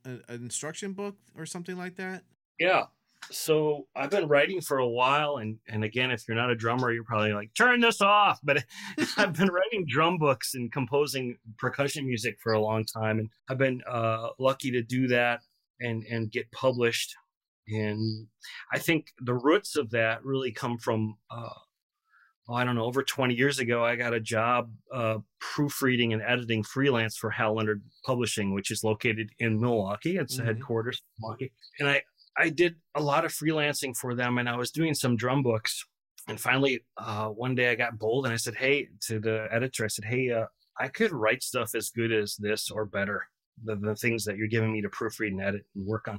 an 0.05 0.23
instruction 0.29 0.93
book 0.93 1.17
or 1.37 1.47
something 1.47 1.77
like 1.77 1.97
that? 1.97 2.25
Yeah. 2.59 2.87
So 3.31 3.87
I've 3.97 4.11
been 4.11 4.29
writing 4.29 4.61
for 4.61 4.79
a 4.79 4.89
while, 4.89 5.37
and 5.39 5.59
and 5.69 5.85
again, 5.85 6.11
if 6.11 6.25
you're 6.29 6.37
not 6.37 6.51
a 6.51 6.55
drummer, 6.57 6.93
you're 6.93 7.05
probably 7.05 7.33
like, 7.33 7.53
turn 7.55 7.81
this 7.81 8.01
off. 8.01 8.39
But 8.43 8.65
I've 9.17 9.33
been 9.35 9.49
writing 9.49 9.85
drum 9.89 10.19
books 10.19 10.55
and 10.55 10.71
composing 10.73 11.37
percussion 11.59 12.07
music 12.07 12.39
for 12.43 12.53
a 12.53 12.61
long 12.61 12.85
time, 12.85 13.19
and 13.19 13.29
I've 13.49 13.59
been 13.59 13.83
uh, 13.89 14.29
lucky 14.39 14.71
to 14.73 14.83
do 14.83 15.09
that 15.09 15.41
and 15.81 16.05
and 16.05 16.31
get 16.31 16.51
published. 16.53 17.15
And 17.69 18.27
I 18.73 18.79
think 18.79 19.07
the 19.21 19.35
roots 19.35 19.77
of 19.77 19.91
that 19.91 20.23
really 20.23 20.53
come 20.53 20.77
from, 20.77 21.17
uh, 21.31 21.49
I 22.51 22.63
don't 22.63 22.75
know, 22.75 22.85
over 22.85 23.03
20 23.03 23.35
years 23.35 23.59
ago, 23.59 23.83
I 23.83 23.97
got 23.97 24.13
a 24.13 24.21
job 24.21 24.71
uh, 24.93 25.19
proofreading 25.41 26.13
and 26.13 26.21
editing 26.21 26.63
freelance 26.63 27.17
for 27.17 27.31
Hal 27.31 27.55
Leonard 27.55 27.83
Publishing, 28.05 28.53
which 28.53 28.71
is 28.71 28.85
located 28.85 29.31
in 29.39 29.59
Milwaukee. 29.59 30.19
It's 30.19 30.37
the 30.37 30.43
Mhm. 30.43 30.47
headquarters, 30.47 31.01
Milwaukee. 31.19 31.53
And 31.81 31.89
I 31.89 32.03
I 32.37 32.51
did 32.51 32.77
a 32.95 33.01
lot 33.01 33.25
of 33.25 33.33
freelancing 33.33 33.97
for 33.97 34.15
them 34.15 34.39
and 34.39 34.49
I 34.49 34.57
was 34.57 34.71
doing 34.71 34.95
some 34.95 35.17
drum 35.17 35.43
books. 35.43 35.85
And 36.29 36.41
finally, 36.41 36.85
uh, 36.97 37.29
one 37.29 37.55
day 37.55 37.71
I 37.71 37.75
got 37.75 37.99
bold 37.99 38.25
and 38.25 38.33
I 38.33 38.37
said, 38.37 38.55
Hey, 38.57 38.89
to 39.07 39.21
the 39.21 39.47
editor, 39.51 39.85
I 39.85 39.89
said, 39.89 40.07
Hey, 40.07 40.31
uh, 40.31 40.47
I 40.79 40.89
could 40.89 41.13
write 41.13 41.43
stuff 41.43 41.75
as 41.75 41.91
good 41.91 42.13
as 42.13 42.37
this 42.37 42.71
or 42.71 42.87
better. 42.87 43.27
The, 43.63 43.77
the 43.77 43.95
things 43.95 44.25
that 44.25 44.37
you're 44.37 44.49
giving 44.49 44.73
me 44.73 44.83
to 44.83 44.89
proofread 44.89 45.29
and 45.29 45.41
edit 45.41 45.65
and 45.77 45.87
work 45.87 46.09
on. 46.09 46.19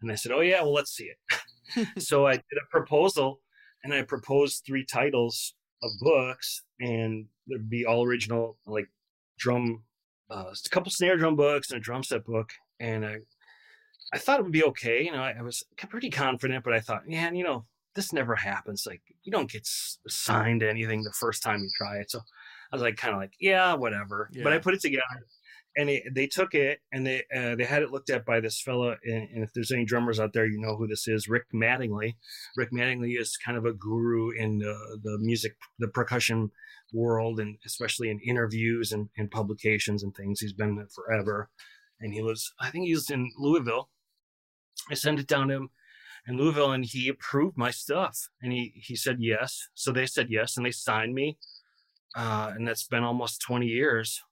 And 0.00 0.10
they 0.10 0.16
said, 0.16 0.32
Oh, 0.32 0.40
yeah, 0.40 0.62
well, 0.62 0.74
let's 0.74 0.94
see 0.94 1.10
it. 1.76 1.88
so 2.02 2.26
I 2.26 2.32
did 2.32 2.58
a 2.60 2.70
proposal 2.70 3.40
and 3.84 3.94
I 3.94 4.02
proposed 4.02 4.64
three 4.66 4.84
titles 4.84 5.54
of 5.82 5.90
books 6.00 6.64
and 6.80 7.26
there'd 7.46 7.70
be 7.70 7.86
all 7.86 8.04
original, 8.04 8.58
like 8.66 8.88
drum 9.38 9.84
uh, 10.30 10.52
a 10.52 10.68
couple 10.70 10.90
snare 10.90 11.16
drum 11.16 11.36
books 11.36 11.70
and 11.70 11.78
a 11.78 11.80
drum 11.80 12.02
set 12.02 12.24
book, 12.24 12.50
and 12.80 13.04
I 13.04 13.18
I 14.16 14.18
thought 14.18 14.40
it 14.40 14.44
would 14.44 14.52
be 14.52 14.64
okay. 14.64 15.04
You 15.04 15.12
know, 15.12 15.22
I, 15.22 15.36
I 15.38 15.42
was 15.42 15.62
pretty 15.90 16.10
confident, 16.10 16.64
but 16.64 16.72
I 16.72 16.80
thought, 16.80 17.02
yeah, 17.06 17.30
you 17.30 17.44
know, 17.44 17.66
this 17.94 18.12
never 18.12 18.34
happens. 18.34 18.84
Like 18.86 19.02
you 19.22 19.32
don't 19.32 19.50
get 19.50 19.66
signed 20.08 20.60
to 20.60 20.70
anything 20.70 21.02
the 21.02 21.12
first 21.12 21.42
time 21.42 21.60
you 21.60 21.70
try 21.76 21.96
it. 21.98 22.10
So 22.10 22.20
I 22.72 22.76
was 22.76 22.82
like, 22.82 22.96
kind 22.96 23.14
of 23.14 23.20
like, 23.20 23.34
yeah, 23.40 23.74
whatever. 23.74 24.30
Yeah. 24.32 24.44
But 24.44 24.52
I 24.52 24.58
put 24.58 24.74
it 24.74 24.80
together, 24.80 25.02
and 25.76 25.88
they, 25.88 26.02
they 26.14 26.26
took 26.26 26.54
it 26.54 26.80
and 26.92 27.06
they 27.06 27.24
uh, 27.34 27.54
they 27.56 27.64
had 27.64 27.82
it 27.82 27.90
looked 27.90 28.10
at 28.10 28.24
by 28.24 28.40
this 28.40 28.60
fellow. 28.60 28.96
And, 29.04 29.28
and, 29.34 29.44
if 29.44 29.52
there's 29.52 29.70
any 29.70 29.84
drummers 29.84 30.18
out 30.18 30.32
there, 30.32 30.46
you 30.46 30.58
know 30.58 30.76
who 30.76 30.86
this 30.86 31.06
is, 31.06 31.28
Rick 31.28 31.44
Mattingly. 31.54 32.16
Rick 32.56 32.70
Mattingly 32.72 33.20
is 33.20 33.36
kind 33.36 33.58
of 33.58 33.66
a 33.66 33.72
guru 33.72 34.30
in 34.30 34.58
the, 34.58 34.98
the 35.02 35.18
music, 35.20 35.56
the 35.78 35.88
percussion 35.88 36.50
world, 36.92 37.40
and 37.40 37.58
especially 37.66 38.08
in 38.08 38.20
interviews 38.20 38.92
and, 38.92 39.08
and 39.16 39.30
publications 39.30 40.02
and 40.02 40.14
things. 40.14 40.40
He's 40.40 40.52
been 40.52 40.76
there 40.76 40.88
forever, 40.94 41.50
and 42.00 42.14
he 42.14 42.22
was, 42.22 42.52
I 42.60 42.70
think, 42.70 42.86
he 42.86 42.94
was 42.94 43.10
in 43.10 43.30
Louisville. 43.38 43.90
I 44.90 44.94
sent 44.94 45.20
it 45.20 45.26
down 45.26 45.48
to 45.48 45.54
him 45.54 45.70
in 46.26 46.36
Louisville, 46.36 46.72
and 46.72 46.84
he 46.84 47.08
approved 47.08 47.56
my 47.56 47.70
stuff, 47.70 48.28
and 48.42 48.52
he 48.52 48.72
he 48.76 48.96
said 48.96 49.18
yes. 49.20 49.68
So 49.74 49.92
they 49.92 50.06
said 50.06 50.28
yes, 50.30 50.56
and 50.56 50.66
they 50.66 50.70
signed 50.70 51.14
me 51.14 51.38
uh, 52.16 52.52
and 52.54 52.66
that's 52.66 52.86
been 52.88 53.04
almost 53.04 53.42
20 53.42 53.66
years. 53.66 54.22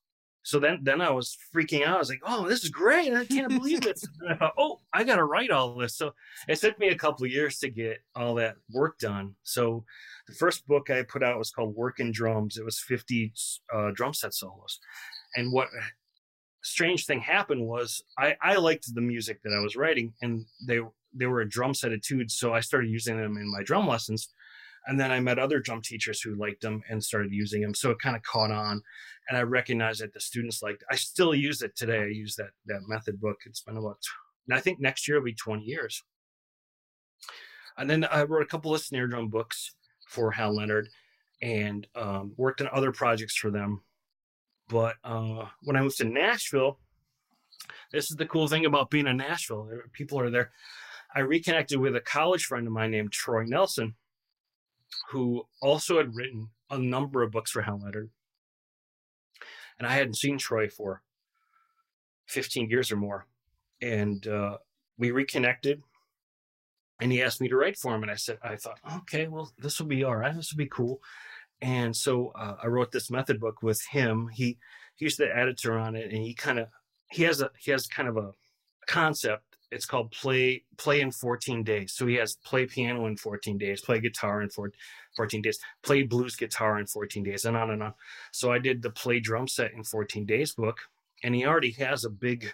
So 0.43 0.59
then, 0.59 0.81
then 0.83 1.01
I 1.01 1.11
was 1.11 1.37
freaking 1.55 1.87
out. 1.87 1.97
I 1.97 1.99
was 1.99 2.11
like, 2.11 2.21
"Oh, 2.23 2.47
this 2.47 2.65
is 2.65 2.69
great! 2.69 3.15
I 3.15 3.25
can't 3.25 3.49
believe 3.49 3.87
it!" 3.87 3.99
and 4.21 4.31
I 4.31 4.37
thought, 4.37 4.53
"Oh, 4.59 4.81
I 4.93 5.03
got 5.03 5.17
to 5.17 5.25
write 5.25 5.51
all 5.51 5.75
this." 5.75 5.97
So 5.97 6.13
it 6.49 6.57
took 6.57 6.79
me 6.79 6.89
a 6.89 6.99
couple 6.99 7.27
years 7.27 7.59
to 7.61 7.71
get 7.71 8.03
all 8.15 8.35
that 8.35 8.57
work 8.71 8.99
done. 8.99 9.37
So 9.43 9.85
the 10.29 10.35
first 10.35 10.67
book 10.67 10.91
I 10.91 11.03
put 11.03 11.23
out 11.23 11.39
was 11.39 11.51
called 11.51 11.75
"Working 11.75 12.13
Drums." 12.13 12.59
It 12.59 12.65
was 12.65 12.79
50 12.79 13.33
uh, 13.75 13.93
drum 13.95 14.13
set 14.13 14.35
solos, 14.35 14.81
and 15.35 15.51
what 15.51 15.69
strange 16.65 17.07
thing 17.07 17.21
happened 17.21 17.65
was 17.65 18.03
I, 18.19 18.37
I 18.43 18.57
liked 18.57 18.93
the 18.95 19.01
music 19.01 19.41
that 19.43 19.53
I 19.53 19.61
was 19.61 19.77
writing, 19.77 20.13
and 20.23 20.47
they 20.67 20.81
they 21.17 21.27
were 21.27 21.43
a 21.43 21.49
drum 21.49 21.75
set 21.75 21.93
etudes, 21.93 22.35
so 22.35 22.53
I 22.53 22.61
started 22.61 22.91
using 22.91 23.17
them 23.17 23.37
in 23.37 23.51
my 23.51 23.63
drum 23.63 23.87
lessons. 23.87 24.29
And 24.87 25.01
then 25.01 25.11
I 25.11 25.21
met 25.21 25.39
other 25.39 25.61
drum 25.61 25.81
teachers 25.81 26.21
who 26.21 26.35
liked 26.35 26.61
them 26.61 26.83
and 26.91 27.03
started 27.03 27.33
using 27.33 27.63
them. 27.63 27.75
So 27.75 27.91
it 27.91 28.01
kind 28.01 28.17
of 28.17 28.23
caught 28.23 28.51
on. 28.51 28.83
And 29.29 29.39
I 29.39 29.41
recognized 29.41 30.03
that 30.03 30.13
the 30.13 30.21
students 30.21 30.63
liked. 30.63 30.85
I 30.91 30.97
still 30.97 31.35
use 31.35 31.63
it 31.63 31.75
today. 31.75 32.01
I 32.01 32.07
use 32.07 32.37
that 32.37 32.51
that 32.67 32.83
method 32.87 33.21
book. 33.21 33.39
It's 33.47 33.63
been 33.63 33.77
about 33.77 33.99
I 34.53 34.61
think 34.61 34.81
next 34.81 35.09
year 35.09 35.19
will 35.19 35.25
be 35.25 35.35
20 35.35 35.63
years. 35.63 36.03
And 37.79 37.89
then 37.89 38.05
I 38.05 38.25
wrote 38.25 38.43
a 38.43 38.47
couple 38.47 38.75
of 38.75 38.81
snare 38.81 39.07
drum 39.07 39.29
books 39.29 39.75
for 40.07 40.31
Hal 40.31 40.55
Leonard 40.55 40.89
and 41.43 41.87
um, 41.97 42.33
worked 42.37 42.61
on 42.61 42.69
other 42.73 42.93
projects 42.93 43.37
for 43.37 43.51
them. 43.51 43.81
But 44.69 44.97
uh, 45.05 45.47
when 45.63 45.77
I 45.77 45.83
moved 45.83 45.99
to 45.99 46.05
Nashville, 46.05 46.79
this 47.93 48.11
is 48.11 48.17
the 48.17 48.27
cool 48.27 48.49
thing 48.49 48.65
about 48.65 48.91
being 48.91 49.07
in 49.07 49.17
Nashville. 49.17 49.69
People 49.93 50.19
are 50.21 50.31
there. 50.31 50.51
I 51.15 51.21
reconnected 51.21 51.79
with 51.79 51.95
a 51.95 52.01
college 52.01 52.45
friend 52.45 52.67
of 52.67 52.73
mine 52.73 52.91
named 52.91 53.13
Troy 53.13 53.45
Nelson, 53.45 53.95
who 55.11 55.47
also 55.63 55.99
had 55.99 56.17
written 56.17 56.51
a 56.71 56.79
number 56.79 57.23
of 57.23 57.31
books 57.31 57.51
for 57.51 57.63
Hal 57.63 57.81
Leonard. 57.83 58.11
And 59.79 59.87
I 59.87 59.95
hadn't 59.95 60.17
seen 60.17 60.39
Troy 60.39 60.69
for 60.69 61.03
15 62.27 62.71
years 62.71 62.91
or 62.91 62.97
more. 62.97 63.27
And 63.81 64.27
uh, 64.27 64.59
we 64.99 65.11
reconnected 65.11 65.83
and 67.01 67.13
he 67.13 67.23
asked 67.23 67.41
me 67.41 67.49
to 67.49 67.57
write 67.57 67.77
for 67.77 67.95
him. 67.95 68.03
And 68.03 68.11
I 68.11 68.17
said, 68.17 68.39
I 68.43 68.57
thought, 68.57 68.79
okay, 68.99 69.27
well, 69.27 69.53
this 69.59 69.79
will 69.79 69.87
be 69.87 70.05
all 70.05 70.17
right. 70.17 70.35
This 70.35 70.53
will 70.53 70.59
be 70.59 70.69
cool. 70.69 71.01
And 71.65 71.97
so 71.97 72.31
uh, 72.35 72.57
I 72.63 72.67
wrote 72.67 72.93
this 72.93 73.11
method 73.11 73.41
book 73.41 73.63
with 73.63 73.83
him. 73.91 74.29
He 74.29 74.59
he's 74.97 75.17
the 75.17 75.35
editor 75.35 75.79
on 75.79 75.97
it, 75.97 76.13
and 76.13 76.23
he 76.23 76.35
kind 76.35 76.59
of 76.59 76.69
he 77.11 77.23
has 77.23 77.41
a 77.41 77.51
he 77.59 77.71
has 77.71 77.87
kind 77.87 78.07
of 78.07 78.19
a 78.19 78.33
concept. 78.87 79.45
It's 79.71 79.87
called 79.87 80.11
play 80.11 80.65
play 80.77 81.01
in 81.01 81.11
14 81.11 81.65
days. 81.65 81.95
So 81.95 82.07
he 82.07 82.17
has 82.17 82.37
play 82.45 82.67
piano 82.67 83.07
in 83.07 83.17
14 83.17 83.57
days 83.57 83.81
play 83.81 83.99
guitar 83.99 84.43
in 84.43 84.51
14 84.51 85.41
days 85.41 85.59
play 85.83 86.03
blues 86.03 86.37
guitar 86.37 86.79
in 86.79 86.87
14 86.87 87.23
days 87.23 87.47
and 87.47 87.57
on 87.57 87.71
and 87.71 87.83
on. 87.83 87.95
So 88.31 88.53
i 88.53 88.59
did 88.59 88.83
the 88.83 88.91
play 88.91 89.19
drum 89.19 89.49
set 89.49 89.73
in 89.73 89.85
14 89.85 90.27
days 90.27 90.53
book 90.53 90.77
and 91.23 91.35
he 91.35 91.47
already 91.47 91.73
has 91.73 92.05
a 92.05 92.11
big 92.11 92.53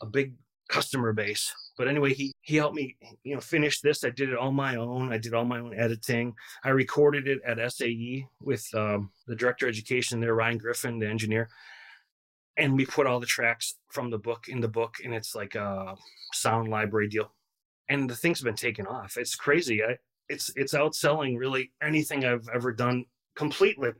a 0.00 0.06
big 0.06 0.34
customer 0.68 1.12
base 1.12 1.52
but 1.76 1.88
anyway 1.88 2.14
he 2.14 2.32
he 2.42 2.56
helped 2.56 2.76
me 2.76 2.96
you 3.22 3.34
know 3.34 3.40
finish 3.40 3.80
this. 3.80 4.04
I 4.04 4.10
did 4.10 4.30
it 4.30 4.38
on 4.38 4.54
my 4.54 4.76
own. 4.76 5.12
I 5.12 5.18
did 5.18 5.34
all 5.34 5.44
my 5.44 5.58
own 5.58 5.74
editing. 5.74 6.34
I 6.64 6.70
recorded 6.70 7.28
it 7.28 7.40
at 7.44 7.58
sae 7.72 8.26
with 8.40 8.66
um, 8.74 9.10
the 9.26 9.36
director 9.36 9.66
of 9.66 9.70
education 9.70 10.20
there 10.20 10.34
ryan 10.34 10.58
griffin 10.58 10.98
the 10.98 11.08
engineer. 11.08 11.48
And 12.56 12.76
we 12.76 12.86
put 12.86 13.06
all 13.06 13.18
the 13.18 13.26
tracks 13.26 13.76
from 13.90 14.10
the 14.10 14.18
book 14.18 14.46
in 14.48 14.60
the 14.60 14.68
book 14.68 14.96
and 15.02 15.12
it's 15.12 15.34
like 15.34 15.56
a 15.56 15.96
sound 16.32 16.68
library 16.68 17.08
deal. 17.08 17.32
And 17.88 18.08
the 18.08 18.14
thing's 18.14 18.40
been 18.40 18.54
taken 18.54 18.86
off. 18.86 19.16
It's 19.16 19.34
crazy. 19.34 19.82
I, 19.82 19.98
it's 20.28 20.50
it's 20.56 20.72
outselling 20.72 21.38
really 21.38 21.72
anything 21.82 22.24
i've 22.24 22.48
ever 22.54 22.72
done 22.72 23.04
completely. 23.34 23.90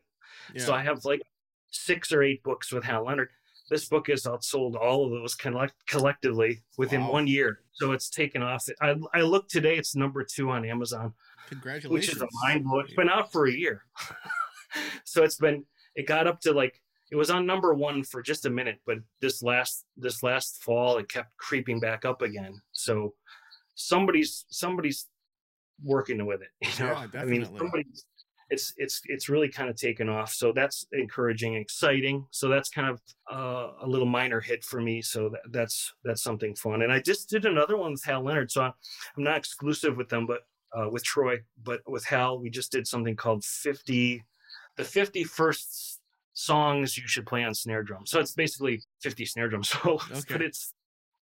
Yeah. 0.55 0.65
so 0.65 0.75
i 0.75 0.83
have 0.83 1.05
like 1.05 1.23
six 1.71 2.13
or 2.13 2.23
eight 2.23 2.43
books 2.43 2.73
with 2.73 2.85
hal 2.85 3.05
leonard 3.05 3.29
this 3.71 3.89
book 3.89 4.09
has 4.09 4.25
outsold 4.25 4.77
all 4.77 5.07
of 5.07 5.11
those 5.11 5.35
collect- 5.35 5.87
collectively 5.89 6.63
within 6.79 7.03
wow. 7.03 7.13
one 7.13 7.27
year 7.27 7.61
so 7.73 7.93
it's 7.93 8.11
taken 8.11 8.43
off 8.43 8.67
I, 8.81 8.95
I 9.13 9.21
look 9.23 9.49
today 9.49 9.77
it's 9.77 9.97
number 9.97 10.25
two 10.25 10.51
on 10.51 10.65
amazon 10.65 11.15
congratulations 11.49 11.93
which 11.93 12.17
is 12.17 12.23
a 12.23 12.29
mind 12.45 12.65
blow 12.65 12.81
it's 12.81 12.95
been 12.95 13.09
out 13.09 13.33
for 13.33 13.47
a 13.47 13.53
year 13.53 13.85
so 15.05 15.25
it's 15.25 15.37
been 15.37 15.65
it 15.95 16.07
got 16.07 16.27
up 16.27 16.41
to 16.41 16.53
like 16.53 16.81
it 17.11 17.17
was 17.17 17.31
on 17.31 17.47
number 17.47 17.75
one 17.75 18.03
for 18.03 18.23
just 18.23 18.47
a 18.47 18.51
minute, 18.51 18.81
but 18.87 18.99
this 19.21 19.43
last 19.43 19.85
this 19.97 20.23
last 20.23 20.63
fall 20.63 20.99
it 20.99 21.09
kept 21.09 21.37
creeping 21.37 21.79
back 21.79 22.05
up 22.05 22.23
again. 22.23 22.61
So 22.73 23.15
somebody's 23.77 24.47
somebody's 24.49 25.07
working 25.83 26.25
with 26.27 26.41
it. 26.43 26.49
You 26.79 26.87
know, 26.87 27.07
yeah, 27.15 27.21
I 27.21 27.25
mean, 27.25 27.45
somebody's 27.57 28.05
it's 28.51 28.73
it's 28.77 29.01
it's 29.07 29.29
really 29.29 29.49
kind 29.49 29.71
of 29.71 29.77
taken 29.77 30.09
off. 30.09 30.33
So 30.33 30.53
that's 30.53 30.87
encouraging, 30.93 31.55
exciting. 31.55 32.27
So 32.31 32.49
that's 32.49 32.69
kind 32.69 32.89
of 32.89 33.01
uh, 33.33 33.73
a 33.83 33.87
little 33.87 34.07
minor 34.07 34.41
hit 34.41 34.65
for 34.65 34.81
me. 34.81 35.03
So 35.03 35.31
that, 35.31 35.41
that's 35.51 35.93
that's 36.05 36.23
something 36.23 36.55
fun. 36.55 36.83
And 36.83 36.93
I 36.93 37.01
just 37.01 37.29
did 37.29 37.45
another 37.45 37.77
one 37.77 37.93
with 37.93 38.05
Hal 38.05 38.23
Leonard. 38.23 38.51
So 38.51 38.63
I'm, 38.63 38.73
not 39.17 39.39
exclusive 39.39 39.97
with 39.97 40.09
them, 40.09 40.27
but 40.27 40.41
uh, 40.77 40.89
with 40.91 41.05
Troy, 41.05 41.39
but 41.63 41.81
with 41.87 42.05
Hal, 42.05 42.39
we 42.39 42.51
just 42.51 42.73
did 42.73 42.87
something 42.87 43.17
called 43.17 43.45
50, 43.45 44.25
the 44.77 44.83
51st 44.83 45.99
songs 46.35 46.97
you 46.99 47.07
should 47.07 47.27
play 47.27 47.45
on 47.45 47.55
snare 47.55 47.83
drum. 47.83 48.07
So 48.07 48.19
it's 48.19 48.33
basically 48.33 48.83
50 49.03 49.25
snare 49.25 49.49
drum 49.49 49.63
solos, 49.65 50.03
okay. 50.11 50.25
but 50.29 50.43
it's 50.43 50.75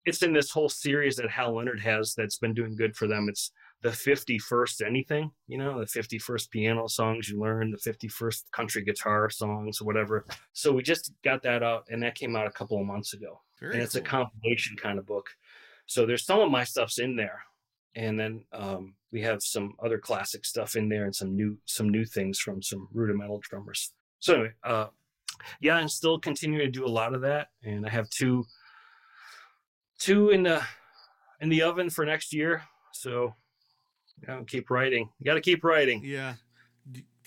it's 0.05 0.23
in 0.23 0.33
this 0.33 0.51
whole 0.51 0.69
series 0.69 1.17
that 1.17 1.31
Hal 1.31 1.55
Leonard 1.55 1.81
has 1.81 2.15
that's 2.15 2.39
been 2.39 2.55
doing 2.55 2.75
good 2.75 2.97
for 2.97 3.07
them. 3.07 3.29
It's 3.29 3.53
the 3.83 3.91
51st 3.91 4.87
anything, 4.87 5.31
you 5.49 5.59
know, 5.59 5.81
the 5.81 5.87
51st 5.87 6.51
piano 6.51 6.89
songs 6.89 7.29
you 7.29 7.41
learn, 7.41 7.73
the 7.73 7.91
51st 7.91 8.45
country 8.53 8.85
guitar 8.85 9.29
songs, 9.29 9.81
or 9.81 9.85
whatever. 9.85 10.25
So 10.53 10.73
we 10.73 10.83
just 10.83 11.13
got 11.25 11.43
that 11.43 11.63
out, 11.63 11.87
and 11.91 12.03
that 12.03 12.15
came 12.15 12.37
out 12.37 12.47
a 12.47 12.53
couple 12.53 12.81
of 12.81 12.87
months 12.87 13.13
ago. 13.13 13.41
Very 13.61 13.75
and 13.75 13.83
it's 13.83 13.95
cool. 13.95 14.03
a 14.03 14.05
compilation 14.05 14.77
kind 14.77 14.99
of 14.99 15.07
book. 15.07 15.27
So 15.87 16.07
there's 16.07 16.25
some 16.25 16.41
of 16.41 16.51
my 16.51 16.63
stuff's 16.63 17.01
in 17.01 17.17
there, 17.17 17.43
and 17.97 18.19
then 18.19 18.45
um, 18.53 18.95
we 19.11 19.21
have 19.23 19.43
some 19.43 19.75
other 19.85 19.99
classic 19.99 20.45
stuff 20.45 20.77
in 20.77 20.89
there, 20.89 21.05
and 21.05 21.15
some 21.15 21.35
new 21.35 21.59
some 21.67 21.89
new 21.89 22.05
things 22.05 22.39
from 22.39 22.63
some 22.63 22.89
rudimental 22.93 23.41
drummers. 23.43 23.93
So 24.21 24.35
anyway, 24.35 24.53
uh, 24.63 24.87
yeah, 25.61 25.75
I'm 25.75 25.89
still 25.89 26.21
continuing 26.21 26.67
to 26.67 26.71
do 26.71 26.87
a 26.87 26.89
lot 26.89 27.15
of 27.15 27.21
that, 27.23 27.49
and 27.65 27.85
I 27.85 27.91
have 27.91 28.09
two 28.11 28.45
two 29.99 30.31
in 30.31 30.45
the 30.45 30.63
in 31.41 31.49
the 31.49 31.63
oven 31.63 31.91
for 31.91 32.07
next 32.07 32.33
year. 32.33 32.63
So 32.93 33.35
yeah, 34.27 34.41
keep 34.47 34.71
writing. 34.71 35.09
You 35.19 35.25
got 35.25 35.35
to 35.35 35.41
keep 35.41 35.65
writing. 35.65 36.03
Yeah. 36.05 36.35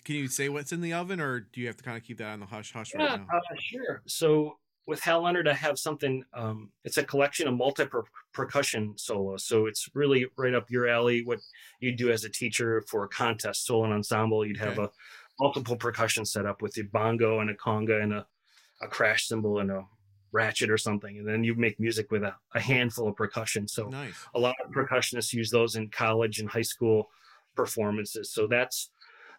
Can 0.04 0.16
you 0.16 0.28
say 0.28 0.50
what's 0.50 0.72
in 0.72 0.82
the 0.82 0.94
oven, 0.94 1.20
or 1.20 1.40
do 1.40 1.62
you 1.62 1.68
have 1.68 1.78
to 1.78 1.84
kind 1.84 1.98
of 1.98 2.04
keep 2.04 2.20
that 2.20 2.30
on 2.30 2.40
the 2.40 2.46
hush 2.46 2.72
hush 2.72 2.92
yeah, 2.94 3.06
right 3.06 3.20
now? 3.20 3.28
Uh, 3.38 3.56
sure. 3.60 4.02
So 4.06 4.58
with 4.88 5.00
Hal 5.02 5.24
Leonard, 5.24 5.48
I 5.48 5.54
have 5.54 5.80
something. 5.80 6.24
Um, 6.34 6.70
it's 6.84 6.98
a 6.98 7.04
collection 7.04 7.48
of 7.48 7.56
multi 7.56 7.86
percussion 8.34 8.94
solos. 8.98 9.46
So 9.46 9.66
it's 9.66 9.90
really 9.96 10.28
right 10.38 10.54
up 10.54 10.70
your 10.70 10.88
alley. 10.88 11.24
What 11.24 11.40
you 11.80 11.92
do 11.92 12.12
as 12.12 12.24
a 12.24 12.30
teacher 12.30 12.84
for 12.88 13.04
a 13.04 13.10
contest 13.10 13.66
solo 13.66 13.86
and 13.86 13.94
ensemble, 13.94 14.46
you'd 14.46 14.58
have 14.58 14.78
okay. 14.78 14.84
a 14.84 15.44
multiple 15.44 15.76
percussion 15.76 16.24
set 16.24 16.46
up 16.46 16.62
with 16.62 16.78
a 16.78 16.84
bongo 16.84 17.40
and 17.40 17.50
a 17.50 17.56
conga 17.56 18.04
and 18.04 18.14
a, 18.14 18.28
a 18.82 18.88
crash 18.88 19.28
cymbal 19.28 19.60
and 19.60 19.72
a 19.72 19.84
ratchet 20.32 20.70
or 20.70 20.78
something. 20.78 21.18
And 21.18 21.28
then 21.28 21.44
you 21.44 21.56
make 21.56 21.80
music 21.80 22.12
with 22.12 22.24
a, 22.24 22.36
a 22.54 22.60
handful 22.60 23.08
of 23.08 23.16
percussion. 23.16 23.68
So 23.68 23.88
nice. 23.88 24.16
a 24.34 24.40
lot 24.40 24.56
of 24.64 24.72
percussionists 24.72 25.34
use 25.34 25.50
those 25.50 25.76
in 25.76 25.90
college 25.90 26.40
and 26.40 26.50
high 26.50 26.62
school 26.62 27.10
performances. 27.56 28.32
So 28.32 28.48
that's 28.48 28.92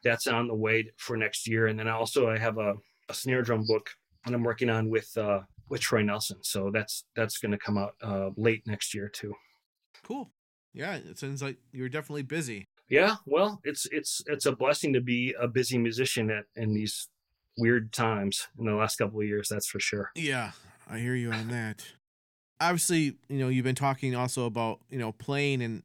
that's 0.03 0.27
on 0.27 0.47
the 0.49 0.55
way 0.55 0.91
for 0.97 1.17
next 1.17 1.49
year. 1.49 1.67
And 1.67 1.79
then 1.79 1.89
also 1.89 2.31
I 2.31 2.39
have 2.39 2.59
a, 2.59 2.75
a 3.09 3.15
snare 3.15 3.43
drum 3.43 3.65
book 3.67 3.91
that 4.25 4.35
I'm 4.35 4.45
working 4.45 4.71
on 4.71 4.91
with 4.91 5.11
uh, 5.17 5.41
with 5.69 5.81
Troy 5.81 6.03
Nelson. 6.03 6.39
So 6.43 6.71
that's 6.73 7.05
that's 7.15 7.39
going 7.39 7.53
to 7.53 7.59
come 7.59 7.79
out 7.79 7.95
uh, 8.03 8.31
late 8.37 8.67
next 8.67 8.95
year 8.95 9.09
too. 9.09 9.35
Cool. 10.03 10.31
Yeah, 10.73 10.97
it 10.97 11.19
sounds 11.19 11.43
like 11.43 11.57
you're 11.73 11.89
definitely 11.89 12.23
busy 12.23 12.69
yeah 12.89 13.17
well 13.27 13.61
it's 13.65 13.89
it's 13.91 14.23
it's 14.27 14.47
a 14.47 14.55
blessing 14.55 14.93
to 14.93 15.01
be 15.01 15.35
a 15.41 15.49
busy 15.49 15.77
musician 15.77 16.31
at 16.31 16.45
in 16.55 16.73
these 16.73 17.09
weird 17.59 17.93
times 17.93 18.49
in 18.59 18.67
the 18.67 18.75
last 18.75 18.97
couple 18.97 19.21
of 19.21 19.27
years. 19.27 19.49
That's 19.49 19.67
for 19.67 19.81
sure. 19.81 20.11
Yeah, 20.15 20.53
I 20.87 20.99
hear 20.99 21.15
you 21.15 21.33
on 21.33 21.49
that. 21.49 21.85
Obviously, 22.61 23.17
you 23.29 23.39
know, 23.39 23.49
you've 23.49 23.65
been 23.65 23.75
talking 23.75 24.15
also 24.15 24.47
about 24.47 24.81
you 24.89 24.99
know 24.99 25.13
playing 25.13 25.63
and 25.63 25.83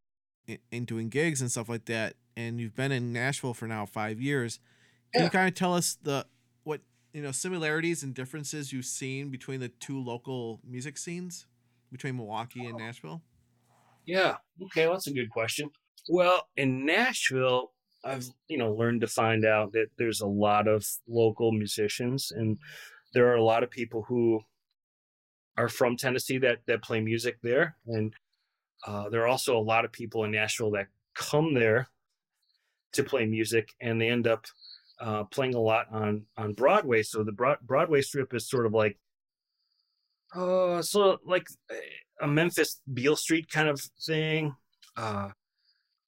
and 0.71 0.85
doing 0.85 1.09
gigs 1.09 1.41
and 1.41 1.49
stuff 1.49 1.69
like 1.69 1.85
that, 1.85 2.15
and 2.35 2.59
you've 2.59 2.75
been 2.75 2.91
in 2.91 3.11
Nashville 3.11 3.53
for 3.53 3.67
now 3.67 3.85
five 3.85 4.19
years. 4.21 4.59
Can 5.13 5.21
yeah. 5.21 5.25
you 5.25 5.31
kind 5.31 5.47
of 5.47 5.55
tell 5.55 5.73
us 5.73 5.97
the 6.01 6.25
what 6.63 6.81
you 7.13 7.21
know 7.21 7.31
similarities 7.31 8.03
and 8.03 8.13
differences 8.13 8.71
you've 8.71 8.85
seen 8.85 9.29
between 9.29 9.59
the 9.59 9.69
two 9.69 9.99
local 9.99 10.59
music 10.65 10.97
scenes 10.97 11.47
between 11.91 12.15
Milwaukee 12.15 12.65
and 12.65 12.75
oh. 12.75 12.77
Nashville? 12.77 13.21
Yeah. 14.05 14.37
Okay, 14.63 14.85
well, 14.85 14.95
that's 14.95 15.07
a 15.07 15.13
good 15.13 15.29
question. 15.29 15.69
Well, 16.09 16.47
in 16.57 16.85
Nashville, 16.85 17.71
I've 18.03 18.25
you 18.47 18.57
know 18.57 18.71
learned 18.71 19.01
to 19.01 19.07
find 19.07 19.45
out 19.45 19.73
that 19.73 19.87
there's 19.97 20.21
a 20.21 20.27
lot 20.27 20.67
of 20.67 20.85
local 21.07 21.51
musicians, 21.51 22.31
and 22.31 22.57
there 23.13 23.27
are 23.31 23.35
a 23.35 23.43
lot 23.43 23.63
of 23.63 23.69
people 23.69 24.05
who 24.07 24.41
are 25.57 25.69
from 25.69 25.97
Tennessee 25.97 26.37
that 26.39 26.59
that 26.67 26.81
play 26.81 27.01
music 27.01 27.37
there, 27.41 27.75
and 27.87 28.13
uh, 28.85 29.09
there 29.09 29.21
are 29.21 29.27
also 29.27 29.57
a 29.57 29.59
lot 29.59 29.85
of 29.85 29.91
people 29.91 30.23
in 30.23 30.31
Nashville 30.31 30.71
that 30.71 30.87
come 31.13 31.53
there 31.53 31.89
to 32.93 33.03
play 33.03 33.25
music, 33.25 33.73
and 33.79 33.99
they 33.99 34.09
end 34.09 34.27
up 34.27 34.45
uh, 34.99 35.23
playing 35.25 35.55
a 35.55 35.59
lot 35.59 35.87
on 35.91 36.25
on 36.37 36.53
Broadway. 36.53 37.03
So 37.03 37.23
the 37.23 37.31
Broad, 37.31 37.59
Broadway 37.61 38.01
strip 38.01 38.33
is 38.33 38.49
sort 38.49 38.65
of 38.65 38.73
like, 38.73 38.97
uh, 40.35 40.81
so 40.81 41.19
like 41.25 41.47
a 42.21 42.27
Memphis 42.27 42.81
Beale 42.93 43.15
Street 43.15 43.49
kind 43.49 43.69
of 43.69 43.81
thing. 44.05 44.55
Uh, 44.97 45.29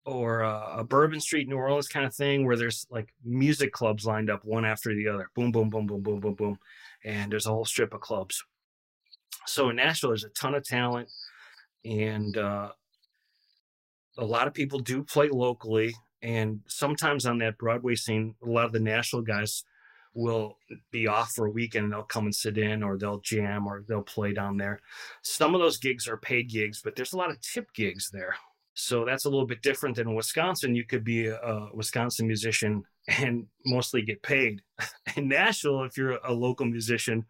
or 0.05 0.41
a 0.41 0.83
Bourbon 0.83 1.19
Street, 1.19 1.47
New 1.47 1.55
Orleans 1.55 1.87
kind 1.87 2.05
of 2.05 2.13
thing, 2.13 2.45
where 2.45 2.57
there's 2.57 2.85
like 2.89 3.13
music 3.23 3.71
clubs 3.71 4.05
lined 4.05 4.29
up 4.29 4.43
one 4.43 4.65
after 4.65 4.93
the 4.93 5.07
other. 5.07 5.29
Boom, 5.33 5.51
boom, 5.51 5.69
boom, 5.69 5.87
boom, 5.87 6.01
boom, 6.01 6.19
boom, 6.19 6.33
boom. 6.33 6.59
And 7.05 7.31
there's 7.31 7.45
a 7.45 7.51
whole 7.51 7.65
strip 7.65 7.93
of 7.93 8.01
clubs. 8.01 8.43
So 9.45 9.69
in 9.69 9.75
Nashville, 9.75 10.09
there's 10.09 10.23
a 10.23 10.29
ton 10.29 10.55
of 10.55 10.63
talent, 10.63 11.09
and 11.85 12.37
uh, 12.37 12.69
a 14.17 14.25
lot 14.25 14.47
of 14.47 14.53
people 14.53 14.79
do 14.79 15.03
play 15.03 15.29
locally. 15.29 15.93
And 16.21 16.61
sometimes 16.67 17.25
on 17.25 17.39
that 17.39 17.57
Broadway 17.57 17.95
scene, 17.95 18.35
a 18.41 18.49
lot 18.49 18.65
of 18.65 18.71
the 18.71 18.79
Nashville 18.79 19.21
guys 19.21 19.63
will 20.15 20.57
be 20.91 21.07
off 21.07 21.31
for 21.31 21.47
a 21.47 21.51
weekend 21.51 21.85
and 21.85 21.93
they'll 21.93 22.03
come 22.03 22.25
and 22.25 22.35
sit 22.35 22.57
in 22.57 22.83
or 22.83 22.97
they'll 22.97 23.19
jam 23.19 23.67
or 23.67 23.83
they'll 23.87 24.03
play 24.03 24.31
down 24.31 24.55
there. 24.55 24.79
Some 25.23 25.53
of 25.53 25.59
those 25.59 25.77
gigs 25.77 26.07
are 26.07 26.15
paid 26.15 26.49
gigs, 26.49 26.81
but 26.81 26.95
there's 26.95 27.13
a 27.13 27.17
lot 27.17 27.31
of 27.31 27.41
tip 27.41 27.73
gigs 27.73 28.09
there 28.13 28.35
so 28.75 29.05
that's 29.05 29.25
a 29.25 29.29
little 29.29 29.45
bit 29.45 29.61
different 29.61 29.95
than 29.95 30.15
Wisconsin. 30.15 30.75
You 30.75 30.85
could 30.85 31.03
be 31.03 31.27
a, 31.27 31.67
Wisconsin 31.73 32.27
musician 32.27 32.83
and 33.07 33.45
mostly 33.65 34.01
get 34.01 34.21
paid. 34.23 34.61
In 35.15 35.27
Nashville, 35.27 35.83
if 35.83 35.97
you're 35.97 36.19
a 36.23 36.33
local 36.33 36.65
musician, 36.65 37.25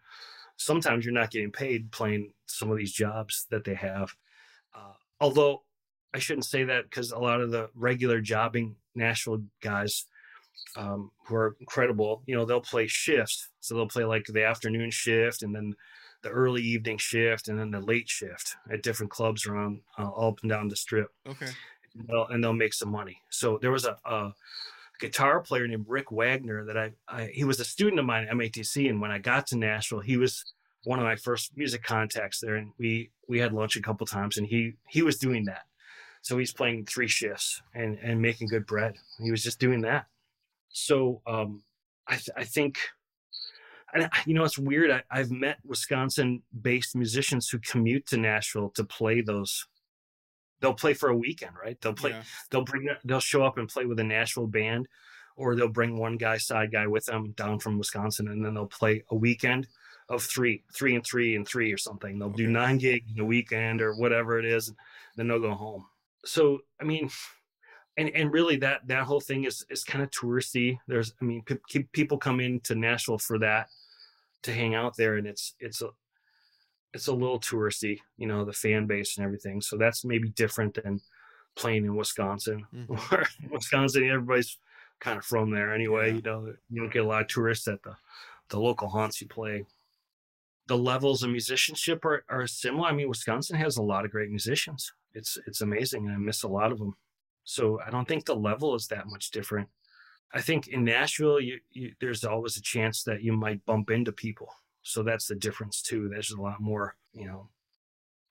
sometimes 0.64 1.06
you're 1.06 1.14
not 1.14 1.32
getting 1.32 1.52
paid 1.52 1.92
playing 1.92 2.34
some 2.46 2.72
of 2.72 2.78
these 2.78 2.92
jobs 2.92 3.48
that 3.52 3.64
they 3.64 3.76
have. 3.76 4.14
Uh, 4.76 4.94
although 5.20 5.64
I 6.14 6.20
shouldn't 6.20 6.46
say 6.46 6.64
that 6.64 6.84
because 6.84 7.12
a 7.12 7.20
lot 7.20 7.42
of 7.42 7.52
the 7.52 7.70
regular 7.76 8.22
jobbing 8.22 8.76
Nashville 8.96 9.44
guys 9.62 10.06
um, 10.76 11.12
who 11.28 11.36
are 11.36 11.56
incredible, 11.60 12.24
you 12.26 12.36
know, 12.36 12.46
they'll 12.46 12.62
play 12.62 12.88
shifts. 12.88 13.50
So 13.60 13.76
they'll 13.76 13.88
play 13.88 14.06
like 14.06 14.26
the 14.26 14.44
afternoon 14.44 14.92
shift 14.92 15.44
and 15.44 15.56
then 15.56 15.76
the 16.22 16.30
early 16.30 16.62
evening 16.62 16.98
shift 16.98 17.48
and 17.48 17.60
then 17.60 17.72
the 17.72 17.82
late 17.82 18.10
shift 18.10 18.56
at 18.72 18.84
different 18.84 19.12
clubs 19.12 19.46
around 19.46 19.82
uh, 19.98 20.10
all 20.10 20.30
up 20.30 20.40
and 20.42 20.50
down 20.50 20.70
the 20.70 20.76
strip. 20.76 21.10
Okay. 21.28 21.50
Well, 22.08 22.28
and 22.30 22.44
they'll 22.44 22.54
make 22.54 22.74
some 22.74 22.90
money. 22.90 23.22
So 23.30 23.60
there 23.62 23.72
was 23.72 23.86
a, 23.86 23.98
a 24.06 24.34
guitar 25.00 25.42
player 25.42 25.68
named 25.68 25.86
Rick 25.88 26.12
Wagner 26.12 26.66
that 26.66 26.78
I, 26.78 26.92
I, 27.08 27.26
he 27.34 27.44
was 27.44 27.60
a 27.60 27.66
student 27.66 28.00
of 28.00 28.06
mine 28.06 28.28
at 28.28 28.36
MATC, 28.36 28.90
and 28.90 29.02
when 29.02 29.12
I 29.12 29.20
got 29.20 29.48
to 29.48 29.58
Nashville, 29.58 30.00
he 30.00 30.18
was 30.18 30.53
one 30.86 31.00
of 31.00 31.06
my 31.06 31.16
first 31.16 31.56
music 31.56 31.84
contacts 31.84 32.40
there, 32.40 32.56
and 32.56 32.72
we 32.78 33.12
we 33.28 33.40
had 33.40 33.54
lunch 33.54 33.76
a 33.76 33.82
couple 33.82 34.06
times, 34.06 34.38
and 34.38 34.48
he 34.48 34.74
he 34.88 35.02
was 35.02 35.18
doing 35.18 35.46
that. 35.46 35.64
So 36.22 36.38
he's 36.38 36.54
playing 36.54 36.86
three 36.86 37.08
shifts 37.08 37.62
and 37.74 37.98
and 38.02 38.22
making 38.22 38.48
good 38.48 38.66
bread. 38.66 38.96
He 39.22 39.32
was 39.32 39.44
just 39.44 39.60
doing 39.60 39.82
that. 39.82 40.06
So 40.70 41.22
um, 41.28 41.64
I 42.08 42.16
th- 42.16 42.30
I 42.36 42.44
think 42.44 42.78
and 43.94 44.10
you 44.26 44.34
know 44.34 44.44
it's 44.44 44.58
weird 44.58 44.92
I, 44.92 45.04
i've 45.12 45.32
met 45.32 45.58
wisconsin 45.66 46.42
based 46.62 46.96
musicians 46.96 47.50
who 47.50 47.60
commute 47.60 48.06
to 48.08 48.18
nashville 48.18 48.70
to 48.72 48.84
play 48.84 49.22
those 49.22 49.68
they'll 50.62 50.74
play 50.74 50.94
for 50.94 51.10
a 51.10 51.16
weekend 51.16 51.54
right 51.62 51.80
they'll 51.82 51.94
play 51.94 52.12
yeah. 52.12 52.24
they'll 52.50 52.64
bring 52.64 52.90
they'll 53.06 53.20
show 53.20 53.44
up 53.44 53.58
and 53.58 53.70
play 53.70 53.86
with 53.86 54.00
a 54.00 54.04
nashville 54.04 54.48
band 54.48 54.88
or 55.36 55.56
they'll 55.56 55.68
bring 55.68 55.98
one 55.98 56.18
guy 56.18 56.38
side 56.38 56.72
guy 56.72 56.88
with 56.88 57.06
them 57.06 57.32
down 57.32 57.60
from 57.60 57.78
wisconsin 57.78 58.28
and 58.28 58.44
then 58.44 58.54
they'll 58.54 58.66
play 58.66 59.04
a 59.12 59.16
weekend 59.16 59.68
of 60.10 60.24
three 60.24 60.64
three 60.74 60.96
and 60.96 61.06
three 61.06 61.36
and 61.36 61.48
three 61.48 61.72
or 61.72 61.78
something 61.78 62.20
they'll 62.20 62.30
okay. 62.30 62.38
do 62.38 62.48
nine 62.48 62.78
gigs 62.78 63.12
in 63.14 63.20
a 63.22 63.26
weekend 63.26 63.82
or 63.82 63.94
whatever 63.96 64.40
it 64.40 64.46
is 64.46 64.72
then 65.16 65.28
they'll 65.28 65.40
go 65.40 65.54
home 65.54 65.86
so 66.26 66.60
i 66.82 66.84
mean 66.84 67.10
and 67.98 68.10
and 68.10 68.34
really 68.34 68.56
that 68.56 68.86
that 68.88 69.04
whole 69.04 69.22
thing 69.22 69.44
is 69.46 69.66
is 69.70 69.84
kind 69.84 70.04
of 70.04 70.10
touristy 70.12 70.78
there's 70.88 71.14
i 71.22 71.26
mean 71.26 71.44
p- 71.44 71.88
people 71.92 72.18
come 72.18 72.40
into 72.40 72.76
nashville 72.76 73.18
for 73.18 73.40
that 73.40 73.68
to 74.42 74.54
hang 74.54 74.76
out 74.76 74.96
there 74.98 75.16
and 75.16 75.28
it's 75.28 75.56
it's 75.60 75.82
a 75.82 75.90
it's 76.94 77.08
a 77.08 77.14
little 77.14 77.40
touristy 77.40 78.00
you 78.18 78.28
know 78.28 78.46
the 78.46 78.54
fan 78.54 78.86
base 78.86 79.18
and 79.18 79.26
everything 79.26 79.62
so 79.62 79.78
that's 79.78 80.06
maybe 80.06 80.30
different 80.30 80.74
than 80.84 81.00
playing 81.56 81.86
in 81.86 81.96
wisconsin 81.96 82.66
mm-hmm. 82.76 82.94
where 82.94 83.28
wisconsin 83.52 84.08
everybody's 84.10 84.58
kind 85.00 85.18
of 85.18 85.26
from 85.26 85.50
there 85.52 85.74
anyway 85.74 86.10
yeah. 86.10 86.16
you 86.16 86.22
know 86.22 86.54
you 86.70 86.82
don't 86.82 86.94
get 86.94 87.04
a 87.04 87.08
lot 87.08 87.22
of 87.22 87.28
tourists 87.28 87.68
at 87.68 87.82
the 87.84 87.96
the 88.50 88.60
local 88.60 88.88
haunts 88.88 89.22
you 89.22 89.28
play 89.28 89.66
the 90.68 90.78
levels 90.78 91.24
of 91.24 91.30
musicianship 91.30 92.04
are, 92.06 92.24
are 92.30 92.48
similar 92.48 92.88
i 92.88 92.94
mean 92.94 93.10
wisconsin 93.10 93.56
has 93.56 93.78
a 93.78 93.84
lot 93.84 94.06
of 94.06 94.12
great 94.12 94.30
musicians 94.30 94.92
it's 95.14 95.38
it's 95.48 95.62
amazing 95.62 96.06
and 96.06 96.16
i 96.16 96.18
miss 96.18 96.44
a 96.44 96.48
lot 96.48 96.72
of 96.72 96.80
them 96.80 96.96
so 97.44 97.80
i 97.86 97.90
don't 97.90 98.08
think 98.08 98.26
the 98.26 98.36
level 98.36 98.76
is 98.76 98.88
that 98.88 99.08
much 99.08 99.32
different 99.32 99.68
I 100.34 100.42
think 100.42 100.68
in 100.68 100.84
Nashville, 100.84 101.40
you, 101.40 101.60
you, 101.72 101.94
there's 102.02 102.24
always 102.24 102.58
a 102.58 102.62
chance 102.62 103.04
that 103.04 103.22
you 103.22 103.34
might 103.34 103.66
bump 103.66 103.92
into 103.92 104.12
people. 104.12 104.50
So 104.82 105.04
that's 105.04 105.28
the 105.28 105.36
difference 105.36 105.82
too. 105.82 106.10
There's 106.10 106.32
a 106.32 106.42
lot 106.42 106.60
more, 106.60 106.96
you 107.14 107.26
know, 107.26 107.50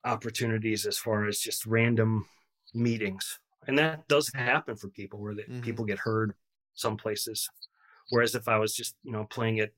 opportunities 0.03 0.85
as 0.85 0.97
far 0.97 1.25
as 1.27 1.39
just 1.39 1.65
random 1.65 2.27
meetings, 2.73 3.39
and 3.67 3.77
that 3.77 4.07
does 4.09 4.31
happen 4.35 4.75
for 4.75 4.89
people 4.89 5.19
where 5.19 5.33
the, 5.33 5.43
mm-hmm. 5.43 5.61
people 5.61 5.85
get 5.85 5.99
heard 5.99 6.33
some 6.73 6.97
places. 6.97 7.49
Whereas 8.09 8.35
if 8.35 8.49
I 8.49 8.57
was 8.57 8.75
just, 8.75 8.95
you 9.03 9.13
know, 9.13 9.25
playing 9.29 9.57
it 9.57 9.73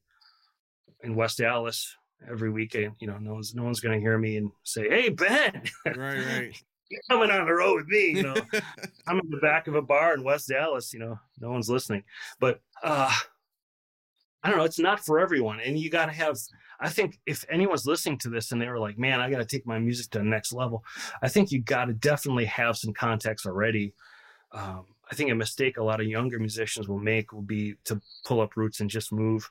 in 1.04 1.16
West 1.16 1.40
Allis 1.40 1.96
every 2.30 2.50
weekend, 2.50 2.94
you 3.00 3.08
know, 3.08 3.18
no 3.18 3.34
one's 3.34 3.56
no 3.56 3.64
one's 3.64 3.80
going 3.80 3.98
to 3.98 4.02
hear 4.02 4.18
me 4.18 4.38
and 4.38 4.52
say, 4.64 4.90
"Hey, 4.90 5.10
Ben." 5.10 5.64
Right, 5.86 5.96
right. 5.98 6.64
You're 6.90 7.02
coming 7.10 7.32
on 7.32 7.48
the 7.48 7.54
road 7.54 7.78
with 7.78 7.88
me. 7.88 8.12
You 8.12 8.24
know, 8.24 8.36
I'm 9.08 9.20
in 9.20 9.30
the 9.32 9.38
back 9.38 9.68
of 9.68 9.74
a 9.74 9.82
bar 9.82 10.14
in 10.14 10.24
West 10.24 10.52
Allis. 10.52 10.94
You 10.94 11.00
know, 11.00 11.20
no 11.40 11.50
one's 11.50 11.70
listening. 11.70 12.04
But 12.40 12.62
uh, 12.84 13.12
I 14.44 14.50
don't 14.50 14.60
know. 14.60 14.66
It's 14.66 14.80
not 14.80 15.04
for 15.04 15.20
everyone, 15.20 15.60
and 15.60 15.80
you 15.80 15.90
got 15.90 16.06
to 16.06 16.12
have. 16.12 16.38
I 16.80 16.90
think 16.90 17.20
if 17.26 17.46
anyone's 17.50 17.88
listening 17.88 18.20
to 18.20 18.30
this 18.30 18.52
and 18.52 18.62
they 18.62 18.68
were 18.68 18.80
like, 18.80 19.00
"Man, 19.00 19.20
I 19.20 19.32
got 19.32 19.40
to 19.40 19.46
take 19.46 19.66
my 19.66 19.80
music 19.80 20.12
to 20.12 20.20
the 20.20 20.26
next 20.26 20.54
level," 20.54 20.84
I 21.24 21.28
think 21.28 21.52
you 21.52 21.62
got 21.62 21.86
to 21.86 21.94
definitely 21.94 22.46
have 22.46 22.78
some 22.78 22.94
context 22.94 23.46
already. 23.46 23.94
Um, 24.52 24.86
I 25.12 25.16
think 25.16 25.32
a 25.32 25.36
mistake 25.36 25.78
a 25.78 25.84
lot 25.84 26.00
of 26.00 26.08
younger 26.08 26.40
musicians 26.40 26.88
will 26.88 27.00
make 27.00 27.34
will 27.34 27.42
be 27.42 27.76
to 27.86 28.02
pull 28.24 28.42
up 28.42 28.56
roots 28.56 28.80
and 28.80 28.90
just 28.90 29.12
move 29.12 29.50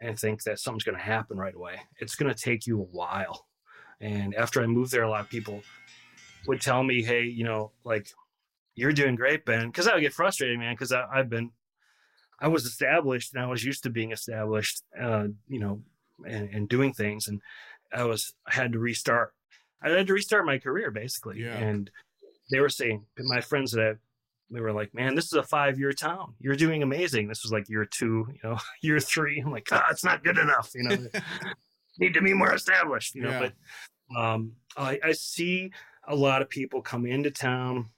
and 0.00 0.18
think 0.18 0.42
that 0.44 0.58
something's 0.58 0.84
going 0.84 0.96
to 0.96 1.02
happen 1.02 1.36
right 1.36 1.54
away. 1.54 1.76
It's 1.98 2.14
going 2.14 2.32
to 2.32 2.40
take 2.40 2.66
you 2.66 2.80
a 2.80 2.84
while. 2.84 3.46
And 4.00 4.34
after 4.34 4.62
I 4.62 4.66
moved 4.66 4.92
there, 4.92 5.02
a 5.02 5.10
lot 5.10 5.22
of 5.22 5.30
people 5.30 5.62
would 6.46 6.60
tell 6.60 6.82
me, 6.82 7.02
hey, 7.02 7.24
you 7.24 7.44
know, 7.44 7.72
like 7.84 8.08
you're 8.74 8.92
doing 8.92 9.16
great, 9.16 9.44
Ben, 9.44 9.66
because 9.66 9.88
I 9.88 9.94
would 9.94 10.02
get 10.02 10.12
frustrated, 10.12 10.58
man, 10.58 10.74
because 10.74 10.92
I've 10.92 11.28
been, 11.28 11.50
I 12.40 12.46
was 12.46 12.64
established 12.64 13.34
and 13.34 13.42
I 13.42 13.46
was 13.46 13.64
used 13.64 13.82
to 13.82 13.90
being 13.90 14.12
established, 14.12 14.82
uh, 15.00 15.26
you 15.48 15.58
know, 15.58 15.82
and, 16.26 16.48
and 16.50 16.68
doing 16.68 16.92
things, 16.92 17.28
and 17.28 17.40
I 17.92 18.04
was 18.04 18.34
I 18.46 18.54
had 18.54 18.72
to 18.72 18.78
restart. 18.78 19.32
I 19.82 19.90
had 19.90 20.06
to 20.06 20.12
restart 20.12 20.46
my 20.46 20.58
career 20.58 20.90
basically, 20.90 21.40
yeah. 21.42 21.56
and 21.56 21.90
they 22.50 22.60
were 22.60 22.68
saying 22.68 23.06
my 23.18 23.40
friends 23.40 23.72
that 23.72 23.80
I, 23.80 23.94
they 24.50 24.60
were 24.60 24.72
like, 24.72 24.94
"Man, 24.94 25.14
this 25.14 25.26
is 25.26 25.34
a 25.34 25.42
five-year 25.42 25.92
town. 25.92 26.34
You're 26.40 26.56
doing 26.56 26.82
amazing." 26.82 27.28
This 27.28 27.42
was 27.42 27.52
like 27.52 27.68
year 27.68 27.84
two, 27.84 28.26
you 28.32 28.40
know, 28.42 28.58
year 28.82 29.00
three. 29.00 29.40
I'm 29.40 29.52
like, 29.52 29.68
"Ah, 29.70 29.86
it's 29.90 30.04
not 30.04 30.24
good 30.24 30.38
enough, 30.38 30.70
you 30.74 30.84
know. 30.84 30.96
Need 31.98 32.14
to 32.14 32.22
be 32.22 32.34
more 32.34 32.54
established, 32.54 33.14
you 33.14 33.22
know." 33.22 33.30
Yeah. 33.30 33.50
But 34.14 34.20
um, 34.20 34.52
I, 34.76 34.98
I 35.04 35.12
see 35.12 35.72
a 36.06 36.14
lot 36.14 36.42
of 36.42 36.48
people 36.48 36.80
come 36.80 37.06
into 37.06 37.30
town. 37.30 37.90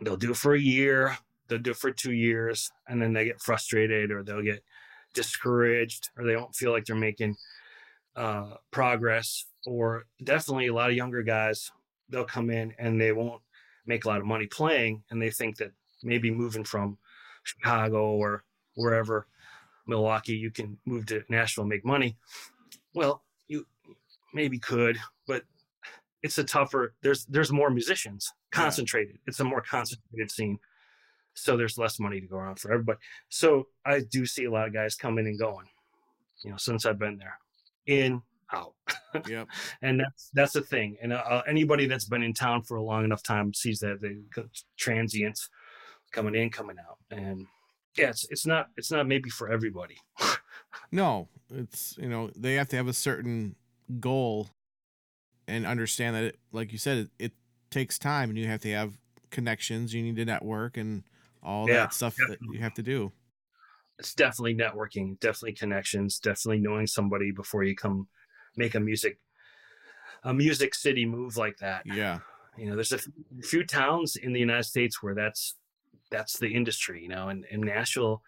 They'll 0.00 0.16
do 0.16 0.32
it 0.32 0.36
for 0.36 0.54
a 0.54 0.60
year, 0.60 1.16
they'll 1.48 1.58
do 1.58 1.70
it 1.70 1.76
for 1.76 1.90
two 1.90 2.12
years, 2.12 2.70
and 2.86 3.00
then 3.00 3.12
they 3.12 3.24
get 3.24 3.40
frustrated 3.40 4.10
or 4.10 4.22
they'll 4.22 4.42
get 4.42 4.62
discouraged 5.14 6.10
or 6.16 6.24
they 6.24 6.32
don't 6.32 6.54
feel 6.54 6.70
like 6.72 6.84
they're 6.84 6.96
making 6.96 7.36
uh, 8.16 8.54
progress. 8.70 9.46
Or 9.66 10.06
definitely 10.22 10.68
a 10.68 10.74
lot 10.74 10.90
of 10.90 10.96
younger 10.96 11.22
guys, 11.22 11.70
they'll 12.08 12.24
come 12.24 12.50
in 12.50 12.74
and 12.78 13.00
they 13.00 13.12
won't 13.12 13.42
make 13.88 14.04
a 14.04 14.08
lot 14.08 14.20
of 14.20 14.26
money 14.26 14.46
playing, 14.46 15.02
and 15.10 15.20
they 15.20 15.30
think 15.30 15.56
that 15.56 15.72
maybe 16.04 16.30
moving 16.30 16.62
from 16.62 16.98
Chicago 17.42 18.12
or 18.12 18.44
wherever 18.76 19.26
Milwaukee, 19.86 20.36
you 20.36 20.50
can 20.50 20.78
move 20.84 21.06
to 21.06 21.24
Nashville 21.28 21.62
and 21.62 21.70
make 21.70 21.84
money. 21.84 22.16
Well, 22.94 23.22
you 23.48 23.66
maybe 24.34 24.58
could, 24.58 24.98
but 25.26 25.42
it's 26.22 26.38
a 26.38 26.44
tougher. 26.44 26.94
There's 27.02 27.24
there's 27.26 27.50
more 27.50 27.70
musicians 27.70 28.30
concentrated. 28.52 29.14
Yeah. 29.14 29.28
It's 29.28 29.40
a 29.40 29.44
more 29.44 29.62
concentrated 29.62 30.30
scene, 30.30 30.58
so 31.34 31.56
there's 31.56 31.78
less 31.78 31.98
money 31.98 32.20
to 32.20 32.26
go 32.26 32.36
around 32.36 32.60
for 32.60 32.72
everybody. 32.72 32.98
So 33.30 33.68
I 33.84 34.00
do 34.00 34.26
see 34.26 34.44
a 34.44 34.50
lot 34.50 34.68
of 34.68 34.74
guys 34.74 34.94
coming 34.94 35.26
and 35.26 35.38
going. 35.38 35.66
You 36.44 36.50
know, 36.50 36.56
since 36.58 36.86
I've 36.86 36.98
been 36.98 37.18
there, 37.18 37.38
in 37.86 38.22
out. 38.52 38.74
Yep. 39.26 39.48
and 39.82 40.00
that's 40.00 40.30
that's 40.32 40.52
the 40.52 40.60
thing. 40.60 40.96
And 41.02 41.12
uh, 41.12 41.42
anybody 41.46 41.86
that's 41.86 42.04
been 42.04 42.22
in 42.22 42.34
town 42.34 42.62
for 42.62 42.76
a 42.76 42.82
long 42.82 43.04
enough 43.04 43.22
time 43.22 43.54
sees 43.54 43.78
that 43.80 44.00
the 44.00 44.22
transients 44.76 45.48
coming 46.12 46.34
in, 46.34 46.50
coming 46.50 46.76
out, 46.78 46.98
and 47.10 47.46
yeah, 47.96 48.08
it's 48.08 48.26
it's 48.30 48.46
not 48.46 48.68
it's 48.76 48.90
not 48.90 49.06
maybe 49.06 49.30
for 49.30 49.50
everybody. 49.50 49.96
no, 50.92 51.28
it's 51.52 51.96
you 51.98 52.08
know 52.08 52.30
they 52.36 52.54
have 52.54 52.68
to 52.68 52.76
have 52.76 52.88
a 52.88 52.92
certain 52.92 53.56
goal 54.00 54.48
and 55.46 55.66
understand 55.66 56.14
that 56.14 56.24
it, 56.24 56.38
like 56.52 56.72
you 56.72 56.78
said, 56.78 56.98
it, 56.98 57.10
it 57.18 57.32
takes 57.70 57.98
time, 57.98 58.30
and 58.30 58.38
you 58.38 58.46
have 58.46 58.60
to 58.62 58.72
have 58.72 58.94
connections. 59.30 59.94
You 59.94 60.02
need 60.02 60.16
to 60.16 60.24
network 60.24 60.76
and 60.76 61.02
all 61.42 61.68
yeah, 61.68 61.76
that 61.76 61.94
stuff 61.94 62.16
definitely. 62.16 62.48
that 62.48 62.54
you 62.54 62.62
have 62.62 62.74
to 62.74 62.82
do. 62.82 63.12
It's 63.98 64.14
definitely 64.14 64.54
networking, 64.54 65.18
definitely 65.18 65.54
connections, 65.54 66.20
definitely 66.20 66.60
knowing 66.60 66.86
somebody 66.86 67.32
before 67.32 67.64
you 67.64 67.74
come 67.74 68.06
make 68.58 68.74
a 68.74 68.80
music 68.80 69.18
a 70.24 70.34
music 70.34 70.74
city 70.74 71.06
move 71.06 71.36
like 71.36 71.58
that. 71.58 71.82
Yeah. 71.86 72.18
You 72.56 72.66
know, 72.66 72.74
there's 72.74 72.92
a 72.92 72.98
few 73.40 73.64
towns 73.64 74.16
in 74.16 74.32
the 74.32 74.40
United 74.40 74.64
States 74.64 75.02
where 75.02 75.14
that's 75.14 75.54
that's 76.10 76.38
the 76.38 76.48
industry, 76.48 77.02
you 77.02 77.08
know, 77.08 77.28
and, 77.28 77.44
and 77.50 77.62
Nashville 77.62 78.22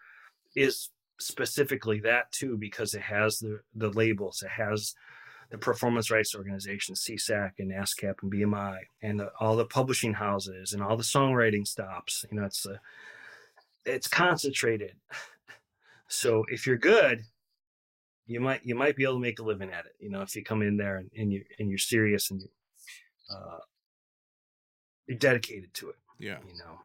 is 0.55 0.89
specifically 1.19 1.99
that 1.99 2.31
too 2.31 2.57
because 2.57 2.93
it 2.93 3.01
has 3.01 3.39
the 3.39 3.59
the 3.75 3.89
labels, 3.89 4.41
it 4.41 4.51
has 4.51 4.95
the 5.49 5.57
performance 5.57 6.09
rights 6.09 6.33
organizations, 6.33 7.01
SESAC 7.01 7.51
and 7.59 7.71
ASCAP 7.71 8.15
and 8.21 8.31
BMI, 8.31 8.77
and 9.01 9.19
the, 9.19 9.31
all 9.41 9.57
the 9.57 9.65
publishing 9.65 10.13
houses 10.13 10.71
and 10.71 10.81
all 10.81 10.95
the 10.95 11.03
songwriting 11.03 11.67
stops. 11.67 12.25
You 12.31 12.39
know, 12.39 12.45
it's 12.45 12.65
a, 12.65 12.79
it's 13.85 14.07
concentrated. 14.07 14.93
So 16.13 16.43
if 16.49 16.67
you're 16.67 16.75
good, 16.75 17.23
you 18.31 18.39
might 18.39 18.61
you 18.63 18.75
might 18.75 18.95
be 18.95 19.03
able 19.03 19.15
to 19.15 19.19
make 19.19 19.39
a 19.39 19.43
living 19.43 19.71
at 19.71 19.85
it. 19.85 19.93
You 19.99 20.09
know, 20.09 20.21
if 20.21 20.35
you 20.35 20.43
come 20.43 20.61
in 20.61 20.77
there 20.77 20.97
and, 20.97 21.09
and 21.17 21.31
you 21.31 21.43
and 21.59 21.69
you're 21.69 21.77
serious 21.77 22.31
and 22.31 22.41
you 22.41 22.47
uh, 23.29 23.59
you're 25.07 25.17
dedicated 25.17 25.73
to 25.75 25.89
it. 25.89 25.95
Yeah. 26.19 26.37
You 26.47 26.57
know, 26.59 26.79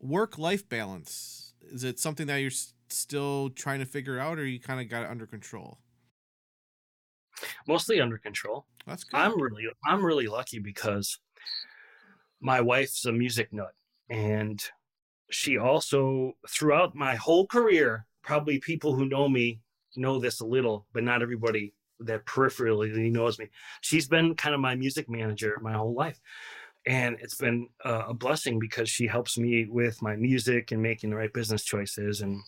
work 0.00 0.38
life 0.38 0.68
balance 0.68 1.48
is 1.72 1.84
it 1.84 1.98
something 1.98 2.26
that 2.26 2.36
you're 2.36 2.50
still 2.88 3.50
trying 3.50 3.80
to 3.80 3.84
figure 3.84 4.18
out, 4.18 4.38
or 4.38 4.46
you 4.46 4.60
kind 4.60 4.80
of 4.80 4.88
got 4.88 5.02
it 5.02 5.10
under 5.10 5.26
control? 5.26 5.78
Mostly 7.66 8.00
under 8.00 8.18
control. 8.18 8.66
That's 8.86 9.04
good. 9.04 9.18
I'm 9.18 9.40
really 9.40 9.66
I'm 9.86 10.04
really 10.04 10.26
lucky 10.26 10.58
because 10.58 11.18
my 12.40 12.60
wife's 12.60 13.04
a 13.04 13.12
music 13.12 13.52
nut, 13.52 13.72
and 14.08 14.62
she 15.30 15.58
also 15.58 16.32
throughout 16.48 16.94
my 16.94 17.14
whole 17.14 17.46
career, 17.46 18.06
probably 18.22 18.58
people 18.58 18.94
who 18.94 19.04
know 19.04 19.28
me 19.28 19.60
know 19.98 20.18
this 20.18 20.40
a 20.40 20.46
little, 20.46 20.86
but 20.92 21.04
not 21.04 21.22
everybody 21.22 21.74
that 22.00 22.26
peripherally 22.26 23.10
knows 23.10 23.38
me. 23.38 23.48
She's 23.80 24.08
been 24.08 24.34
kind 24.34 24.54
of 24.54 24.60
my 24.60 24.74
music 24.74 25.08
manager 25.08 25.58
my 25.60 25.72
whole 25.74 25.94
life. 25.94 26.20
And 26.86 27.16
it's 27.20 27.34
been 27.34 27.68
a 27.84 28.14
blessing 28.14 28.58
because 28.58 28.88
she 28.88 29.06
helps 29.06 29.36
me 29.36 29.66
with 29.68 30.00
my 30.00 30.16
music 30.16 30.72
and 30.72 30.80
making 30.80 31.10
the 31.10 31.16
right 31.16 31.32
business 31.32 31.62
choices 31.62 32.22
and 32.22 32.40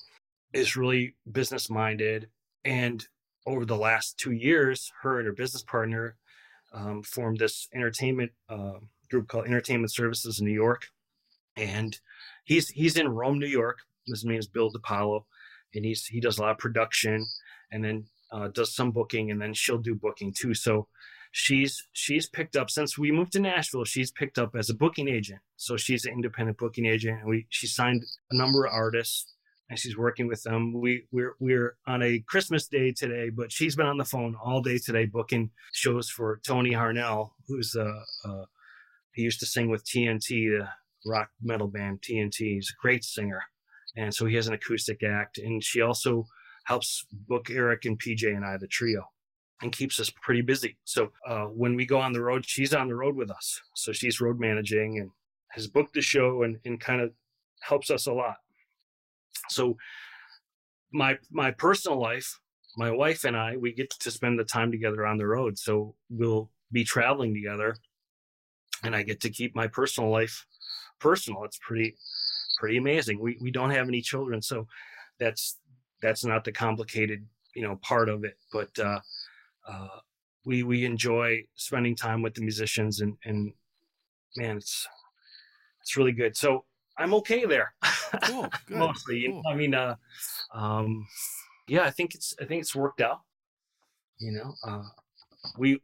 is 0.55 0.77
really 0.77 1.15
business 1.31 1.69
minded. 1.69 2.29
And 2.65 3.07
over 3.47 3.67
the 3.67 3.77
last 3.77 4.19
two 4.19 4.33
years, 4.33 4.91
her 5.03 5.19
and 5.19 5.27
her 5.27 5.35
business 5.35 5.63
partner 5.63 6.17
um, 6.73 7.03
formed 7.03 7.39
this 7.39 7.69
entertainment 7.75 8.31
uh, 8.49 8.79
group 9.11 9.29
called 9.29 9.47
Entertainment 9.47 9.93
Services 9.93 10.41
in 10.41 10.47
New 10.47 10.53
York. 10.53 10.87
And 11.57 11.99
he's 12.45 12.69
he's 12.71 12.97
in 12.97 13.09
Rome, 13.09 13.39
New 13.39 13.47
York. 13.47 13.81
His 14.07 14.25
name 14.25 14.39
is 14.39 14.47
Bill 14.47 14.73
DiPaolo 14.73 15.25
and 15.75 15.85
he's 15.85 16.07
he 16.07 16.21
does 16.21 16.39
a 16.39 16.43
lot 16.43 16.53
of 16.53 16.59
production 16.59 17.27
and 17.73 17.85
then 17.85 18.05
uh, 18.33 18.49
does 18.49 18.75
some 18.75 18.91
booking 18.91 19.31
and 19.31 19.41
then 19.41 19.55
she'll 19.55 19.79
do 19.79 19.95
booking 19.95 20.33
too. 20.33 20.55
So 20.55 20.89
she's 21.33 21.87
she's 21.93 22.29
picked 22.29 22.57
up 22.57 22.71
since 22.71 22.99
we 22.99 23.13
moved 23.13 23.33
to 23.33 23.39
nashville 23.41 23.85
she's 23.85 24.11
picked 24.11 24.39
up 24.39 24.55
as 24.57 24.71
a 24.71 24.75
booking 24.75 25.09
agent. 25.09 25.41
So 25.57 25.77
she's 25.77 26.05
an 26.05 26.13
independent 26.13 26.59
booking 26.59 26.87
agent 26.87 27.21
and 27.21 27.29
we 27.29 27.47
she 27.51 27.67
signed 27.67 28.03
a 28.31 28.37
number 28.37 28.65
of 28.65 28.73
artists 28.73 29.33
and 29.69 29.79
she's 29.79 29.97
working 29.97 30.27
with 30.27 30.43
them. 30.43 30.73
We 30.73 31.07
we're 31.13 31.35
we're 31.39 31.77
on 31.87 32.03
a 32.03 32.21
christmas 32.27 32.67
day 32.67 32.93
today 32.93 33.31
but 33.31 33.53
she's 33.53 33.77
been 33.77 33.87
on 33.87 33.99
the 33.99 34.05
phone 34.05 34.37
all 34.43 34.61
day 34.61 34.79
today 34.79 35.07
booking 35.07 35.51
shows 35.73 36.11
for 36.11 36.41
tony 36.45 36.73
harnell 36.73 37.31
who's 37.47 37.77
uh, 37.77 38.03
uh 38.29 38.45
he 39.13 39.23
used 39.23 39.41
to 39.41 39.47
sing 39.47 39.71
with 39.71 39.85
tnt 39.85 40.29
the 40.29 40.67
rock 41.07 41.31
metal 41.43 41.69
band 41.69 42.01
tnt 42.03 42.35
he's 42.37 42.71
a 42.71 42.81
great 42.83 43.05
singer 43.05 43.43
and 43.97 44.15
so 44.15 44.27
he 44.27 44.37
has 44.37 44.47
an 44.47 44.55
acoustic 44.55 45.03
act. 45.03 45.39
And 45.39 45.63
she 45.63 45.81
also 45.81 46.27
helps 46.65 47.05
book 47.29 47.51
Eric 47.51 47.85
and 47.85 47.99
PJ 47.99 48.25
and 48.25 48.45
I, 48.45 48.57
the 48.57 48.69
trio, 48.69 49.05
and 49.63 49.73
keeps 49.73 49.99
us 49.99 50.11
pretty 50.23 50.43
busy. 50.43 50.77
So 50.85 51.11
uh, 51.27 51.47
when 51.47 51.75
we 51.75 51.87
go 51.87 51.99
on 51.99 52.13
the 52.13 52.23
road, 52.23 52.45
she's 52.47 52.75
on 52.75 52.89
the 52.89 52.95
road 52.95 53.17
with 53.17 53.31
us. 53.31 53.61
So 53.75 53.93
she's 53.93 54.21
road 54.21 54.39
managing 54.39 54.99
and 54.99 55.11
has 55.51 55.67
booked 55.67 55.95
the 55.95 56.03
show 56.03 56.43
and, 56.43 56.59
and 56.65 56.81
kind 56.81 57.01
of 57.01 57.13
helps 57.63 57.91
us 57.91 58.07
a 58.07 58.13
lot. 58.13 58.37
So 59.49 59.77
my 60.93 61.19
my 61.31 61.51
personal 61.51 62.01
life, 62.01 62.39
my 62.77 62.91
wife 62.91 63.25
and 63.25 63.37
I, 63.37 63.57
we 63.57 63.73
get 63.73 63.91
to 63.91 64.11
spend 64.11 64.39
the 64.39 64.45
time 64.45 64.71
together 64.71 65.07
on 65.07 65.19
the 65.19 65.27
road. 65.27 65.59
So 65.59 65.95
we'll 66.09 66.51
be 66.73 66.85
traveling 66.85 67.35
together, 67.35 67.77
and 68.85 68.95
I 68.95 69.03
get 69.03 69.21
to 69.23 69.31
keep 69.31 69.55
my 69.55 69.67
personal 69.67 70.11
life 70.11 70.47
personal. 71.01 71.45
It's 71.45 71.59
pretty 71.61 71.97
pretty 72.61 72.77
amazing. 72.77 73.19
We 73.19 73.39
we 73.41 73.51
don't 73.51 73.71
have 73.71 73.89
any 73.89 74.03
children, 74.03 74.43
so 74.43 74.69
that's 75.19 75.59
that's 76.03 76.25
not 76.25 76.45
the 76.45 76.53
complicated 76.53 77.27
you 77.57 77.63
know 77.63 77.77
part 77.77 78.09
of 78.09 78.23
it. 78.23 78.37
But 78.53 78.79
uh, 78.79 79.01
uh, 79.67 79.89
we 80.45 80.63
we 80.63 80.85
enjoy 80.85 81.45
spending 81.57 81.97
time 81.97 82.23
with 82.23 82.35
the 82.35 82.43
musicians, 82.43 83.01
and 83.01 83.17
and 83.25 83.53
man, 84.37 84.59
it's 84.59 84.87
it's 85.81 85.97
really 85.97 86.13
good. 86.13 86.37
So 86.37 86.67
I'm 86.97 87.15
okay 87.15 87.45
there. 87.47 87.75
Cool, 88.25 88.49
Mostly, 88.69 89.29
cool. 89.29 89.41
I 89.49 89.55
mean, 89.55 89.73
uh, 89.73 89.95
um, 90.53 91.07
yeah, 91.69 91.85
I 91.85 91.93
think 91.93 92.17
it's 92.17 92.35
I 92.41 92.45
think 92.45 92.61
it's 92.61 92.75
worked 92.75 93.01
out. 93.01 93.21
You 94.19 94.33
know, 94.33 94.55
uh, 94.67 94.83
we 95.57 95.81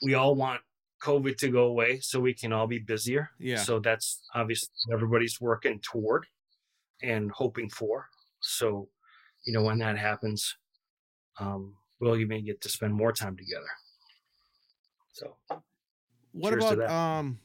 we 0.00 0.14
all 0.14 0.36
want 0.36 0.60
COVID 1.02 1.36
to 1.38 1.48
go 1.48 1.64
away 1.64 2.00
so 2.00 2.20
we 2.20 2.34
can 2.34 2.52
all 2.52 2.66
be 2.66 2.78
busier. 2.78 3.30
Yeah. 3.38 3.56
So 3.56 3.78
that's 3.78 4.22
obviously 4.34 4.68
everybody's 4.92 5.40
working 5.40 5.80
toward 5.80 6.26
and 7.02 7.30
hoping 7.30 7.68
for. 7.68 8.08
So, 8.40 8.88
you 9.44 9.52
know, 9.52 9.62
when 9.62 9.78
that 9.78 9.98
happens, 9.98 10.56
um, 11.38 11.74
we'll 12.00 12.16
even 12.16 12.44
get 12.44 12.60
to 12.62 12.68
spend 12.68 12.94
more 12.94 13.12
time 13.12 13.36
together. 13.36 13.66
So, 15.12 15.36
what 16.32 16.52
about 16.52 16.90
um, 16.90 17.38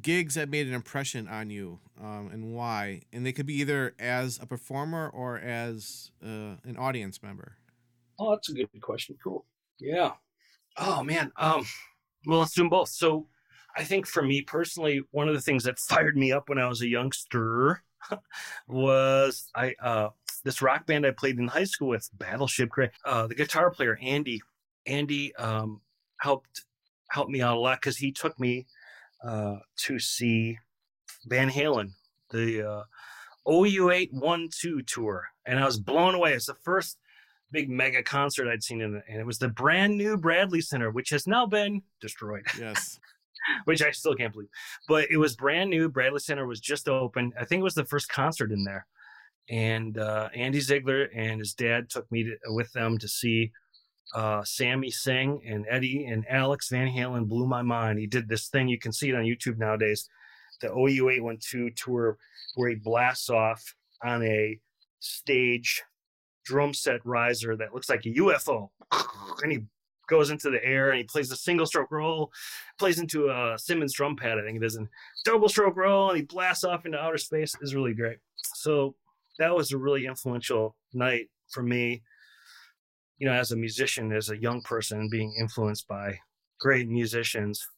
gigs 0.00 0.34
that 0.34 0.48
made 0.48 0.66
an 0.66 0.72
impression 0.72 1.28
on 1.28 1.50
you 1.50 1.78
um, 2.00 2.30
and 2.32 2.54
why? 2.54 3.02
And 3.12 3.24
they 3.24 3.32
could 3.32 3.46
be 3.46 3.60
either 3.60 3.94
as 3.98 4.38
a 4.40 4.46
performer 4.46 5.08
or 5.08 5.38
as 5.38 6.10
uh, 6.24 6.56
an 6.64 6.76
audience 6.78 7.22
member. 7.22 7.56
Oh, 8.18 8.30
that's 8.30 8.48
a 8.48 8.54
good 8.54 8.68
question. 8.80 9.16
Cool. 9.22 9.44
Yeah. 9.78 10.12
Oh 10.76 11.02
man. 11.02 11.32
Um, 11.36 11.66
well, 12.28 12.40
let's 12.40 12.52
do 12.52 12.60
them 12.60 12.68
both. 12.68 12.90
So, 12.90 13.26
I 13.76 13.84
think 13.84 14.06
for 14.06 14.22
me 14.22 14.42
personally, 14.42 15.02
one 15.12 15.28
of 15.28 15.34
the 15.34 15.40
things 15.40 15.64
that 15.64 15.78
fired 15.78 16.16
me 16.16 16.32
up 16.32 16.48
when 16.48 16.58
I 16.58 16.68
was 16.68 16.82
a 16.82 16.88
youngster 16.88 17.82
was 18.68 19.50
I 19.54 19.74
uh, 19.82 20.08
this 20.44 20.62
rock 20.62 20.86
band 20.86 21.06
I 21.06 21.10
played 21.10 21.38
in 21.38 21.48
high 21.48 21.64
school 21.64 21.88
with, 21.88 22.08
Battleship 22.18 22.70
Gray. 22.70 22.90
Uh, 23.04 23.26
the 23.26 23.34
guitar 23.34 23.70
player 23.70 23.98
Andy, 24.02 24.40
Andy 24.86 25.34
um, 25.36 25.80
helped 26.20 26.64
helped 27.10 27.30
me 27.30 27.40
out 27.40 27.56
a 27.56 27.60
lot 27.60 27.80
because 27.80 27.96
he 27.96 28.12
took 28.12 28.38
me 28.38 28.66
uh, 29.22 29.56
to 29.76 29.98
see 29.98 30.58
Van 31.26 31.50
Halen, 31.50 31.92
the 32.30 32.68
uh, 32.68 32.82
OU812 33.46 34.86
tour, 34.86 35.28
and 35.46 35.58
I 35.58 35.64
was 35.64 35.78
blown 35.78 36.14
away. 36.14 36.32
It's 36.32 36.46
the 36.46 36.54
first 36.54 36.98
big 37.50 37.70
mega 37.70 38.02
concert 38.02 38.48
I'd 38.48 38.62
seen 38.62 38.80
in 38.80 38.96
it, 38.96 39.04
and 39.08 39.20
it 39.20 39.26
was 39.26 39.38
the 39.38 39.48
brand 39.48 39.96
new 39.96 40.16
Bradley 40.16 40.60
Center, 40.60 40.90
which 40.90 41.10
has 41.10 41.26
now 41.26 41.46
been 41.46 41.82
destroyed. 42.00 42.44
Yes. 42.58 42.98
which 43.64 43.82
I 43.82 43.90
still 43.90 44.14
can't 44.14 44.32
believe. 44.32 44.48
But 44.88 45.10
it 45.10 45.16
was 45.16 45.36
brand 45.36 45.70
new. 45.70 45.88
Bradley 45.88 46.20
Center 46.20 46.46
was 46.46 46.60
just 46.60 46.88
open. 46.88 47.32
I 47.38 47.44
think 47.44 47.60
it 47.60 47.64
was 47.64 47.74
the 47.74 47.84
first 47.84 48.08
concert 48.08 48.52
in 48.52 48.64
there. 48.64 48.86
And 49.48 49.96
uh, 49.96 50.28
Andy 50.34 50.60
Ziegler 50.60 51.04
and 51.14 51.38
his 51.38 51.54
dad 51.54 51.88
took 51.88 52.10
me 52.12 52.24
to, 52.24 52.36
with 52.48 52.70
them 52.72 52.98
to 52.98 53.08
see 53.08 53.52
uh, 54.14 54.42
Sammy 54.44 54.90
sing, 54.90 55.42
and 55.46 55.66
Eddie 55.68 56.06
and 56.06 56.24
Alex 56.28 56.68
Van 56.70 56.88
Halen 56.88 57.28
blew 57.28 57.46
my 57.46 57.62
mind. 57.62 57.98
He 57.98 58.06
did 58.06 58.28
this 58.28 58.48
thing 58.48 58.68
you 58.68 58.78
can 58.78 58.92
see 58.92 59.10
it 59.10 59.14
on 59.14 59.24
YouTube 59.24 59.58
nowadays, 59.58 60.08
the 60.60 60.68
OU812 60.68 61.76
tour, 61.76 62.18
where 62.54 62.70
he 62.70 62.76
blasts 62.76 63.30
off 63.30 63.74
on 64.02 64.22
a 64.22 64.58
stage 65.00 65.82
drum 66.48 66.72
set 66.72 67.04
riser 67.04 67.56
that 67.56 67.74
looks 67.74 67.90
like 67.90 68.06
a 68.06 68.14
UFO, 68.14 68.70
and 69.42 69.52
he 69.52 69.58
goes 70.08 70.30
into 70.30 70.50
the 70.50 70.64
air 70.64 70.88
and 70.88 70.98
he 70.98 71.04
plays 71.04 71.30
a 71.30 71.36
single 71.36 71.66
stroke 71.66 71.90
roll, 71.90 72.32
plays 72.78 72.98
into 72.98 73.28
a 73.28 73.56
Simmons 73.58 73.92
drum 73.92 74.16
pad, 74.16 74.38
I 74.38 74.42
think 74.42 74.56
it 74.56 74.64
is, 74.64 74.76
and 74.76 74.88
double 75.24 75.48
stroke 75.48 75.76
roll, 75.76 76.08
and 76.08 76.16
he 76.16 76.24
blasts 76.24 76.64
off 76.64 76.86
into 76.86 76.98
outer 76.98 77.18
space. 77.18 77.54
is 77.60 77.74
really 77.74 77.92
great. 77.92 78.16
So 78.54 78.96
that 79.38 79.54
was 79.54 79.72
a 79.72 79.78
really 79.78 80.06
influential 80.06 80.74
night 80.94 81.28
for 81.50 81.62
me. 81.62 82.02
You 83.18 83.26
know, 83.26 83.34
as 83.34 83.52
a 83.52 83.56
musician, 83.56 84.12
as 84.12 84.30
a 84.30 84.40
young 84.40 84.62
person, 84.62 85.08
being 85.10 85.34
influenced 85.38 85.86
by 85.86 86.18
great 86.58 86.88
musicians. 86.88 87.68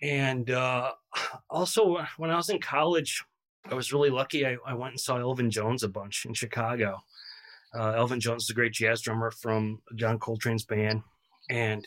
And 0.00 0.50
uh, 0.50 0.92
also, 1.50 1.98
when 2.16 2.30
I 2.30 2.36
was 2.36 2.48
in 2.48 2.60
college, 2.60 3.24
I 3.70 3.74
was 3.74 3.92
really 3.92 4.10
lucky. 4.10 4.46
I, 4.46 4.56
I 4.64 4.74
went 4.74 4.92
and 4.92 5.00
saw 5.00 5.18
Elvin 5.18 5.50
Jones 5.50 5.82
a 5.82 5.88
bunch 5.88 6.24
in 6.24 6.34
Chicago. 6.34 6.98
Uh, 7.74 7.92
Elvin 7.96 8.20
Jones 8.20 8.44
is 8.44 8.50
a 8.50 8.54
great 8.54 8.72
jazz 8.72 9.02
drummer 9.02 9.30
from 9.30 9.80
John 9.94 10.18
Coltrane's 10.18 10.64
band, 10.64 11.02
and 11.50 11.86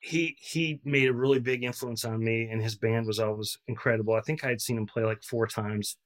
he 0.00 0.36
he 0.40 0.80
made 0.84 1.08
a 1.08 1.14
really 1.14 1.40
big 1.40 1.64
influence 1.64 2.04
on 2.04 2.22
me. 2.22 2.48
And 2.50 2.62
his 2.62 2.76
band 2.76 3.06
was 3.06 3.18
always 3.18 3.58
incredible. 3.66 4.14
I 4.14 4.20
think 4.20 4.44
I 4.44 4.48
had 4.48 4.60
seen 4.60 4.76
him 4.76 4.86
play 4.86 5.04
like 5.04 5.22
four 5.22 5.46
times, 5.46 5.96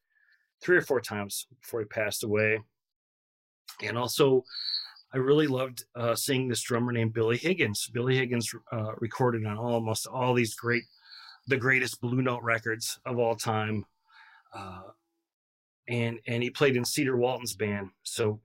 three 0.63 0.77
or 0.77 0.83
four 0.83 1.01
times 1.01 1.47
before 1.61 1.81
he 1.81 1.87
passed 1.87 2.25
away. 2.25 2.61
And 3.83 3.97
also, 3.97 4.45
I 5.15 5.19
really 5.19 5.47
loved 5.47 5.85
uh, 5.95 6.15
seeing 6.15 6.49
this 6.49 6.63
drummer 6.63 6.93
named 6.93 7.15
Billy 7.15 7.37
Higgins. 7.37 7.89
Billy 7.93 8.17
Higgins 8.17 8.55
uh, 8.73 8.93
recorded 8.99 9.45
on 9.47 9.57
almost 9.57 10.07
all 10.07 10.35
these 10.35 10.55
great, 10.55 10.85
the 11.49 11.57
greatest 11.57 12.01
Blue 12.01 12.23
Note 12.23 12.43
records 12.43 12.99
of 13.05 13.19
all 13.19 13.37
time. 13.37 13.85
Uh, 14.55 14.83
and 15.89 16.19
and 16.27 16.43
he 16.43 16.51
played 16.51 16.77
in 16.77 16.85
Cedar 16.85 17.17
Walton's 17.17 17.55
band. 17.55 17.91
So 18.03 18.41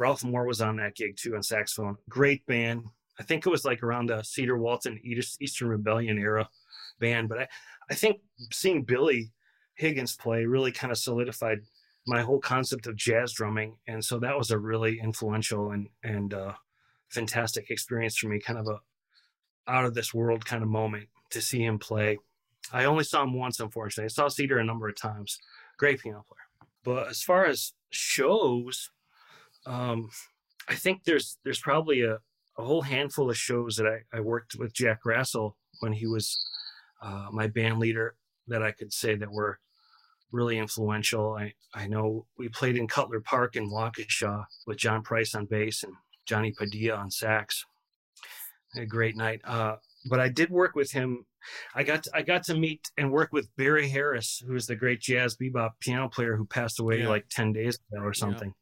Ralph 0.00 0.24
Moore 0.24 0.46
was 0.46 0.62
on 0.62 0.76
that 0.76 0.96
gig 0.96 1.18
too 1.18 1.36
on 1.36 1.42
saxophone. 1.42 1.98
Great 2.08 2.44
band. 2.46 2.84
I 3.18 3.22
think 3.22 3.46
it 3.46 3.50
was 3.50 3.66
like 3.66 3.82
around 3.82 4.08
the 4.08 4.22
Cedar 4.22 4.56
Walton 4.56 4.98
Eastern 5.04 5.68
Rebellion 5.68 6.18
era 6.18 6.48
band. 6.98 7.28
But 7.28 7.40
I, 7.40 7.48
I 7.90 7.94
think 7.94 8.20
seeing 8.50 8.82
Billy 8.82 9.30
Higgins 9.74 10.16
play 10.16 10.46
really 10.46 10.72
kind 10.72 10.90
of 10.90 10.96
solidified 10.96 11.58
my 12.06 12.22
whole 12.22 12.40
concept 12.40 12.86
of 12.86 12.96
jazz 12.96 13.34
drumming. 13.34 13.76
And 13.86 14.02
so 14.02 14.18
that 14.20 14.38
was 14.38 14.50
a 14.50 14.58
really 14.58 14.98
influential 14.98 15.72
and 15.72 15.88
and 16.02 16.32
uh, 16.32 16.54
fantastic 17.10 17.68
experience 17.68 18.16
for 18.16 18.28
me, 18.28 18.40
kind 18.40 18.58
of 18.58 18.68
a 18.68 18.80
out 19.70 19.84
of 19.84 19.92
this 19.92 20.14
world 20.14 20.46
kind 20.46 20.62
of 20.62 20.70
moment 20.70 21.08
to 21.28 21.42
see 21.42 21.62
him 21.62 21.78
play. 21.78 22.18
I 22.72 22.86
only 22.86 23.04
saw 23.04 23.22
him 23.22 23.34
once, 23.34 23.60
unfortunately. 23.60 24.06
I 24.06 24.08
saw 24.08 24.28
Cedar 24.28 24.58
a 24.58 24.64
number 24.64 24.88
of 24.88 24.96
times. 24.96 25.38
Great 25.78 26.00
piano 26.00 26.24
player. 26.26 26.70
But 26.82 27.10
as 27.10 27.22
far 27.22 27.44
as 27.44 27.74
shows, 27.90 28.90
um, 29.66 30.08
I 30.68 30.74
think 30.74 31.04
there's 31.04 31.38
there's 31.44 31.60
probably 31.60 32.02
a, 32.02 32.18
a 32.58 32.64
whole 32.64 32.82
handful 32.82 33.30
of 33.30 33.36
shows 33.36 33.76
that 33.76 33.86
I, 33.86 34.16
I 34.16 34.20
worked 34.20 34.56
with 34.56 34.74
Jack 34.74 35.02
Grassel 35.02 35.56
when 35.80 35.92
he 35.92 36.06
was 36.06 36.38
uh, 37.02 37.28
my 37.32 37.46
band 37.46 37.78
leader 37.78 38.16
that 38.48 38.62
I 38.62 38.72
could 38.72 38.92
say 38.92 39.14
that 39.14 39.32
were 39.32 39.58
really 40.32 40.58
influential. 40.58 41.34
I, 41.34 41.54
I 41.74 41.88
know 41.88 42.26
we 42.38 42.48
played 42.48 42.76
in 42.76 42.86
Cutler 42.86 43.20
Park 43.20 43.56
in 43.56 43.70
Waukesha 43.70 44.44
with 44.66 44.78
John 44.78 45.02
Price 45.02 45.34
on 45.34 45.46
bass 45.46 45.82
and 45.82 45.92
Johnny 46.26 46.52
Padilla 46.56 46.96
on 46.96 47.10
sax. 47.10 47.64
A 48.76 48.86
great 48.86 49.16
night. 49.16 49.40
Uh, 49.44 49.76
but 50.08 50.20
I 50.20 50.28
did 50.28 50.50
work 50.50 50.76
with 50.76 50.92
him. 50.92 51.26
I 51.74 51.82
got 51.82 52.04
to, 52.04 52.10
I 52.14 52.22
got 52.22 52.44
to 52.44 52.54
meet 52.54 52.90
and 52.96 53.10
work 53.10 53.32
with 53.32 53.48
Barry 53.56 53.88
Harris, 53.88 54.42
who 54.46 54.54
is 54.54 54.66
the 54.66 54.76
great 54.76 55.00
jazz 55.00 55.36
bebop 55.36 55.70
piano 55.80 56.08
player 56.08 56.36
who 56.36 56.46
passed 56.46 56.78
away 56.78 57.00
yeah. 57.00 57.08
like 57.08 57.28
ten 57.30 57.52
days 57.52 57.78
ago 57.90 58.04
or 58.04 58.14
something. 58.14 58.54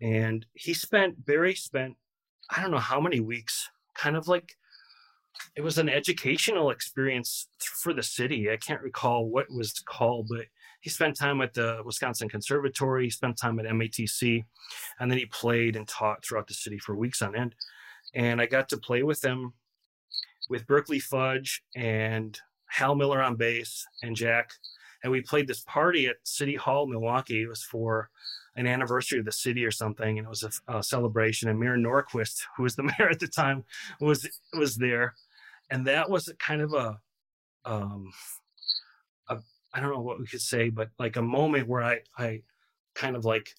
And 0.00 0.46
he 0.54 0.74
spent 0.74 1.24
Barry 1.26 1.54
spent 1.54 1.96
I 2.50 2.60
don't 2.60 2.72
know 2.72 2.78
how 2.78 3.00
many 3.00 3.20
weeks, 3.20 3.70
kind 3.94 4.16
of 4.16 4.26
like 4.26 4.56
it 5.56 5.62
was 5.62 5.78
an 5.78 5.88
educational 5.88 6.70
experience 6.70 7.46
for 7.60 7.92
the 7.92 8.02
city. 8.02 8.50
I 8.50 8.56
can't 8.56 8.82
recall 8.82 9.26
what 9.26 9.46
it 9.48 9.54
was 9.54 9.72
called, 9.86 10.26
but 10.28 10.46
he 10.80 10.90
spent 10.90 11.16
time 11.16 11.40
at 11.42 11.54
the 11.54 11.80
Wisconsin 11.84 12.28
Conservatory, 12.28 13.04
he 13.04 13.10
spent 13.10 13.38
time 13.38 13.58
at 13.60 13.66
MATC, 13.66 14.44
and 14.98 15.10
then 15.10 15.18
he 15.18 15.26
played 15.26 15.76
and 15.76 15.86
taught 15.86 16.24
throughout 16.24 16.48
the 16.48 16.54
city 16.54 16.78
for 16.78 16.96
weeks 16.96 17.22
on 17.22 17.36
end. 17.36 17.54
And 18.14 18.40
I 18.40 18.46
got 18.46 18.68
to 18.70 18.78
play 18.78 19.02
with 19.02 19.24
him 19.24 19.52
with 20.48 20.66
Berkeley 20.66 20.98
Fudge 20.98 21.62
and 21.76 22.38
Hal 22.66 22.94
Miller 22.94 23.22
on 23.22 23.36
bass 23.36 23.86
and 24.02 24.16
Jack. 24.16 24.50
And 25.02 25.12
we 25.12 25.20
played 25.20 25.46
this 25.46 25.60
party 25.60 26.08
at 26.08 26.16
City 26.24 26.56
Hall, 26.56 26.86
Milwaukee. 26.86 27.42
It 27.42 27.48
was 27.48 27.62
for 27.62 28.10
an 28.60 28.66
anniversary 28.66 29.18
of 29.18 29.24
the 29.24 29.32
city 29.32 29.64
or 29.64 29.70
something, 29.70 30.18
and 30.18 30.26
it 30.26 30.30
was 30.30 30.42
a, 30.42 30.78
a 30.78 30.82
celebration. 30.82 31.48
And 31.48 31.58
Mayor 31.58 31.76
Norquist, 31.76 32.42
who 32.56 32.62
was 32.62 32.76
the 32.76 32.82
mayor 32.98 33.10
at 33.10 33.18
the 33.18 33.28
time, 33.28 33.64
was 34.00 34.28
was 34.56 34.76
there, 34.76 35.14
and 35.70 35.86
that 35.86 36.08
was 36.08 36.32
kind 36.38 36.62
of 36.62 36.72
a 36.74 36.98
um, 37.64 38.10
I 39.72 39.80
don't 39.80 39.90
know 39.90 40.00
what 40.00 40.18
we 40.18 40.26
could 40.26 40.40
say, 40.40 40.68
but 40.68 40.90
like 40.98 41.16
a 41.16 41.22
moment 41.22 41.68
where 41.68 41.82
I 41.82 42.00
I 42.16 42.42
kind 42.94 43.16
of 43.16 43.24
like 43.24 43.54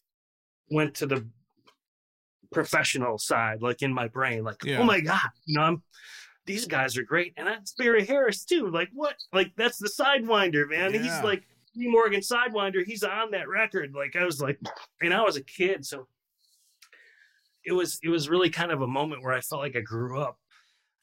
went 0.70 0.96
to 0.96 1.06
the 1.06 1.26
professional 2.52 3.18
side, 3.18 3.62
like 3.62 3.82
in 3.82 3.94
my 3.94 4.08
brain, 4.08 4.44
like, 4.44 4.64
yeah. 4.64 4.80
oh 4.80 4.84
my 4.84 5.00
God, 5.00 5.30
you 5.46 5.58
know, 5.58 5.64
I'm 5.64 5.84
these 6.46 6.66
guys 6.66 6.98
are 6.98 7.04
great. 7.04 7.34
And 7.38 7.48
that's 7.48 7.74
Barry 7.74 8.06
Harris 8.06 8.44
too. 8.44 8.70
Like 8.70 8.90
what? 8.94 9.16
Like 9.32 9.54
that's 9.56 9.78
the 9.78 9.90
sidewinder, 9.90 10.70
man. 10.70 10.94
Yeah. 10.94 11.02
He's 11.02 11.24
like 11.24 11.44
Morgan 11.76 12.22
Sidewinder. 12.22 12.84
He's 12.86 13.04
on 13.04 13.32
that 13.32 13.48
record. 13.48 13.94
Like 13.96 14.16
I 14.16 14.26
was 14.26 14.42
like, 14.42 14.60
and 15.02 15.14
I 15.14 15.22
was 15.22 15.38
a 15.38 15.44
kid, 15.44 15.86
so 15.86 16.08
it 17.64 17.74
was 17.74 18.00
it 18.04 18.10
was 18.10 18.30
really 18.30 18.50
kind 18.50 18.72
of 18.72 18.82
a 18.82 18.88
moment 18.88 19.24
where 19.24 19.34
I 19.34 19.42
felt 19.42 19.62
like 19.62 19.76
I 19.76 19.82
grew 19.82 20.20
up 20.20 20.38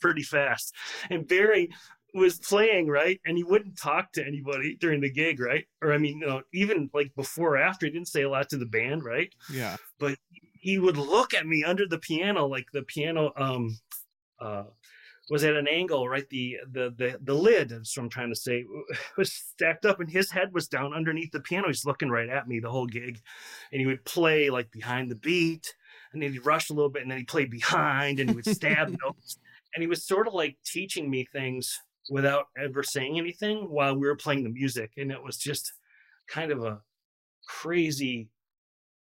pretty 0.01 0.23
fast. 0.23 0.75
And 1.11 1.27
Barry 1.27 1.71
was 2.14 2.39
playing 2.39 2.89
right 2.89 3.21
and 3.27 3.37
he 3.37 3.45
wouldn't 3.45 3.79
talk 3.79 4.12
to 4.12 4.27
anybody 4.27 4.77
during 4.77 5.01
the 5.01 5.11
gig 5.11 5.39
right 5.41 5.66
or 5.83 5.93
i 5.93 5.99
mean 5.99 6.19
you 6.19 6.27
know, 6.27 6.43
even 6.55 6.89
like 6.95 7.14
before 7.14 7.55
or 7.55 7.59
after 7.59 7.87
he 7.87 7.93
didn't 7.93 8.09
say 8.09 8.23
a 8.23 8.31
lot 8.31 8.49
to 8.49 8.57
the 8.57 8.66
band 8.66 9.05
right 9.05 9.35
yeah 9.53 9.77
but 9.99 10.16
he 10.55 10.79
would 10.79 10.97
look 10.97 11.35
at 11.35 11.47
me 11.47 11.62
under 11.64 11.87
the 11.87 11.99
piano 11.99 12.47
like 12.47 12.66
the 12.73 12.83
piano 12.83 13.33
um 13.37 13.79
uh 14.41 14.64
was 15.31 15.45
at 15.45 15.57
an 15.57 15.68
angle 15.68 16.09
right 16.09 16.29
the 16.31 16.57
the 16.72 16.95
the, 16.97 17.18
the 17.22 17.35
lid 17.35 17.68
that's 17.68 17.97
what 17.97 18.05
i'm 18.05 18.09
trying 18.09 18.31
to 18.31 18.39
say 18.39 18.64
was 19.16 19.33
stacked 19.33 19.85
up 19.85 20.01
and 20.01 20.11
his 20.11 20.31
head 20.31 20.53
was 20.53 20.68
down 20.68 20.95
underneath 20.95 21.31
the 21.33 21.41
piano 21.41 21.66
he's 21.66 21.85
looking 21.85 22.11
right 22.11 22.29
at 22.29 22.49
me 22.49 22.61
the 22.61 22.70
whole 22.70 22.87
gig 22.87 23.20
and 23.72 23.81
he 23.81 23.87
would 23.87 24.05
play 24.05 24.51
like 24.51 24.70
behind 24.70 25.11
the 25.11 25.16
beat 25.16 25.74
and 26.12 26.22
then 26.22 26.33
he'd 26.33 26.47
rush 26.47 26.70
a 26.70 26.72
little 26.72 26.91
bit 26.91 27.03
and 27.03 27.11
then 27.11 27.18
he'd 27.18 27.29
play 27.29 27.45
behind 27.45 28.20
and 28.20 28.31
he 28.31 28.37
would 28.37 28.47
stab 28.47 28.89
notes 29.05 29.39
and 29.74 29.83
he 29.83 29.87
was 29.87 30.05
sort 30.05 30.26
of 30.26 30.35
like 30.35 30.57
teaching 30.64 31.11
me 31.11 31.26
things 31.33 31.79
without 32.11 32.47
ever 32.57 32.83
saying 32.83 33.18
anything 33.18 33.70
while 33.70 33.95
we 33.95 34.07
were 34.07 34.16
playing 34.16 34.43
the 34.43 34.51
music. 34.51 34.93
And 34.97 35.11
it 35.11 35.22
was 35.22 35.37
just 35.37 35.72
kind 36.26 36.51
of 36.51 36.64
a 36.64 36.81
crazy 37.47 38.29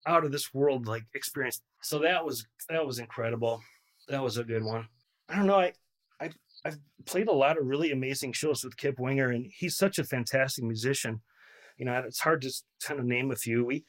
out 0.07 0.25
of 0.25 0.33
this 0.33 0.53
world 0.53 0.87
like 0.87 1.05
experience. 1.15 1.61
So 1.83 1.99
that 2.01 2.25
was 2.25 2.47
that 2.69 2.87
was 2.87 2.99
incredible. 2.99 3.61
That 4.09 4.23
was 4.23 4.39
a 4.39 4.45
good 4.45 4.63
one. 4.63 4.87
I 5.29 5.37
don't 5.37 5.47
know. 5.47 5.61
I 5.61 5.73
I 6.21 6.31
I've 6.65 6.79
played 7.05 7.29
a 7.29 7.33
lot 7.33 7.59
of 7.59 7.67
really 7.67 7.93
amazing 7.93 8.33
shows 8.33 8.65
with 8.65 8.77
Kip 8.77 8.99
Winger, 8.99 9.31
and 9.31 9.47
he's 9.55 9.77
such 9.77 9.99
a 9.99 10.05
fantastic 10.05 10.65
musician. 10.65 11.21
You 11.77 11.85
know, 11.85 12.03
it's 12.07 12.21
hard 12.21 12.43
to 12.43 12.53
kind 12.83 13.01
of 13.01 13.07
name 13.07 13.31
a 13.31 13.37
few. 13.37 13.65
We 13.65 13.85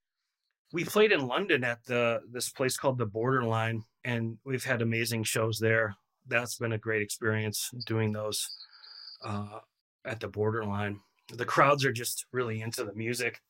we 0.74 0.84
played 0.84 1.12
in 1.12 1.28
London 1.28 1.64
at 1.64 1.86
the 1.86 2.22
this 2.30 2.50
place 2.50 2.78
called 2.78 2.98
the 2.98 3.06
Borderline, 3.06 3.84
and 4.04 4.38
we've 4.46 4.64
had 4.64 4.82
amazing 4.82 5.24
shows 5.24 5.60
there. 5.60 5.96
That's 6.28 6.58
been 6.58 6.74
a 6.74 6.78
great 6.78 7.02
experience 7.02 7.70
doing 7.86 8.12
those 8.12 8.50
uh, 9.24 9.60
at 10.04 10.20
the 10.20 10.28
borderline. 10.28 11.00
The 11.34 11.46
crowds 11.46 11.86
are 11.86 11.92
just 11.92 12.26
really 12.32 12.62
into 12.62 12.84
the 12.84 12.94
music. 12.94 13.42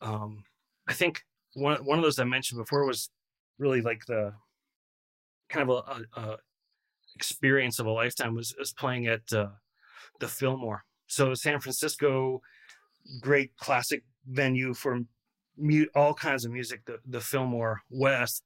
Um, 0.00 0.44
I 0.88 0.92
think 0.92 1.22
one 1.54 1.84
one 1.84 1.98
of 1.98 2.04
those 2.04 2.18
I 2.18 2.24
mentioned 2.24 2.60
before 2.60 2.84
was 2.84 3.10
really 3.58 3.80
like 3.80 4.04
the 4.06 4.34
kind 5.48 5.68
of 5.68 5.84
a, 5.86 6.20
a, 6.20 6.20
a 6.20 6.38
experience 7.22 7.78
of 7.78 7.86
a 7.86 7.90
lifetime 7.90 8.34
was, 8.34 8.52
was 8.58 8.72
playing 8.72 9.06
at 9.06 9.32
uh, 9.32 9.50
the 10.18 10.26
Fillmore. 10.26 10.84
So 11.06 11.34
San 11.34 11.60
Francisco, 11.60 12.42
great 13.20 13.56
classic 13.56 14.02
venue 14.28 14.74
for 14.74 15.00
mute 15.56 15.90
all 15.94 16.14
kinds 16.14 16.44
of 16.44 16.50
music. 16.50 16.84
The 16.84 16.98
the 17.06 17.20
Fillmore 17.20 17.82
West, 17.90 18.42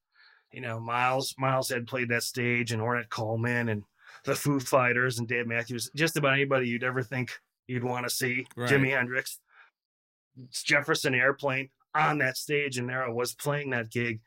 you 0.53 0.61
know, 0.61 0.79
Miles 0.79 1.35
Miles 1.39 1.71
had 1.71 1.87
played 1.87 2.11
that 2.11 2.23
stage 2.23 2.73
and 2.73 2.83
Ornette 2.83 3.09
Coleman 3.09 3.71
and 3.71 3.83
the 4.25 4.35
Foo 4.35 4.61
Fighters 4.61 5.19
and 5.19 5.27
Dave 5.27 5.47
Matthews, 5.47 5.91
just 5.95 6.19
about 6.19 6.35
anybody 6.35 6.69
you'd 6.69 6.85
ever 6.85 7.03
think 7.03 7.31
you'd 7.67 7.85
want 7.85 8.05
to 8.05 8.15
see. 8.15 8.47
Right. 8.57 8.69
Jimi 8.69 8.91
Hendrix, 8.91 9.41
Jefferson 10.53 11.15
Airplane 11.15 11.71
on 11.95 12.19
that 12.19 12.37
stage, 12.37 12.77
and 12.77 12.91
there 12.91 13.07
I 13.07 13.11
was 13.11 13.33
playing 13.33 13.71
that 13.71 13.91
gig 13.91 14.21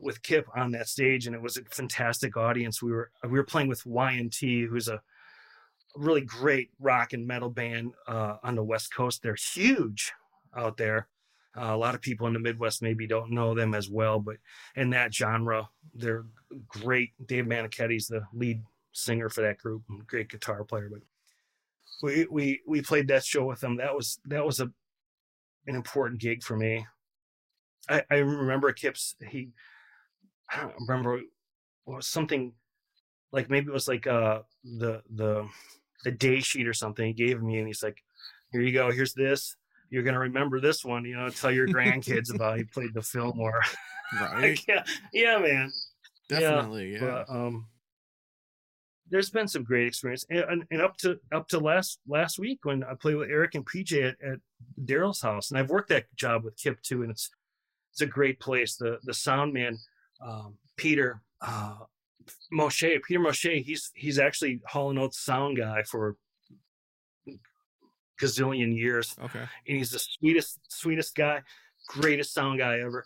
with 0.00 0.22
Kip 0.22 0.46
on 0.56 0.72
that 0.72 0.88
stage, 0.88 1.26
and 1.26 1.36
it 1.36 1.42
was 1.42 1.56
a 1.56 1.64
fantastic 1.64 2.36
audience. 2.36 2.82
We 2.82 2.92
were 2.92 3.10
we 3.24 3.30
were 3.38 3.44
playing 3.44 3.68
with 3.68 3.84
Y&T, 3.86 4.62
who's 4.66 4.88
a 4.88 5.02
really 5.96 6.20
great 6.22 6.70
rock 6.78 7.12
and 7.12 7.26
metal 7.26 7.50
band 7.50 7.92
uh, 8.06 8.36
on 8.42 8.54
the 8.54 8.64
West 8.64 8.94
Coast. 8.94 9.22
They're 9.22 9.36
huge 9.54 10.12
out 10.56 10.76
there, 10.76 11.08
Uh, 11.56 11.74
a 11.74 11.76
lot 11.76 11.94
of 11.94 12.00
people 12.00 12.26
in 12.28 12.32
the 12.32 12.38
Midwest 12.38 12.82
maybe 12.82 13.06
don't 13.06 13.32
know 13.32 13.54
them 13.54 13.74
as 13.74 13.88
well, 13.90 14.20
but 14.20 14.36
in 14.76 14.90
that 14.90 15.12
genre, 15.14 15.68
they're 15.94 16.26
great. 16.68 17.10
Dave 17.26 17.44
Meniketti's 17.44 18.06
the 18.06 18.22
lead 18.32 18.62
singer 18.92 19.28
for 19.28 19.42
that 19.42 19.58
group, 19.58 19.82
great 20.06 20.28
guitar 20.28 20.64
player. 20.64 20.88
But 20.90 21.02
we 22.02 22.26
we 22.30 22.60
we 22.66 22.82
played 22.82 23.08
that 23.08 23.24
show 23.24 23.44
with 23.44 23.60
them. 23.60 23.76
That 23.76 23.94
was 23.94 24.20
that 24.26 24.44
was 24.46 24.60
a 24.60 24.70
an 25.66 25.74
important 25.76 26.20
gig 26.20 26.42
for 26.42 26.56
me. 26.56 26.86
I, 27.88 28.04
I 28.10 28.16
remember 28.16 28.72
Kip's 28.72 29.16
he 29.28 29.50
I 30.52 30.60
don't 30.62 30.74
remember 30.80 31.20
something 32.00 32.52
like 33.32 33.50
maybe 33.50 33.68
it 33.68 33.72
was 33.72 33.88
like 33.88 34.06
uh 34.06 34.40
the 34.64 35.02
the 35.14 35.48
the 36.04 36.10
day 36.10 36.40
sheet 36.40 36.66
or 36.66 36.74
something 36.74 37.06
he 37.06 37.12
gave 37.12 37.42
me 37.42 37.58
and 37.58 37.66
he's 37.66 37.82
like 37.82 38.02
here 38.52 38.60
you 38.60 38.72
go 38.72 38.90
here's 38.90 39.14
this 39.14 39.56
you're 39.90 40.02
gonna 40.02 40.18
remember 40.18 40.60
this 40.60 40.84
one 40.84 41.04
you 41.04 41.16
know 41.16 41.28
tell 41.28 41.50
your 41.50 41.66
grandkids 41.66 42.34
about 42.34 42.58
he 42.58 42.64
played 42.64 42.94
the 42.94 43.02
Fillmore 43.02 43.60
Right. 44.20 44.42
like, 44.42 44.66
yeah 44.66 44.84
yeah 45.12 45.38
man 45.38 45.70
Definitely. 46.28 46.94
Yeah. 46.94 47.24
but, 47.28 47.30
um 47.34 47.66
there's 49.08 49.30
been 49.30 49.48
some 49.48 49.64
great 49.64 49.88
experience 49.88 50.24
and, 50.30 50.40
and, 50.40 50.64
and 50.70 50.80
up 50.80 50.96
to 50.98 51.18
up 51.32 51.48
to 51.48 51.58
last 51.58 52.00
last 52.06 52.38
week 52.38 52.60
when 52.62 52.84
I 52.84 52.94
played 52.94 53.16
with 53.16 53.30
Eric 53.30 53.56
and 53.56 53.66
PJ 53.66 53.92
at, 54.10 54.16
at 54.24 54.38
Daryl's 54.84 55.20
house 55.20 55.50
and 55.50 55.58
I've 55.58 55.70
worked 55.70 55.88
that 55.88 56.06
job 56.16 56.44
with 56.44 56.56
Kip 56.56 56.80
too 56.82 57.02
and 57.02 57.10
it's 57.10 57.30
it's 57.92 58.00
a 58.00 58.06
great 58.06 58.38
place 58.40 58.76
the 58.76 58.98
the 59.02 59.14
sound 59.14 59.52
man 59.52 59.76
um, 60.20 60.56
Peter 60.76 61.22
uh, 61.40 61.74
Moshay, 62.52 63.02
Peter 63.02 63.20
Moshay, 63.20 63.64
he's 63.64 63.90
he's 63.94 64.18
actually 64.18 64.60
Hall 64.66 64.90
and 64.90 64.98
Oates 64.98 65.18
sound 65.18 65.56
guy 65.56 65.82
for 65.82 66.16
gazillion 68.20 68.76
years, 68.76 69.16
okay. 69.22 69.40
and 69.40 69.76
he's 69.78 69.90
the 69.90 69.98
sweetest 69.98 70.60
sweetest 70.68 71.14
guy, 71.14 71.42
greatest 71.88 72.34
sound 72.34 72.58
guy 72.58 72.80
ever. 72.80 73.04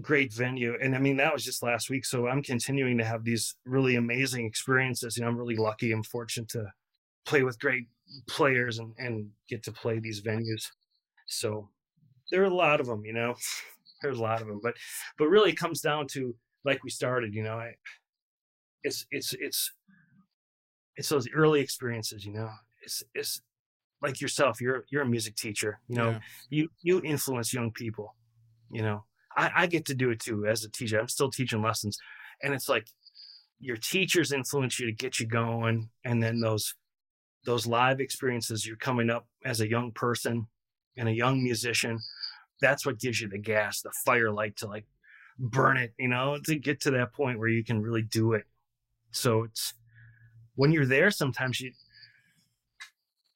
Great 0.00 0.32
venue, 0.32 0.76
and 0.80 0.94
I 0.94 0.98
mean 0.98 1.16
that 1.18 1.32
was 1.32 1.44
just 1.44 1.62
last 1.62 1.90
week. 1.90 2.04
So 2.06 2.26
I'm 2.26 2.42
continuing 2.42 2.96
to 2.98 3.04
have 3.04 3.24
these 3.24 3.56
really 3.66 3.96
amazing 3.96 4.46
experiences. 4.46 5.16
You 5.16 5.24
know, 5.24 5.28
I'm 5.28 5.36
really 5.36 5.56
lucky 5.56 5.92
and 5.92 6.06
fortunate 6.06 6.48
to 6.50 6.72
play 7.26 7.42
with 7.42 7.58
great 7.58 7.86
players 8.28 8.78
and 8.78 8.94
and 8.98 9.28
get 9.48 9.62
to 9.64 9.72
play 9.72 9.98
these 9.98 10.22
venues. 10.22 10.68
So 11.26 11.68
there 12.30 12.42
are 12.42 12.46
a 12.46 12.54
lot 12.54 12.80
of 12.80 12.86
them. 12.86 13.04
You 13.04 13.12
know, 13.12 13.34
there's 14.02 14.18
a 14.18 14.22
lot 14.22 14.40
of 14.40 14.48
them, 14.48 14.60
but 14.62 14.74
but 15.18 15.26
really 15.28 15.50
it 15.50 15.56
comes 15.56 15.80
down 15.80 16.06
to 16.08 16.34
like 16.64 16.82
we 16.84 16.90
started. 16.90 17.34
You 17.34 17.42
know, 17.42 17.58
I 17.58 17.74
it's 18.82 19.06
it's 19.10 19.34
it's 19.34 19.72
it's 20.96 21.08
those 21.08 21.28
early 21.34 21.60
experiences 21.60 22.24
you 22.24 22.32
know 22.32 22.50
it's 22.82 23.02
it's 23.14 23.40
like 24.02 24.20
yourself 24.20 24.60
you're 24.60 24.84
you're 24.90 25.02
a 25.02 25.06
music 25.08 25.36
teacher 25.36 25.80
you 25.88 25.96
know 25.96 26.10
Yeah. 26.10 26.18
you 26.48 26.68
you 26.82 27.00
influence 27.02 27.52
young 27.52 27.70
people 27.72 28.14
you 28.70 28.82
know 28.82 29.04
I, 29.36 29.50
I 29.54 29.66
get 29.66 29.84
to 29.86 29.94
do 29.94 30.10
it 30.10 30.18
too 30.20 30.46
as 30.46 30.64
a 30.64 30.70
teacher 30.70 30.98
i'm 30.98 31.08
still 31.08 31.30
teaching 31.30 31.62
lessons 31.62 31.96
and 32.42 32.52
it's 32.54 32.68
like 32.68 32.86
your 33.60 33.76
teachers 33.76 34.32
influence 34.32 34.80
you 34.80 34.86
to 34.86 34.92
get 34.92 35.20
you 35.20 35.26
going 35.26 35.90
and 36.04 36.22
then 36.22 36.40
those 36.40 36.74
those 37.44 37.66
live 37.66 38.00
experiences 38.00 38.66
you're 38.66 38.76
coming 38.76 39.10
up 39.10 39.26
as 39.44 39.60
a 39.60 39.68
young 39.68 39.92
person 39.92 40.46
and 40.96 41.08
a 41.08 41.12
young 41.12 41.42
musician 41.42 41.98
that's 42.60 42.84
what 42.84 42.98
gives 42.98 43.20
you 43.20 43.28
the 43.28 43.38
gas 43.38 43.82
the 43.82 43.92
firelight 44.04 44.56
to 44.56 44.66
like 44.66 44.84
burn 45.38 45.76
it 45.76 45.94
you 45.98 46.08
know 46.08 46.38
to 46.44 46.54
get 46.56 46.80
to 46.80 46.90
that 46.90 47.12
point 47.12 47.38
where 47.38 47.48
you 47.48 47.64
can 47.64 47.80
really 47.80 48.02
do 48.02 48.34
it. 48.34 48.44
So 49.12 49.44
it's 49.44 49.74
when 50.54 50.72
you're 50.72 50.86
there 50.86 51.10
sometimes 51.10 51.60
you 51.60 51.72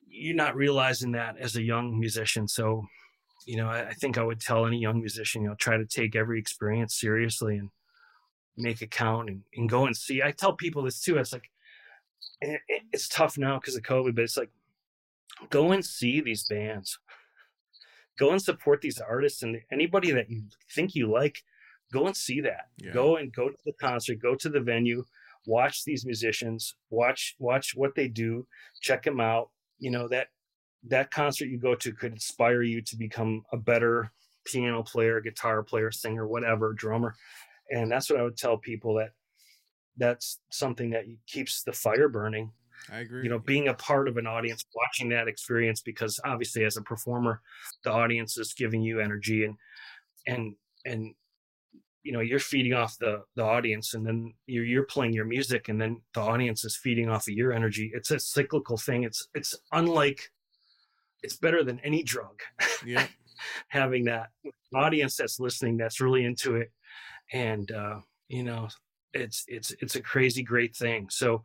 you're 0.06 0.36
not 0.36 0.54
realizing 0.54 1.12
that 1.12 1.36
as 1.38 1.56
a 1.56 1.62
young 1.62 1.98
musician. 1.98 2.46
So 2.46 2.84
you 3.46 3.56
know 3.56 3.68
I, 3.68 3.88
I 3.88 3.92
think 3.92 4.18
i 4.18 4.22
would 4.22 4.40
tell 4.40 4.66
any 4.66 4.78
young 4.78 5.00
musician 5.00 5.42
you 5.42 5.48
know 5.48 5.54
try 5.54 5.76
to 5.76 5.86
take 5.86 6.16
every 6.16 6.38
experience 6.38 6.98
seriously 6.98 7.58
and 7.58 7.70
make 8.56 8.82
it 8.82 8.90
count 8.90 9.28
and, 9.28 9.42
and 9.56 9.68
go 9.68 9.86
and 9.86 9.96
see. 9.96 10.22
I 10.22 10.30
tell 10.30 10.54
people 10.54 10.82
this 10.82 11.00
too 11.00 11.18
it's 11.18 11.32
like 11.32 11.50
it, 12.40 12.60
it's 12.92 13.08
tough 13.08 13.36
now 13.36 13.58
because 13.58 13.76
of 13.76 13.82
covid 13.82 14.14
but 14.14 14.24
it's 14.24 14.36
like 14.36 14.50
go 15.50 15.72
and 15.72 15.84
see 15.84 16.20
these 16.20 16.44
bands 16.44 16.98
go 18.18 18.30
and 18.30 18.42
support 18.42 18.80
these 18.80 19.00
artists 19.00 19.42
and 19.42 19.60
anybody 19.72 20.10
that 20.12 20.30
you 20.30 20.44
think 20.72 20.94
you 20.94 21.10
like. 21.10 21.42
Go 21.92 22.06
and 22.06 22.16
see 22.16 22.40
that. 22.40 22.68
Yeah. 22.78 22.92
go 22.92 23.16
and 23.16 23.32
go 23.32 23.48
to 23.48 23.56
the 23.64 23.72
concert 23.80 24.18
go 24.20 24.34
to 24.34 24.48
the 24.48 24.60
venue 24.60 25.04
watch 25.46 25.84
these 25.84 26.06
musicians 26.06 26.74
watch 26.90 27.36
watch 27.38 27.72
what 27.74 27.94
they 27.94 28.08
do 28.08 28.46
check 28.80 29.02
them 29.02 29.20
out. 29.20 29.50
You 29.78 29.90
know 29.90 30.08
that 30.08 30.28
that 30.88 31.10
concert 31.10 31.46
you 31.46 31.58
go 31.58 31.74
to 31.74 31.92
could 31.92 32.12
inspire 32.12 32.62
you 32.62 32.82
to 32.82 32.96
become 32.96 33.42
a 33.52 33.56
better 33.56 34.12
piano 34.44 34.82
player 34.82 35.20
guitar 35.20 35.62
player 35.62 35.90
singer 35.90 36.26
whatever 36.26 36.72
drummer. 36.72 37.14
And 37.70 37.90
that's 37.90 38.10
what 38.10 38.20
i 38.20 38.22
would 38.22 38.36
tell 38.36 38.58
people 38.58 38.94
that 38.94 39.12
that's 39.96 40.40
something 40.50 40.90
that 40.90 41.04
keeps 41.26 41.62
the 41.62 41.72
fire 41.72 42.08
burning 42.08 42.50
I 42.92 42.98
agree. 42.98 43.24
you 43.24 43.30
know 43.30 43.38
being 43.38 43.68
a 43.68 43.74
part 43.74 44.08
of 44.08 44.16
an 44.16 44.26
audience 44.26 44.64
watching 44.74 45.08
that 45.10 45.28
experience 45.28 45.80
because 45.80 46.20
obviously 46.24 46.64
as 46.64 46.76
a 46.76 46.82
performer 46.82 47.40
the 47.84 47.90
audience 47.90 48.36
is 48.36 48.52
giving 48.52 48.82
you 48.82 49.00
energy 49.00 49.44
and 49.44 49.56
and 50.26 50.54
and 50.84 51.14
you 52.04 52.12
know 52.12 52.20
you're 52.20 52.38
feeding 52.38 52.74
off 52.74 52.96
the 52.98 53.22
the 53.34 53.42
audience 53.42 53.94
and 53.94 54.06
then 54.06 54.32
you're 54.46 54.64
you're 54.64 54.84
playing 54.84 55.14
your 55.14 55.24
music 55.24 55.68
and 55.68 55.80
then 55.80 56.00
the 56.12 56.20
audience 56.20 56.64
is 56.64 56.76
feeding 56.76 57.08
off 57.08 57.26
of 57.26 57.34
your 57.34 57.52
energy. 57.52 57.90
It's 57.94 58.10
a 58.10 58.20
cyclical 58.20 58.76
thing. 58.76 59.04
It's 59.04 59.26
it's 59.34 59.56
unlike 59.72 60.30
it's 61.22 61.36
better 61.36 61.64
than 61.64 61.80
any 61.80 62.02
drug. 62.02 62.40
Yeah. 62.84 63.06
having 63.68 64.04
that 64.04 64.28
audience 64.74 65.16
that's 65.16 65.40
listening 65.40 65.76
that's 65.76 66.00
really 66.00 66.24
into 66.24 66.56
it. 66.56 66.70
And 67.32 67.70
uh 67.72 68.00
you 68.28 68.42
know 68.42 68.68
it's 69.14 69.44
it's 69.48 69.72
it's 69.80 69.96
a 69.96 70.02
crazy 70.02 70.42
great 70.42 70.76
thing. 70.76 71.08
So 71.10 71.44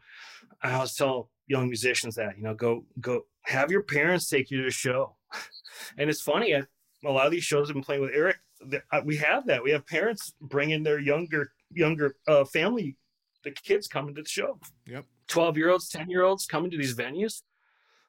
i 0.62 0.72
always 0.74 0.94
tell 0.96 1.30
young 1.48 1.68
musicians 1.68 2.16
that 2.16 2.38
you 2.38 2.44
know 2.44 2.54
go 2.54 2.86
go 3.00 3.26
have 3.44 3.72
your 3.72 3.84
parents 3.84 4.28
take 4.30 4.52
you 4.52 4.58
to 4.60 4.64
the 4.66 4.72
show. 4.72 5.16
And 5.98 6.10
it's 6.10 6.22
funny 6.22 6.54
I, 6.56 6.64
a 7.06 7.12
lot 7.12 7.26
of 7.26 7.32
these 7.32 7.44
shows 7.44 7.70
i've 7.70 7.74
been 7.76 7.84
playing 7.84 8.02
with 8.02 8.12
eric 8.14 8.38
uh, 8.92 9.00
we 9.06 9.16
have 9.16 9.46
that. 9.48 9.64
We 9.64 9.72
have 9.72 9.88
parents 9.88 10.34
bringing 10.42 10.84
their 10.84 11.00
younger 11.00 11.54
younger 11.72 12.16
uh, 12.28 12.44
family 12.44 12.98
the 13.46 13.52
kids 13.52 13.88
coming 13.88 14.14
to 14.16 14.22
the 14.22 14.28
show. 14.28 14.60
Yep. 14.86 15.06
12 15.30 15.58
year 15.58 15.70
olds 15.70 15.88
10 15.88 16.10
year 16.10 16.24
olds 16.24 16.46
coming 16.46 16.70
to 16.72 16.78
these 16.78 16.94
venues. 16.94 17.44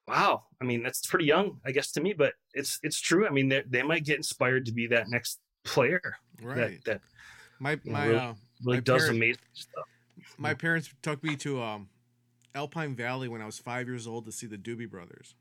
Wow. 0.08 0.46
I 0.60 0.64
mean 0.64 0.82
that's 0.82 1.06
pretty 1.06 1.26
young 1.26 1.60
i 1.64 1.70
guess 1.70 1.92
to 1.92 2.00
me 2.00 2.12
but 2.14 2.32
it's 2.52 2.80
it's 2.82 3.00
true. 3.00 3.26
I 3.28 3.30
mean 3.30 3.48
they, 3.48 3.62
they 3.68 3.82
might 3.84 4.04
get 4.04 4.16
inspired 4.16 4.66
to 4.66 4.72
be 4.72 4.88
that 4.88 5.08
next 5.08 5.38
player 5.64 6.02
Right. 6.42 6.56
that 6.56 6.84
that 6.86 7.00
my 7.60 7.78
my 7.84 8.06
really- 8.06 8.18
uh, 8.18 8.34
really 8.64 8.76
My 8.78 8.80
does 8.80 9.02
parents- 9.02 9.16
amazing 9.16 9.42
stuff. 9.54 9.84
my 10.36 10.54
parents 10.54 10.92
took 11.02 11.22
me 11.22 11.36
to 11.36 11.62
um 11.62 11.88
Alpine 12.54 12.94
Valley 12.94 13.28
when 13.28 13.40
I 13.40 13.46
was 13.46 13.58
five 13.58 13.86
years 13.86 14.06
old 14.06 14.24
to 14.26 14.32
see 14.32 14.46
the 14.46 14.58
Doobie 14.58 14.90
Brothers. 14.90 15.34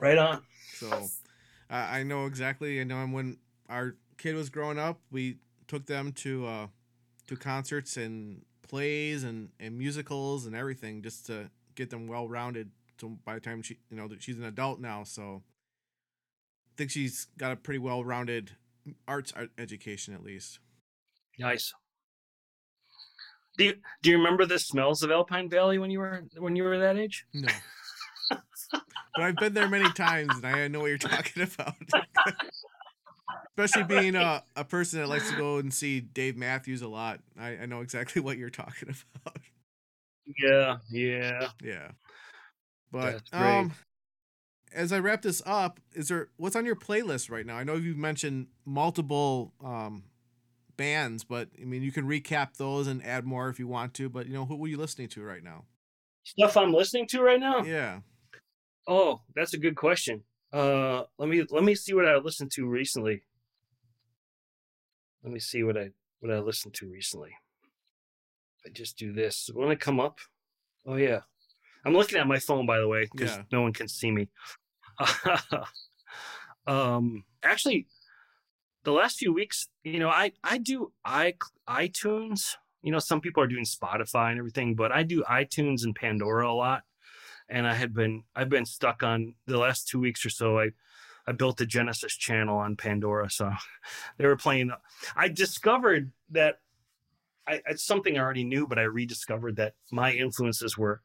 right 0.00 0.18
on 0.18 0.42
So 0.74 1.08
I 1.70 2.00
I 2.00 2.02
know 2.02 2.26
exactly. 2.26 2.80
I 2.80 2.84
know 2.84 3.06
when 3.06 3.38
our 3.68 3.96
kid 4.18 4.34
was 4.34 4.50
growing 4.50 4.78
up, 4.78 5.00
we 5.10 5.38
took 5.68 5.86
them 5.86 6.12
to 6.12 6.46
uh, 6.46 6.66
to 7.26 7.36
concerts 7.36 7.96
and 7.96 8.42
plays 8.62 9.24
and, 9.24 9.50
and 9.60 9.78
musicals 9.78 10.46
and 10.46 10.54
everything 10.56 11.02
just 11.02 11.26
to 11.26 11.50
get 11.74 11.90
them 11.90 12.06
well 12.06 12.28
rounded. 12.28 12.70
So 13.00 13.18
by 13.24 13.34
the 13.34 13.40
time 13.40 13.62
she, 13.62 13.78
you 13.90 13.96
know, 13.96 14.08
she's 14.18 14.38
an 14.38 14.44
adult 14.44 14.80
now, 14.80 15.04
so 15.04 15.42
I 15.44 16.72
think 16.76 16.90
she's 16.90 17.26
got 17.36 17.52
a 17.52 17.56
pretty 17.56 17.78
well 17.78 18.04
rounded 18.04 18.52
arts 19.06 19.32
ed- 19.36 19.50
education 19.58 20.14
at 20.14 20.22
least. 20.22 20.58
nice 21.38 21.74
do 23.56 23.64
you 23.64 23.74
do 24.02 24.10
you 24.10 24.16
remember 24.18 24.44
the 24.46 24.58
smells 24.58 25.02
of 25.02 25.10
alpine 25.10 25.48
valley 25.48 25.78
when 25.78 25.90
you 25.90 25.98
were 25.98 26.24
when 26.38 26.56
you 26.56 26.64
were 26.64 26.78
that 26.78 26.96
age 26.96 27.26
No. 27.34 27.48
but 28.30 28.42
I've 29.24 29.36
been 29.36 29.54
there 29.54 29.68
many 29.68 29.90
times 29.92 30.36
and 30.36 30.46
I 30.46 30.68
know 30.68 30.80
what 30.80 30.86
you're 30.86 30.98
talking 30.98 31.42
about. 31.42 31.74
Especially 33.58 33.84
being 33.84 34.14
a, 34.16 34.42
a 34.54 34.64
person 34.64 35.00
that 35.00 35.08
likes 35.08 35.30
to 35.30 35.36
go 35.36 35.56
and 35.56 35.72
see 35.72 36.00
Dave 36.00 36.36
Matthews 36.36 36.82
a 36.82 36.88
lot. 36.88 37.20
I, 37.38 37.56
I 37.56 37.66
know 37.66 37.80
exactly 37.80 38.20
what 38.20 38.36
you're 38.36 38.50
talking 38.50 38.94
about. 39.24 39.38
yeah 40.38 40.76
yeah 40.90 41.48
Yeah. 41.62 41.90
But 42.92 43.22
um 43.32 43.72
as 44.74 44.92
I 44.92 44.98
wrap 44.98 45.22
this 45.22 45.40
up, 45.46 45.80
is 45.94 46.08
there 46.08 46.28
what's 46.36 46.56
on 46.56 46.66
your 46.66 46.76
playlist 46.76 47.30
right 47.30 47.46
now? 47.46 47.56
I 47.56 47.64
know 47.64 47.76
you've 47.76 47.96
mentioned 47.96 48.48
multiple 48.66 49.52
um 49.64 50.02
bands, 50.76 51.24
but 51.24 51.48
I 51.60 51.64
mean 51.64 51.82
you 51.82 51.92
can 51.92 52.06
recap 52.06 52.56
those 52.56 52.86
and 52.86 53.04
add 53.04 53.24
more 53.24 53.48
if 53.48 53.58
you 53.58 53.66
want 53.68 53.94
to, 53.94 54.08
but 54.08 54.26
you 54.26 54.34
know, 54.34 54.44
who 54.46 54.62
are 54.64 54.68
you 54.68 54.76
listening 54.76 55.08
to 55.10 55.22
right 55.22 55.42
now? 55.42 55.64
stuff 56.24 56.56
i'm 56.56 56.72
listening 56.72 57.06
to 57.06 57.22
right 57.22 57.38
now? 57.38 57.62
Yeah. 57.62 58.00
oh 58.88 59.20
that's 59.36 59.54
a 59.54 59.58
good 59.58 59.76
question. 59.76 60.22
Uh 60.52 61.04
let 61.18 61.28
me 61.28 61.44
let 61.50 61.62
me 61.62 61.74
see 61.74 61.94
what 61.94 62.06
i 62.06 62.16
listened 62.16 62.50
to 62.52 62.66
recently. 62.66 63.22
Let 65.22 65.32
me 65.32 65.38
see 65.40 65.62
what 65.62 65.76
i 65.76 65.90
what 66.20 66.32
i 66.32 66.38
listened 66.38 66.74
to 66.74 66.88
recently. 66.88 67.30
I 68.66 68.70
just 68.70 68.96
do 68.98 69.12
this. 69.12 69.48
When 69.54 69.68
i 69.70 69.76
come 69.76 70.00
up? 70.00 70.18
Oh 70.84 70.96
yeah. 70.96 71.20
I'm 71.84 71.92
looking 71.94 72.18
at 72.18 72.26
my 72.26 72.40
phone 72.40 72.66
by 72.66 72.78
the 72.80 72.88
way 72.88 73.08
because 73.12 73.36
Yeah. 73.36 73.42
no 73.52 73.62
one 73.62 73.72
can 73.72 73.86
see 73.88 74.10
me. 74.10 74.28
Um, 76.66 77.22
actually, 77.44 77.86
the 78.86 78.92
last 78.92 79.18
few 79.18 79.32
weeks, 79.32 79.68
you 79.82 79.98
know, 79.98 80.08
I 80.08 80.30
I 80.44 80.58
do 80.58 80.92
i 81.04 81.34
iTunes. 81.68 82.54
You 82.82 82.92
know, 82.92 83.00
some 83.00 83.20
people 83.20 83.42
are 83.42 83.48
doing 83.48 83.64
Spotify 83.64 84.30
and 84.30 84.38
everything, 84.38 84.76
but 84.76 84.92
I 84.92 85.02
do 85.02 85.24
iTunes 85.28 85.82
and 85.82 85.92
Pandora 85.94 86.48
a 86.48 86.54
lot. 86.54 86.84
And 87.48 87.66
I 87.66 87.74
had 87.74 87.92
been 87.92 88.22
I've 88.36 88.48
been 88.48 88.64
stuck 88.64 89.02
on 89.02 89.34
the 89.46 89.58
last 89.58 89.88
two 89.88 89.98
weeks 89.98 90.24
or 90.24 90.30
so. 90.30 90.60
I 90.60 90.70
I 91.26 91.32
built 91.32 91.60
a 91.60 91.66
Genesis 91.66 92.16
channel 92.16 92.58
on 92.58 92.76
Pandora, 92.76 93.28
so 93.28 93.50
they 94.18 94.26
were 94.26 94.36
playing. 94.36 94.70
I 95.16 95.28
discovered 95.28 96.12
that 96.30 96.60
I, 97.44 97.62
it's 97.66 97.84
something 97.84 98.16
I 98.16 98.22
already 98.22 98.44
knew, 98.44 98.68
but 98.68 98.78
I 98.78 98.82
rediscovered 98.82 99.56
that 99.56 99.74
my 99.90 100.12
influences 100.12 100.78
were 100.78 101.02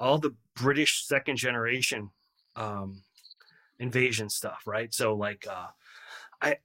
all 0.00 0.18
the 0.18 0.34
British 0.56 1.06
second 1.06 1.36
generation 1.36 2.10
um, 2.56 3.02
invasion 3.78 4.28
stuff, 4.28 4.62
right? 4.66 4.92
So 4.92 5.14
like, 5.14 5.46
uh, 5.48 5.68
I 6.42 6.56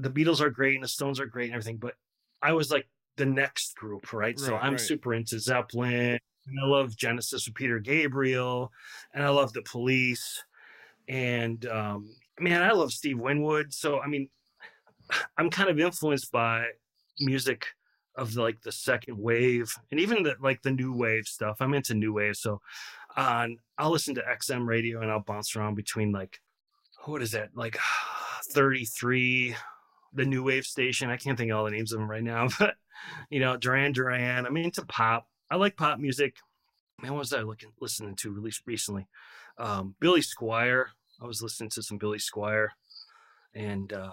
the 0.00 0.10
Beatles 0.10 0.40
are 0.40 0.50
great 0.50 0.74
and 0.74 0.84
the 0.84 0.88
Stones 0.88 1.20
are 1.20 1.26
great 1.26 1.46
and 1.46 1.54
everything, 1.54 1.76
but 1.76 1.94
I 2.42 2.52
was 2.52 2.70
like 2.70 2.88
the 3.16 3.26
next 3.26 3.76
group, 3.76 4.12
right? 4.12 4.20
right 4.20 4.38
so 4.38 4.56
I'm 4.56 4.72
right. 4.72 4.80
super 4.80 5.14
into 5.14 5.38
Zeppelin. 5.38 6.18
And 6.46 6.58
I 6.62 6.66
love 6.66 6.96
Genesis 6.96 7.46
with 7.46 7.54
Peter 7.54 7.78
Gabriel, 7.78 8.72
and 9.12 9.22
I 9.22 9.28
love 9.28 9.52
the 9.52 9.62
Police, 9.62 10.42
and 11.06 11.64
um, 11.66 12.16
man, 12.40 12.62
I 12.62 12.72
love 12.72 12.92
Steve 12.92 13.18
Winwood. 13.18 13.74
So 13.74 14.00
I 14.00 14.06
mean, 14.06 14.28
I'm 15.36 15.50
kind 15.50 15.68
of 15.68 15.78
influenced 15.78 16.32
by 16.32 16.66
music 17.20 17.66
of 18.16 18.36
like 18.36 18.60
the 18.62 18.72
second 18.72 19.18
wave 19.18 19.72
and 19.90 20.00
even 20.00 20.22
the 20.22 20.34
like 20.40 20.62
the 20.62 20.70
new 20.70 20.92
wave 20.94 21.26
stuff. 21.26 21.58
I'm 21.60 21.74
into 21.74 21.94
new 21.94 22.12
wave, 22.12 22.36
so 22.36 22.60
on 23.16 23.58
I'll 23.78 23.90
listen 23.90 24.14
to 24.16 24.22
XM 24.22 24.66
radio 24.66 25.00
and 25.02 25.10
I'll 25.10 25.20
bounce 25.20 25.54
around 25.54 25.74
between 25.74 26.10
like 26.10 26.40
what 27.04 27.22
is 27.22 27.32
that 27.32 27.50
like 27.54 27.78
33 28.52 29.54
the 30.12 30.24
new 30.24 30.42
wave 30.42 30.64
station. 30.64 31.10
I 31.10 31.16
can't 31.16 31.38
think 31.38 31.50
of 31.50 31.58
all 31.58 31.64
the 31.64 31.70
names 31.70 31.92
of 31.92 32.00
them 32.00 32.10
right 32.10 32.22
now, 32.22 32.48
but 32.58 32.74
you 33.30 33.40
know 33.40 33.56
Duran 33.56 33.92
Duran. 33.92 34.46
I'm 34.46 34.56
into 34.56 34.84
pop. 34.84 35.26
I 35.50 35.56
like 35.56 35.76
pop 35.76 35.98
music. 35.98 36.36
Man, 37.00 37.12
what 37.12 37.20
was 37.20 37.32
I 37.32 37.40
looking 37.40 37.72
listening 37.80 38.16
to 38.16 38.32
released 38.32 38.62
recently? 38.66 39.06
Um, 39.58 39.94
Billy 40.00 40.20
Squier. 40.20 40.86
I 41.22 41.26
was 41.26 41.42
listening 41.42 41.70
to 41.70 41.82
some 41.82 41.98
Billy 41.98 42.18
Squier 42.18 42.68
and 43.54 43.92
uh, 43.92 44.10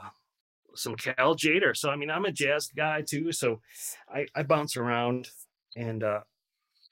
some 0.76 0.96
Cal 0.96 1.36
Tjader. 1.36 1.76
So 1.76 1.90
I 1.90 1.96
mean, 1.96 2.10
I'm 2.10 2.26
a 2.26 2.32
jazz 2.32 2.70
guy 2.76 3.02
too, 3.02 3.32
so 3.32 3.62
I, 4.14 4.28
I 4.36 4.44
bounce 4.44 4.78
around. 4.78 5.30
And 5.76 6.04
uh, 6.04 6.22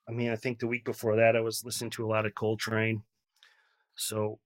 I 0.08 0.12
mean, 0.12 0.30
I 0.30 0.36
think 0.36 0.60
the 0.60 0.68
week 0.68 0.86
before 0.86 1.16
that, 1.18 1.36
I 1.36 1.42
was 1.42 1.64
listening 1.66 1.92
to 1.92 2.06
a 2.06 2.08
lot 2.08 2.26
of 2.26 2.36
Coltrane. 2.36 3.04
So, 3.96 4.40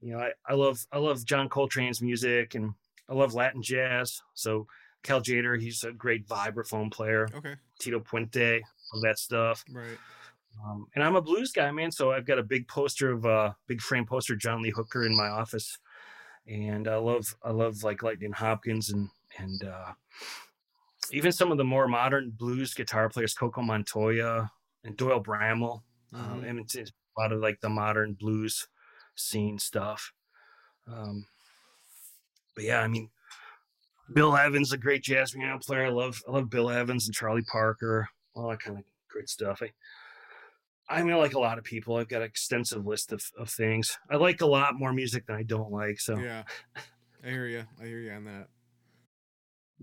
you 0.00 0.12
know, 0.12 0.18
I, 0.20 0.32
I 0.48 0.54
love 0.54 0.84
I 0.92 0.98
love 0.98 1.24
John 1.24 1.48
Coltrane's 1.48 2.02
music, 2.02 2.54
and 2.54 2.74
I 3.10 3.14
love 3.14 3.34
Latin 3.34 3.62
jazz. 3.62 4.22
So 4.34 4.66
Cal 5.02 5.20
Tjader, 5.20 5.60
he's 5.60 5.82
a 5.84 5.92
great 5.92 6.26
vibraphone 6.28 6.92
player. 6.92 7.28
Okay. 7.34 7.56
Tito 7.80 8.00
Puente, 8.00 8.60
all 8.94 9.00
that 9.02 9.18
stuff. 9.18 9.64
Right. 9.70 9.98
Um, 10.64 10.86
and 10.94 11.02
I'm 11.02 11.16
a 11.16 11.22
blues 11.22 11.52
guy, 11.52 11.70
man. 11.70 11.90
So 11.90 12.12
I've 12.12 12.26
got 12.26 12.38
a 12.38 12.42
big 12.42 12.68
poster 12.68 13.10
of 13.10 13.26
uh 13.26 13.52
big 13.66 13.80
frame 13.80 14.06
poster 14.06 14.36
John 14.36 14.62
Lee 14.62 14.70
Hooker 14.70 15.04
in 15.04 15.16
my 15.16 15.28
office 15.28 15.78
and 16.46 16.88
I 16.88 16.96
love 16.96 17.34
I 17.42 17.50
love 17.50 17.82
like 17.82 18.02
Lightning 18.02 18.32
Hopkins 18.32 18.90
and 18.90 19.08
and 19.38 19.64
uh, 19.64 19.92
even 21.12 21.32
some 21.32 21.52
of 21.52 21.58
the 21.58 21.64
more 21.64 21.86
modern 21.86 22.30
blues 22.30 22.74
guitar 22.74 23.08
players, 23.08 23.34
Coco 23.34 23.62
Montoya 23.62 24.50
and 24.84 24.96
Doyle 24.96 25.22
Bramhall. 25.22 25.82
Um, 26.12 26.20
mm-hmm. 26.20 26.32
Um, 26.32 26.44
and 26.44 26.58
it's, 26.58 26.74
it's, 26.74 26.90
a 27.16 27.20
lot 27.20 27.32
of 27.32 27.40
like 27.40 27.60
the 27.60 27.68
modern 27.68 28.14
blues 28.14 28.68
scene 29.14 29.58
stuff. 29.58 30.12
Um, 30.86 31.26
but 32.54 32.64
yeah, 32.64 32.80
I 32.80 32.88
mean, 32.88 33.10
Bill 34.12 34.36
Evans, 34.36 34.72
a 34.72 34.78
great 34.78 35.02
jazz 35.02 35.32
piano 35.32 35.58
player. 35.58 35.86
I 35.86 35.90
love 35.90 36.22
I 36.28 36.32
love 36.32 36.50
Bill 36.50 36.70
Evans 36.70 37.06
and 37.06 37.14
Charlie 37.14 37.42
Parker, 37.42 38.08
all 38.34 38.50
that 38.50 38.60
kind 38.60 38.78
of 38.78 38.84
great 39.08 39.28
stuff. 39.28 39.62
I, 39.62 39.70
I 40.88 41.02
mean, 41.02 41.12
I 41.12 41.16
like 41.16 41.34
a 41.34 41.40
lot 41.40 41.58
of 41.58 41.64
people. 41.64 41.96
I've 41.96 42.08
got 42.08 42.22
an 42.22 42.28
extensive 42.28 42.84
list 42.84 43.12
of, 43.12 43.22
of 43.38 43.48
things. 43.48 43.96
I 44.10 44.16
like 44.16 44.40
a 44.40 44.46
lot 44.46 44.74
more 44.78 44.92
music 44.92 45.26
than 45.26 45.36
I 45.36 45.44
don't 45.44 45.70
like. 45.70 46.00
So 46.00 46.18
yeah, 46.18 46.42
I 47.24 47.28
hear 47.28 47.46
you. 47.46 47.64
I 47.80 47.86
hear 47.86 48.00
you 48.00 48.12
on 48.12 48.24
that. 48.24 48.48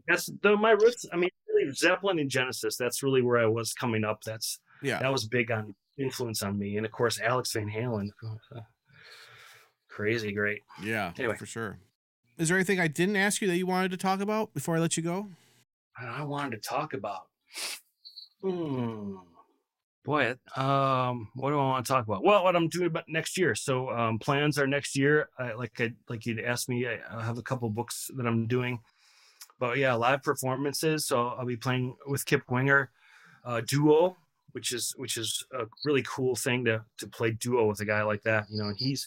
That's 0.07 0.30
the 0.41 0.57
my 0.57 0.72
roots. 0.72 1.05
I 1.11 1.15
mean, 1.15 1.30
really 1.47 1.72
Zeppelin 1.74 2.20
and 2.20 2.30
Genesis. 2.30 2.76
That's 2.78 3.03
really 3.03 3.22
where 3.22 3.38
I 3.39 3.45
was 3.45 3.74
coming 3.74 4.03
up. 4.03 4.24
That's 4.24 4.59
yeah. 4.84 4.99
That 4.99 5.11
was 5.11 5.26
big 5.26 5.51
on 5.51 5.74
influence 5.97 6.43
on 6.43 6.59
me, 6.59 6.78
and 6.78 6.86
of 6.86 6.91
course 6.91 7.20
Alex 7.20 7.53
Van 7.53 7.70
Halen. 7.70 8.09
Uh, 8.55 8.59
crazy 9.89 10.32
great. 10.34 10.61
Yeah. 10.84 11.13
Anyway, 11.18 11.36
for 11.36 11.45
sure. 11.45 11.80
Is 12.38 12.49
there 12.49 12.57
anything 12.57 12.79
I 12.79 12.88
didn't 12.88 13.15
ask 13.15 13.41
you 13.41 13.47
that 13.47 13.57
you 13.57 13.65
wanted 13.65 13.91
to 13.91 13.97
talk 13.97 14.19
about 14.19 14.53
before 14.53 14.75
I 14.75 14.79
let 14.79 14.97
you 14.97 15.03
go? 15.03 15.27
I 15.99 16.23
wanted 16.23 16.61
to 16.61 16.69
talk 16.69 16.93
about. 16.93 17.27
Hmm 18.41 19.15
boy, 20.07 20.35
um, 20.55 21.27
what 21.35 21.49
do 21.49 21.59
I 21.59 21.63
want 21.63 21.85
to 21.85 21.91
talk 21.91 22.07
about? 22.07 22.23
Well, 22.23 22.45
what 22.45 22.55
I'm 22.55 22.69
doing 22.69 22.88
about 22.88 23.09
next 23.09 23.38
year. 23.38 23.53
So 23.55 23.89
um, 23.89 24.17
plans 24.17 24.57
are 24.57 24.65
next 24.65 24.95
year. 24.95 25.29
I, 25.38 25.51
like 25.51 25.79
I, 25.81 25.91
like 26.07 26.25
you'd 26.25 26.39
asked 26.39 26.69
me, 26.69 26.88
I, 26.88 26.99
I 27.11 27.23
have 27.23 27.38
a 27.38 27.43
couple 27.43 27.69
books 27.69 28.09
that 28.15 28.25
I'm 28.25 28.47
doing. 28.47 28.79
But 29.59 29.77
yeah, 29.77 29.93
live 29.95 30.23
performances. 30.23 31.05
So 31.05 31.27
I'll 31.27 31.45
be 31.45 31.57
playing 31.57 31.93
with 32.07 32.25
Kip 32.25 32.43
Winger, 32.49 32.89
uh, 33.43 33.61
duo, 33.67 34.15
which 34.53 34.71
is 34.71 34.93
which 34.95 35.17
is 35.17 35.45
a 35.51 35.65
really 35.83 36.03
cool 36.03 36.38
thing 36.38 36.63
to 36.65 36.85
to 36.99 37.07
play 37.07 37.31
duo 37.31 37.67
with 37.67 37.81
a 37.81 37.85
guy 37.85 38.01
like 38.03 38.23
that. 38.23 38.45
You 38.49 38.61
know, 38.61 38.69
and 38.69 38.77
he's 38.77 39.05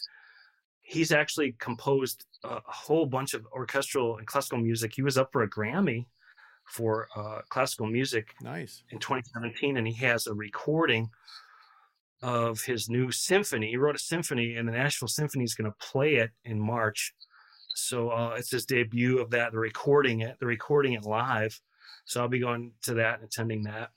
he's 0.91 1.13
actually 1.13 1.53
composed 1.53 2.25
a, 2.43 2.59
whole 2.65 3.05
bunch 3.05 3.33
of 3.33 3.47
orchestral 3.53 4.17
and 4.17 4.27
classical 4.27 4.57
music. 4.57 4.91
He 4.93 5.01
was 5.01 5.17
up 5.17 5.29
for 5.31 5.43
a 5.43 5.49
Grammy 5.49 6.05
for 6.65 7.07
uh, 7.15 7.39
classical 7.49 7.87
music 7.87 8.33
nice. 8.41 8.83
in 8.89 8.99
2017 8.99 9.77
and 9.77 9.87
he 9.87 9.93
has 10.05 10.27
a 10.27 10.33
recording 10.33 11.09
of 12.21 12.61
his 12.61 12.89
new 12.89 13.09
symphony. 13.09 13.69
He 13.69 13.77
wrote 13.77 13.95
a 13.95 13.99
symphony 13.99 14.57
and 14.57 14.67
the 14.67 14.73
nashville 14.73 15.07
symphony 15.07 15.45
is 15.45 15.55
going 15.55 15.71
to 15.71 15.77
play 15.79 16.15
it 16.15 16.31
in 16.43 16.59
march. 16.59 17.13
So 17.73 18.09
uh, 18.09 18.35
it's 18.37 18.51
his 18.51 18.65
debut 18.65 19.19
of 19.19 19.29
that 19.29 19.53
the 19.53 19.59
recording 19.59 20.19
it 20.21 20.39
the 20.39 20.45
recording 20.45 20.93
it 20.93 21.05
live. 21.05 21.59
So 22.03 22.19
i'll 22.19 22.27
be 22.27 22.39
going 22.39 22.73
to 22.83 22.95
that 22.95 23.19
and 23.19 23.23
attending 23.23 23.63
that 23.63 23.91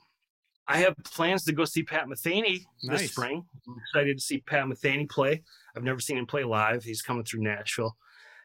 i 0.68 0.78
have 0.78 0.94
plans 1.04 1.44
to 1.44 1.52
go 1.52 1.64
see 1.64 1.82
pat 1.82 2.06
metheny 2.06 2.64
nice. 2.82 3.00
this 3.00 3.10
spring 3.10 3.44
i'm 3.66 3.76
excited 3.78 4.18
to 4.18 4.22
see 4.22 4.38
pat 4.38 4.64
metheny 4.64 5.08
play 5.08 5.42
i've 5.76 5.84
never 5.84 6.00
seen 6.00 6.18
him 6.18 6.26
play 6.26 6.44
live 6.44 6.82
he's 6.82 7.02
coming 7.02 7.24
through 7.24 7.42
nashville 7.42 7.96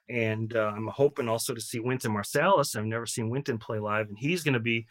and 0.10 0.56
uh, 0.56 0.74
I'm 0.76 0.88
hoping 0.88 1.30
also 1.30 1.54
to 1.54 1.62
see 1.62 1.80
Wynton 1.80 2.12
Marsalis. 2.12 2.76
I've 2.76 2.86
never 2.86 3.06
seen 3.06 3.30
Wynton 3.30 3.60
play 3.60 3.78
live, 3.78 4.10
and 4.10 4.18
he's 4.18 4.44
going 4.44 4.56
to 4.56 4.60
be 4.60 4.88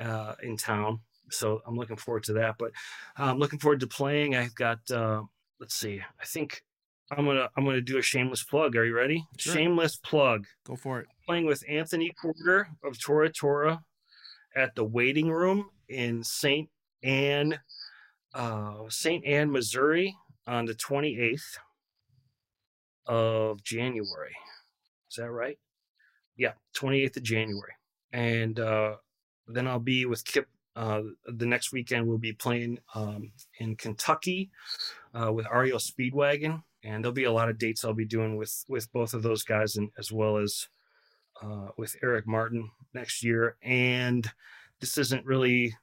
uh, 0.00 0.34
in 0.42 0.56
town, 0.56 1.00
so 1.30 1.60
I'm 1.66 1.76
looking 1.76 1.96
forward 1.96 2.24
to 2.24 2.32
that. 2.34 2.56
But 2.58 2.72
uh, 3.18 3.24
I'm 3.24 3.38
looking 3.38 3.58
forward 3.58 3.80
to 3.80 3.86
playing. 3.86 4.34
I've 4.34 4.54
got 4.54 4.78
uh, 4.90 5.22
let's 5.60 5.74
see, 5.74 6.00
I 6.20 6.24
think 6.24 6.62
I'm 7.10 7.26
gonna 7.26 7.48
I'm 7.56 7.64
gonna 7.64 7.80
do 7.80 7.98
a 7.98 8.02
shameless 8.02 8.42
plug. 8.42 8.74
Are 8.76 8.84
you 8.84 8.96
ready? 8.96 9.24
Sure. 9.36 9.54
Shameless 9.54 9.96
plug. 9.96 10.46
Go 10.66 10.76
for 10.76 11.00
it. 11.00 11.06
Playing 11.26 11.46
with 11.46 11.62
Anthony 11.68 12.10
Corder 12.20 12.68
of 12.82 12.98
Tora 12.98 13.30
Tora 13.30 13.82
at 14.56 14.74
the 14.74 14.84
Waiting 14.84 15.30
Room 15.30 15.70
in 15.88 16.24
Saint 16.24 16.68
Anne, 17.02 17.60
uh, 18.34 18.84
Saint 18.88 19.24
Anne, 19.24 19.50
Missouri, 19.50 20.16
on 20.46 20.66
the 20.66 20.74
28th 20.74 21.58
of 23.06 23.62
January. 23.62 24.36
Is 25.10 25.16
that 25.16 25.30
right? 25.30 25.58
Yeah, 26.36 26.52
28th 26.76 27.18
of 27.18 27.22
January. 27.22 27.72
And 28.12 28.58
uh, 28.58 28.96
then 29.46 29.66
I'll 29.66 29.78
be 29.78 30.06
with 30.06 30.24
Kip. 30.24 30.48
Uh, 30.74 31.02
the 31.26 31.44
next 31.44 31.70
weekend 31.70 32.06
we'll 32.06 32.16
be 32.16 32.32
playing 32.32 32.78
um, 32.94 33.32
in 33.58 33.76
Kentucky 33.76 34.50
uh, 35.14 35.30
with 35.30 35.46
REO 35.54 35.76
Speedwagon, 35.76 36.62
and 36.82 37.04
there'll 37.04 37.12
be 37.12 37.24
a 37.24 37.32
lot 37.32 37.50
of 37.50 37.58
dates 37.58 37.84
I'll 37.84 37.92
be 37.92 38.06
doing 38.06 38.36
with 38.36 38.64
with 38.68 38.90
both 38.90 39.12
of 39.12 39.22
those 39.22 39.42
guys, 39.42 39.76
and 39.76 39.90
as 39.98 40.10
well 40.10 40.38
as 40.38 40.68
uh, 41.42 41.68
with 41.76 41.94
Eric 42.02 42.26
Martin 42.26 42.70
next 42.94 43.22
year. 43.22 43.56
And 43.62 44.30
this 44.80 44.96
isn't 44.96 45.26
really 45.26 45.76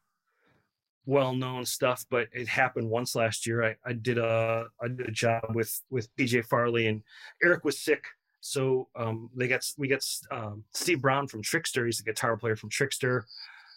well 1.10 1.34
known 1.34 1.66
stuff, 1.66 2.06
but 2.10 2.28
it 2.32 2.48
happened 2.48 2.90
once 2.90 3.16
last 3.16 3.48
year. 3.48 3.64
I, 3.64 3.76
I 3.86 3.94
did 3.94 4.18
a 4.18 4.66
I 4.82 4.88
did 4.88 5.08
a 5.08 5.12
job 5.12 5.44
with 5.54 5.82
with 5.90 6.16
PJ 6.16 6.46
Farley, 6.46 6.88
and 6.88 7.02
Eric 7.44 7.64
was 7.64 7.80
sick 7.80 8.04
so 8.42 8.88
um, 8.96 9.30
they 9.36 9.48
got 9.48 9.66
we 9.78 9.88
got 9.88 10.06
um, 10.32 10.64
Steve 10.74 11.02
Brown 11.02 11.28
from 11.28 11.42
Trixter. 11.42 11.86
He's 11.86 12.00
a 12.00 12.04
guitar 12.04 12.38
player 12.38 12.56
from 12.56 12.70
Trixter. 12.70 13.24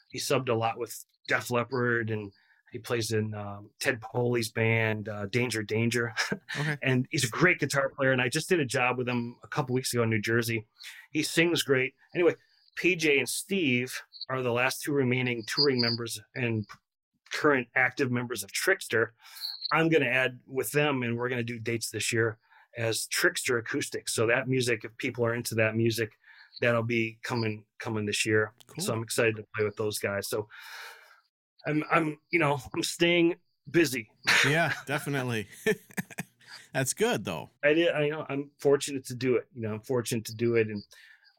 He 0.09 0.19
subbed 0.19 0.49
a 0.49 0.55
lot 0.55 0.79
with 0.79 1.05
Def 1.29 1.51
Leppard, 1.51 2.11
and 2.11 2.33
he 2.71 2.79
plays 2.79 3.13
in 3.13 3.35
um, 3.35 3.71
Ted 3.81 4.01
Poley's 4.01 4.51
band, 4.51 5.09
uh, 5.09 5.27
Danger 5.27 5.63
Danger. 5.63 6.15
Okay. 6.59 6.77
and 6.83 7.07
he's 7.11 7.25
a 7.25 7.29
great 7.29 7.59
guitar 7.59 7.91
player. 7.91 8.13
And 8.13 8.23
I 8.23 8.29
just 8.29 8.49
did 8.49 8.61
a 8.61 8.65
job 8.65 8.99
with 8.99 9.09
him 9.09 9.37
a 9.45 9.49
couple 9.49 9.75
weeks 9.75 9.93
ago 9.93 10.05
in 10.05 10.11
New 10.11 10.21
Jersey. 10.21 10.67
He 11.11 11.23
sings 11.23 11.63
great. 11.63 11.95
Anyway, 12.15 12.35
PJ 12.81 13.19
and 13.19 13.29
Steve 13.29 13.95
are 14.31 14.43
the 14.43 14.53
last 14.53 14.83
two 14.83 14.93
remaining 14.93 15.43
touring 15.47 15.81
members 15.81 16.21
and 16.35 16.65
current 17.33 17.69
active 17.75 18.11
members 18.11 18.43
of 18.43 18.53
Trixter. 18.53 19.09
I'm 19.73 19.89
going 19.89 20.03
to 20.03 20.09
add 20.09 20.39
with 20.47 20.71
them, 20.73 21.03
and 21.03 21.17
we're 21.17 21.29
going 21.29 21.39
to 21.39 21.45
do 21.45 21.59
dates 21.59 21.91
this 21.91 22.13
year 22.13 22.39
as 22.77 23.07
Trixter 23.07 23.59
Acoustics. 23.59 24.15
So 24.15 24.27
that 24.27 24.49
music, 24.49 24.85
if 24.85 24.97
people 24.99 25.25
are 25.25 25.35
into 25.35 25.55
that 25.57 25.77
music, 25.77 26.11
that'll 26.61 26.83
be 26.83 27.19
coming 27.23 27.65
coming 27.79 28.07
this 28.07 28.27
year. 28.27 28.53
Cool. 28.67 28.85
So 28.85 28.93
I'm 28.93 29.03
excited 29.03 29.37
to 29.37 29.45
play 29.55 29.65
with 29.65 29.77
those 29.77 29.99
guys. 29.99 30.29
So 30.29 30.49
I'm 31.67 31.85
I'm 31.91 32.19
you 32.31 32.39
know 32.39 32.61
I'm 32.75 32.83
staying 32.83 33.37
busy. 33.71 34.09
yeah, 34.49 34.73
definitely. 34.87 35.49
That's 36.75 36.95
good 36.95 37.25
though. 37.25 37.51
I 37.63 37.75
did. 37.75 37.93
I 37.93 38.09
know. 38.09 38.27
I'm 38.29 38.51
fortunate 38.59 39.05
to 39.07 39.15
do 39.15 39.37
it. 39.37 39.47
You 39.55 39.63
know, 39.63 39.75
I'm 39.75 39.81
fortunate 39.81 40.25
to 40.27 40.35
do 40.35 40.57
it, 40.57 40.69
and 40.69 40.83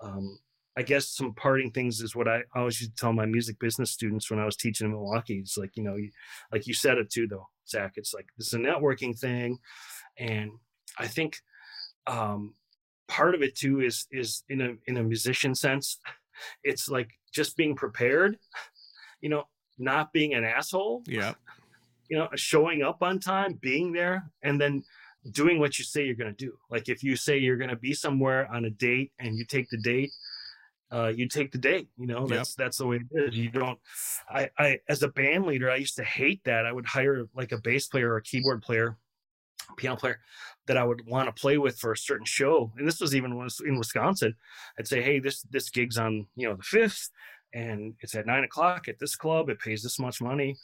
um, 0.01 0.39
I 0.75 0.81
guess 0.81 1.09
some 1.09 1.33
parting 1.33 1.71
things 1.71 2.01
is 2.01 2.15
what 2.15 2.27
I 2.27 2.43
always 2.55 2.81
used 2.81 2.95
to 2.95 3.01
tell 3.01 3.13
my 3.13 3.25
music 3.25 3.59
business 3.59 3.91
students 3.91 4.29
when 4.29 4.39
I 4.39 4.45
was 4.45 4.55
teaching 4.55 4.85
in 4.85 4.91
Milwaukee. 4.91 5.39
It's 5.39 5.57
like 5.57 5.75
you 5.75 5.83
know, 5.83 5.95
you, 5.95 6.09
like 6.51 6.67
you 6.67 6.73
said 6.73 6.97
it 6.97 7.11
too, 7.11 7.27
though, 7.27 7.47
Zach. 7.67 7.93
It's 7.95 8.13
like 8.13 8.27
this 8.37 8.47
is 8.47 8.53
a 8.53 8.57
networking 8.57 9.17
thing, 9.17 9.59
and 10.17 10.51
I 10.97 11.07
think 11.07 11.37
um, 12.07 12.55
part 13.07 13.35
of 13.35 13.43
it 13.43 13.55
too 13.55 13.81
is 13.81 14.07
is 14.11 14.43
in 14.49 14.61
a 14.61 14.73
in 14.87 14.97
a 14.97 15.03
musician 15.03 15.53
sense, 15.53 15.99
it's 16.63 16.89
like 16.89 17.11
just 17.31 17.55
being 17.55 17.75
prepared. 17.75 18.37
You 19.21 19.29
know, 19.29 19.43
not 19.77 20.11
being 20.11 20.33
an 20.33 20.43
asshole. 20.43 21.03
Yeah. 21.05 21.33
You 22.09 22.17
know, 22.17 22.29
showing 22.35 22.83
up 22.83 23.01
on 23.01 23.19
time, 23.19 23.53
being 23.61 23.93
there, 23.93 24.29
and 24.43 24.59
then 24.59 24.83
doing 25.31 25.59
what 25.59 25.79
you 25.79 25.85
say 25.85 26.05
you're 26.05 26.15
going 26.15 26.33
to 26.35 26.45
do. 26.45 26.53
Like 26.69 26.89
if 26.89 27.03
you 27.03 27.15
say 27.15 27.37
you're 27.37 27.57
going 27.57 27.69
to 27.69 27.75
be 27.75 27.93
somewhere 27.93 28.51
on 28.51 28.65
a 28.65 28.69
date 28.69 29.11
and 29.19 29.37
you 29.37 29.45
take 29.45 29.69
the 29.69 29.77
date, 29.77 30.11
uh, 30.91 31.11
you 31.15 31.27
take 31.27 31.51
the 31.51 31.57
date. 31.57 31.89
You 31.97 32.07
know, 32.07 32.27
that's 32.27 32.51
yep. 32.51 32.65
that's 32.65 32.77
the 32.77 32.87
way 32.87 32.97
it 32.97 33.07
is. 33.11 33.37
You 33.37 33.49
don't. 33.49 33.79
I, 34.29 34.49
I 34.57 34.79
as 34.89 35.03
a 35.03 35.07
band 35.07 35.45
leader, 35.45 35.69
I 35.69 35.77
used 35.77 35.95
to 35.97 36.03
hate 36.03 36.43
that. 36.45 36.65
I 36.65 36.71
would 36.71 36.85
hire 36.85 37.25
like 37.35 37.51
a 37.51 37.57
bass 37.57 37.87
player 37.87 38.13
or 38.13 38.17
a 38.17 38.23
keyboard 38.23 38.61
player, 38.61 38.97
piano 39.77 39.95
player 39.95 40.19
that 40.67 40.77
I 40.77 40.83
would 40.83 41.07
want 41.07 41.33
to 41.33 41.41
play 41.41 41.57
with 41.57 41.77
for 41.77 41.91
a 41.91 41.97
certain 41.97 42.25
show. 42.25 42.71
And 42.77 42.87
this 42.87 43.01
was 43.01 43.15
even 43.15 43.37
was 43.37 43.61
in 43.65 43.77
Wisconsin. 43.77 44.35
I'd 44.77 44.87
say, 44.87 45.01
hey, 45.01 45.19
this 45.19 45.41
this 45.43 45.69
gig's 45.69 45.97
on 45.97 46.27
you 46.35 46.47
know 46.47 46.55
the 46.55 46.63
fifth, 46.63 47.09
and 47.53 47.95
it's 48.01 48.15
at 48.15 48.25
nine 48.25 48.43
o'clock 48.43 48.87
at 48.87 48.99
this 48.99 49.15
club. 49.15 49.49
It 49.49 49.59
pays 49.59 49.83
this 49.83 49.99
much 49.99 50.21
money 50.21 50.57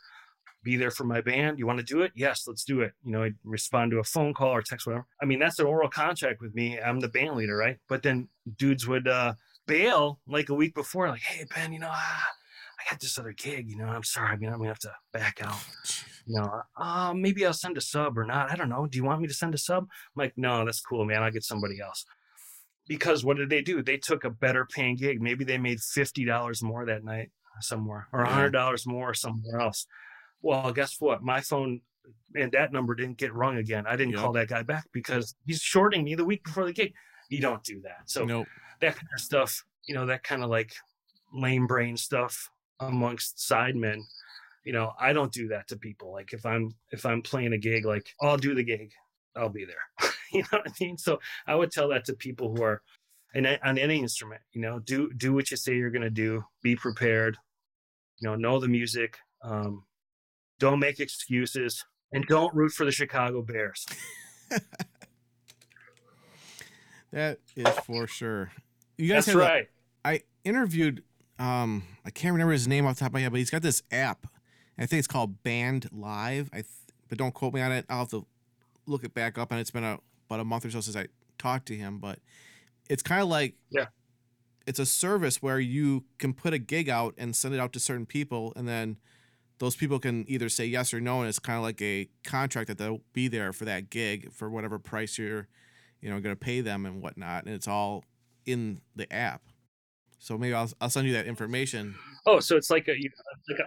be 0.64 0.76
there 0.76 0.92
for 0.92 1.04
my 1.04 1.22
band. 1.22 1.58
You 1.58 1.66
want 1.66 1.80
to 1.80 1.86
do 1.86 2.02
it? 2.02 2.12
Yes, 2.16 2.46
let's 2.48 2.64
do 2.64 2.82
it. 2.82 2.94
You 3.04 3.12
know, 3.12 3.24
I'd 3.24 3.36
respond 3.44 3.92
to 3.92 4.00
a 4.00 4.04
phone 4.04 4.34
call 4.34 4.50
or 4.50 4.62
text, 4.62 4.86
whatever. 4.86 5.06
I 5.22 5.26
mean, 5.26 5.40
that's 5.40 5.60
an 5.60 5.66
oral 5.66 5.90
contract 5.90 6.42
with 6.42 6.54
me. 6.54 6.80
I'm 6.80 7.00
the 7.00 7.08
band 7.08 7.36
leader, 7.36 7.56
right? 7.56 7.78
But 7.88 8.04
then 8.04 8.28
dudes 8.58 8.88
would 8.88 9.08
uh, 9.08 9.34
bail 9.70 10.20
like 10.28 10.50
a 10.50 10.54
week 10.54 10.76
before, 10.76 11.08
like, 11.10 11.22
hey, 11.22 11.46
Ben, 11.54 11.72
you 11.72 11.80
know, 11.80 11.90
ah, 11.90 12.28
I 12.80 12.92
got 12.92 13.00
this 13.00 13.18
other 13.18 13.34
gig. 13.34 13.70
You 13.70 13.78
know, 13.78 13.86
I'm 13.86 14.04
sorry. 14.04 14.30
I 14.30 14.36
mean, 14.38 14.50
I'm 14.50 14.58
gonna 14.58 14.70
have 14.70 14.80
to 14.80 14.94
back 15.14 15.40
out. 15.42 15.58
You 16.26 16.40
know, 16.40 16.62
uh, 16.78 17.14
maybe 17.16 17.46
I'll 17.46 17.54
send 17.54 17.78
a 17.78 17.82
sub 17.82 18.18
or 18.18 18.26
not. 18.26 18.52
I 18.52 18.56
don't 18.56 18.70
know. 18.70 18.86
Do 18.86 18.98
you 18.98 19.04
want 19.04 19.22
me 19.22 19.28
to 19.28 19.34
send 19.34 19.54
a 19.56 19.58
sub? 19.58 19.84
I'm 19.84 19.90
like, 20.16 20.34
no, 20.38 20.66
that's 20.66 20.82
cool, 20.82 21.06
man. 21.06 21.24
I'll 21.24 21.32
get 21.32 21.44
somebody 21.44 21.80
else. 21.82 22.06
Because 22.88 23.24
what 23.24 23.38
did 23.38 23.50
they 23.50 23.62
do? 23.62 23.82
They 23.84 23.98
took 23.98 24.24
a 24.24 24.30
better 24.30 24.66
paying 24.66 24.96
gig. 24.96 25.22
Maybe 25.22 25.46
they 25.46 25.58
made 25.58 25.80
fifty 25.80 26.26
dollars 26.26 26.62
more 26.64 26.86
that 26.86 27.04
night 27.04 27.32
somewhere, 27.62 28.08
or 28.12 28.22
a 28.22 28.30
hundred 28.30 28.52
dollars 28.52 28.86
more 28.86 29.14
somewhere 29.14 29.60
else 29.60 29.86
well, 30.42 30.72
guess 30.72 30.96
what? 31.00 31.22
My 31.22 31.42
phone 31.42 31.82
and 32.36 32.52
that 32.52 32.72
number 32.72 32.96
didn't 32.96 33.18
get 33.18 33.34
rung 33.34 33.58
again. 33.58 33.86
I 33.88 33.96
didn't 33.96 34.14
yep. 34.14 34.22
call 34.22 34.34
that 34.34 34.48
guy 34.48 34.64
back 34.64 34.86
because 34.94 35.36
he's 35.46 35.62
shorting 35.62 36.04
me 36.04 36.16
the 36.16 36.26
week 36.26 36.44
before 36.44 36.66
the 36.66 36.74
gig. 36.74 36.94
You 37.30 37.42
don't 37.42 37.64
do 37.64 37.82
that. 37.82 38.10
So 38.10 38.26
nope. 38.26 38.48
That 38.82 38.96
kind 38.96 39.08
of 39.14 39.20
stuff, 39.20 39.64
you 39.88 39.96
know, 39.96 40.06
that 40.06 40.24
kind 40.24 40.44
of 40.44 40.50
like 40.50 40.74
lame 41.34 41.68
brain 41.68 41.98
stuff 41.98 42.50
amongst 42.80 43.38
sidemen. 43.38 44.02
You 44.64 44.74
know, 44.74 44.94
I 45.00 45.14
don't 45.14 45.32
do 45.32 45.48
that 45.50 45.68
to 45.70 45.78
people. 45.78 46.12
Like 46.12 46.34
if 46.34 46.46
I'm 46.46 46.74
if 46.92 47.06
I'm 47.06 47.22
playing 47.22 47.54
a 47.54 47.58
gig, 47.58 47.86
like 47.86 48.14
I'll 48.22 48.38
do 48.38 48.54
the 48.54 48.64
gig, 48.64 48.92
I'll 49.36 49.50
be 49.50 49.66
there. 49.66 50.12
you 50.32 50.42
know 50.42 50.60
what 50.60 50.68
I 50.68 50.72
mean? 50.84 50.98
So 50.98 51.20
I 51.48 51.56
would 51.56 51.72
tell 51.72 51.90
that 51.90 52.06
to 52.06 52.14
people 52.14 52.56
who 52.56 52.64
are 52.64 52.82
and 53.34 53.60
on 53.64 53.78
any 53.78 54.00
instrument, 54.00 54.42
you 54.54 54.62
know, 54.62 54.80
do 54.80 55.12
do 55.16 55.34
what 55.34 55.52
you 55.52 55.58
say 55.58 55.76
you're 55.76 55.92
gonna 55.92 56.10
do, 56.10 56.44
be 56.64 56.76
prepared, 56.76 57.38
you 58.20 58.28
know, 58.28 58.36
know 58.36 58.60
the 58.60 58.68
music, 58.68 59.18
um, 59.44 59.84
don't 60.60 60.80
make 60.80 61.00
excuses 61.00 61.86
and 62.12 62.26
don't 62.26 62.54
root 62.54 62.72
for 62.72 62.86
the 62.86 62.92
Chicago 62.92 63.42
Bears. 63.42 63.86
that 67.12 67.40
is 67.56 67.70
for 67.86 68.08
sure. 68.08 68.52
You 69.00 69.08
guys 69.08 69.26
That's 69.26 69.36
right. 69.36 69.70
A, 70.04 70.10
I 70.10 70.22
interviewed 70.43 71.04
um 71.39 71.84
I 72.06 72.10
can't 72.10 72.34
remember 72.34 72.52
his 72.52 72.68
name 72.68 72.86
off 72.86 72.95
the 72.95 73.00
top 73.00 73.10
of 73.10 73.14
my 73.14 73.22
head, 73.22 73.32
but 73.32 73.38
he's 73.38 73.50
got 73.50 73.62
this 73.62 73.82
app. 73.91 74.28
I 74.78 74.86
think 74.86 75.00
it's 75.00 75.08
called 75.08 75.41
Band 75.43 75.89
Live. 75.91 76.50
I 76.52 76.58
th- 76.58 76.68
but 77.08 77.18
don't 77.18 77.34
quote 77.34 77.54
me 77.54 77.62
on 77.62 77.72
it. 77.72 77.86
I'll 77.89 78.00
have 78.00 78.10
to 78.10 78.26
look 78.86 79.04
it 79.04 79.14
back 79.14 79.38
up 79.38 79.52
and 79.52 79.60
it's 79.60 79.72
been 79.72 79.84
a, 79.84 80.00
about 80.28 80.41
a 80.41 80.43
month 80.43 80.66
or 80.66 80.72
so 80.72 80.82
since 80.82 80.97
I 80.97 81.08
talked 81.38 81.68
to 81.68 81.76
him, 81.76 82.00
but 82.00 82.20
it's 82.89 83.02
kind 83.02 83.22
of 83.22 83.30
like 83.30 83.56
yeah. 83.70 83.86
It's 84.68 84.80
a 84.80 84.86
service 84.86 85.41
where 85.41 85.60
you 85.60 86.04
can 86.20 86.34
put 86.34 86.54
a 86.54 86.60
gig 86.60 86.89
out 86.89 87.16
and 87.18 87.36
send 87.36 87.56
it 87.56 87.60
out 87.60 87.74
to 87.74 87.80
certain 87.80 88.06
people 88.06 88.54
and 88.56 88.68
then 88.68 88.97
those 89.60 89.76
people 89.76 90.00
can 90.00 90.26
either 90.28 90.50
say 90.50 90.66
yes 90.66 90.93
or 90.93 91.00
no, 91.00 91.20
and 91.20 91.30
it's 91.30 91.39
kind 91.39 91.58
of 91.58 91.64
like 91.64 91.82
a 91.82 92.10
contract 92.24 92.68
that 92.68 92.78
they'll 92.78 93.02
be 93.14 93.28
there 93.28 93.54
for 93.54 93.66
that 93.66 93.89
gig 93.89 94.32
for 94.32 94.50
whatever 94.50 94.80
price 94.80 95.18
you're, 95.18 95.47
you 96.02 96.10
know, 96.10 96.20
going 96.20 96.36
to 96.36 96.39
pay 96.39 96.62
them 96.62 96.86
and 96.86 97.02
whatnot, 97.02 97.45
and 97.45 97.54
it's 97.54 97.68
all 97.68 98.04
in 98.52 98.82
the 98.95 99.12
app. 99.12 99.41
So 100.20 100.38
maybe 100.38 100.54
I'll 100.54 100.70
I'll 100.82 100.89
send 100.89 101.08
you 101.08 101.14
that 101.14 101.26
information. 101.28 101.95
Oh, 102.26 102.39
so 102.39 102.58
it's 102.58 102.70
like 102.70 102.88
a, 102.88 102.91
like 103.50 103.60
a 103.60 103.64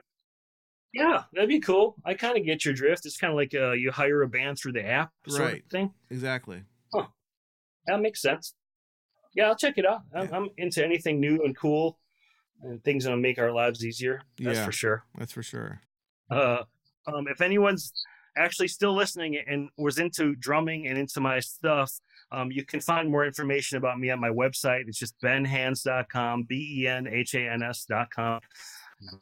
yeah, 0.93 1.23
that'd 1.33 1.49
be 1.49 1.61
cool. 1.61 1.97
I 2.05 2.15
kind 2.15 2.37
of 2.37 2.45
get 2.45 2.65
your 2.65 2.75
drift. 2.75 3.07
It's 3.07 3.17
kind 3.17 3.33
of 3.33 3.37
like 3.37 3.55
uh, 3.55 3.73
you 3.73 3.91
hire 3.91 4.23
a 4.23 4.29
band 4.29 4.59
through 4.59 4.73
the 4.73 4.87
app 4.87 5.11
sort 5.27 5.41
right. 5.41 5.63
of 5.63 5.71
thing. 5.71 5.91
Exactly. 6.11 6.63
Huh. 6.95 7.07
That 7.87 8.01
makes 8.01 8.21
sense. 8.21 8.55
Yeah, 9.35 9.49
I'll 9.49 9.57
check 9.57 9.79
it 9.79 9.87
out. 9.87 10.03
I'm, 10.15 10.29
yeah. 10.29 10.37
I'm 10.37 10.49
into 10.59 10.85
anything 10.85 11.19
new 11.19 11.43
and 11.45 11.57
cool 11.57 11.99
and 12.63 12.85
things 12.85 13.05
that'll 13.05 13.19
make 13.19 13.39
our 13.39 13.51
lives 13.51 13.85
easier. 13.85 14.21
That's 14.39 14.59
yeah, 14.59 14.65
for 14.67 14.73
sure. 14.73 15.05
That's 15.17 15.33
for 15.33 15.43
sure. 15.43 15.81
Uh, 16.31 16.65
um, 17.07 17.27
if 17.27 17.41
anyone's 17.41 17.93
actually 18.37 18.69
still 18.69 18.95
listening 18.95 19.39
and 19.47 19.71
was 19.79 19.99
into 19.99 20.35
drumming 20.37 20.87
and 20.87 20.99
into 20.99 21.21
my 21.21 21.41
stuff, 21.41 21.93
um, 22.33 22.51
you 22.51 22.65
can 22.65 22.81
find 22.81 23.11
more 23.11 23.27
information 23.27 23.79
about 23.79 23.99
me 23.99 24.11
on 24.11 24.21
my 24.21 24.31
website. 24.31 24.89
It's 24.89 24.99
just 24.99 25.21
benhans.com, 25.21 26.45
B 26.45 26.81
E 26.81 26.89
N 26.89 27.07
H 27.07 27.35
A 27.35 27.51
N 27.51 27.63
S.com. 27.63 28.41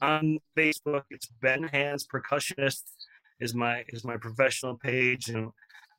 On 0.00 0.38
Facebook, 0.56 1.02
it's 1.10 1.26
Ben 1.40 1.64
Hans 1.64 2.06
Percussionist 2.06 2.82
is 3.40 3.54
my 3.54 3.84
is 3.88 4.04
my 4.04 4.16
professional 4.16 4.76
page, 4.76 5.28
and 5.28 5.50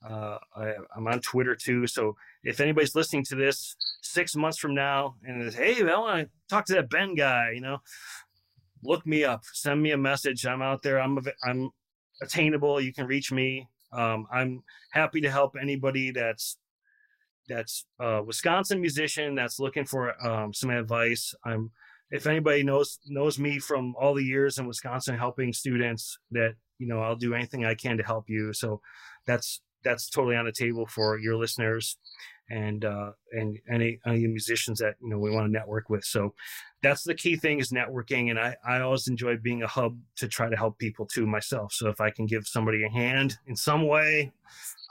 uh, 0.08 0.38
I, 0.56 0.74
am 0.96 1.06
on 1.06 1.20
Twitter 1.20 1.54
too. 1.54 1.86
So 1.86 2.16
if 2.44 2.60
anybody's 2.60 2.94
listening 2.94 3.24
to 3.26 3.36
this 3.36 3.76
six 4.02 4.34
months 4.34 4.58
from 4.58 4.74
now 4.74 5.16
and 5.24 5.42
is, 5.42 5.54
hey, 5.54 5.82
I 5.82 5.98
want 5.98 6.26
to 6.26 6.30
talk 6.48 6.64
to 6.66 6.74
that 6.74 6.90
Ben 6.90 7.14
guy, 7.14 7.52
you 7.54 7.60
know, 7.60 7.78
look 8.82 9.06
me 9.06 9.24
up, 9.24 9.42
send 9.52 9.82
me 9.82 9.90
a 9.90 9.98
message. 9.98 10.46
I'm 10.46 10.62
out 10.62 10.82
there. 10.82 11.00
I'm 11.00 11.18
I'm 11.44 11.70
attainable. 12.22 12.80
You 12.80 12.92
can 12.92 13.06
reach 13.06 13.32
me. 13.32 13.68
Um, 13.92 14.26
I'm 14.32 14.62
happy 14.92 15.20
to 15.20 15.30
help 15.30 15.54
anybody 15.60 16.12
that's 16.12 16.56
that's 17.48 17.86
a 18.00 18.22
Wisconsin 18.22 18.80
musician 18.80 19.34
that's 19.34 19.58
looking 19.58 19.84
for 19.84 20.14
um, 20.26 20.52
some 20.52 20.70
advice. 20.70 21.34
I'm 21.44 21.70
if 22.10 22.26
anybody 22.26 22.62
knows 22.62 22.98
knows 23.06 23.38
me 23.38 23.58
from 23.58 23.94
all 23.98 24.14
the 24.14 24.24
years 24.24 24.58
in 24.58 24.66
Wisconsin 24.66 25.16
helping 25.16 25.52
students, 25.52 26.18
that 26.30 26.54
you 26.78 26.86
know 26.86 27.00
I'll 27.00 27.16
do 27.16 27.34
anything 27.34 27.64
I 27.64 27.74
can 27.74 27.96
to 27.96 28.04
help 28.04 28.28
you. 28.28 28.52
So 28.52 28.80
that's 29.26 29.62
that's 29.82 30.08
totally 30.10 30.36
on 30.36 30.44
the 30.44 30.52
table 30.52 30.86
for 30.86 31.18
your 31.18 31.36
listeners 31.36 31.96
and 32.52 32.84
uh, 32.84 33.12
and 33.32 33.58
any 33.68 33.98
any 34.06 34.26
musicians 34.26 34.78
that 34.80 34.96
you 35.02 35.08
know 35.08 35.18
we 35.18 35.30
want 35.30 35.46
to 35.46 35.52
network 35.52 35.88
with. 35.88 36.04
So 36.04 36.34
that's 36.82 37.02
the 37.02 37.14
key 37.14 37.36
thing 37.36 37.58
is 37.58 37.72
networking, 37.72 38.28
and 38.30 38.38
I 38.38 38.56
I 38.64 38.80
always 38.80 39.08
enjoy 39.08 39.38
being 39.38 39.62
a 39.62 39.66
hub 39.66 39.98
to 40.16 40.28
try 40.28 40.50
to 40.50 40.56
help 40.56 40.78
people 40.78 41.06
too 41.06 41.26
myself. 41.26 41.72
So 41.72 41.88
if 41.88 42.00
I 42.00 42.10
can 42.10 42.26
give 42.26 42.46
somebody 42.46 42.84
a 42.84 42.90
hand 42.90 43.38
in 43.46 43.56
some 43.56 43.86
way, 43.88 44.32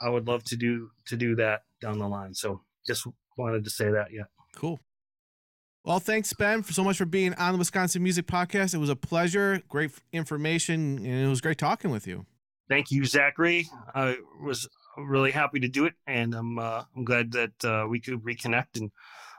I 0.00 0.10
would 0.10 0.26
love 0.26 0.42
to 0.44 0.56
do 0.56 0.90
to 1.06 1.16
do 1.16 1.36
that 1.36 1.62
down 1.80 1.98
the 1.98 2.08
line. 2.08 2.34
So 2.34 2.62
just 2.84 3.06
wanted 3.38 3.62
to 3.64 3.70
say 3.70 3.90
that. 3.92 4.08
Yeah. 4.12 4.24
Cool. 4.56 4.80
Well, 5.84 5.98
thanks, 5.98 6.32
Ben, 6.32 6.62
for 6.62 6.72
so 6.72 6.84
much 6.84 6.96
for 6.96 7.06
being 7.06 7.34
on 7.34 7.52
the 7.52 7.58
Wisconsin 7.58 8.02
Music 8.04 8.26
Podcast. 8.26 8.72
It 8.72 8.78
was 8.78 8.88
a 8.88 8.94
pleasure. 8.96 9.62
Great 9.68 9.90
information, 10.12 10.98
and 10.98 11.24
it 11.24 11.28
was 11.28 11.40
great 11.40 11.58
talking 11.58 11.90
with 11.90 12.06
you. 12.06 12.26
Thank 12.68 12.90
you, 12.90 13.04
Zachary. 13.04 13.68
I 13.94 14.16
was 14.40 14.68
really 14.98 15.30
happy 15.30 15.60
to 15.60 15.68
do 15.68 15.86
it, 15.86 15.94
and 16.06 16.34
I'm 16.34 16.58
uh, 16.58 16.82
I'm 16.96 17.04
glad 17.04 17.32
that 17.32 17.64
uh, 17.64 17.86
we 17.88 18.00
could 18.00 18.22
reconnect 18.22 18.80
and 18.80 18.90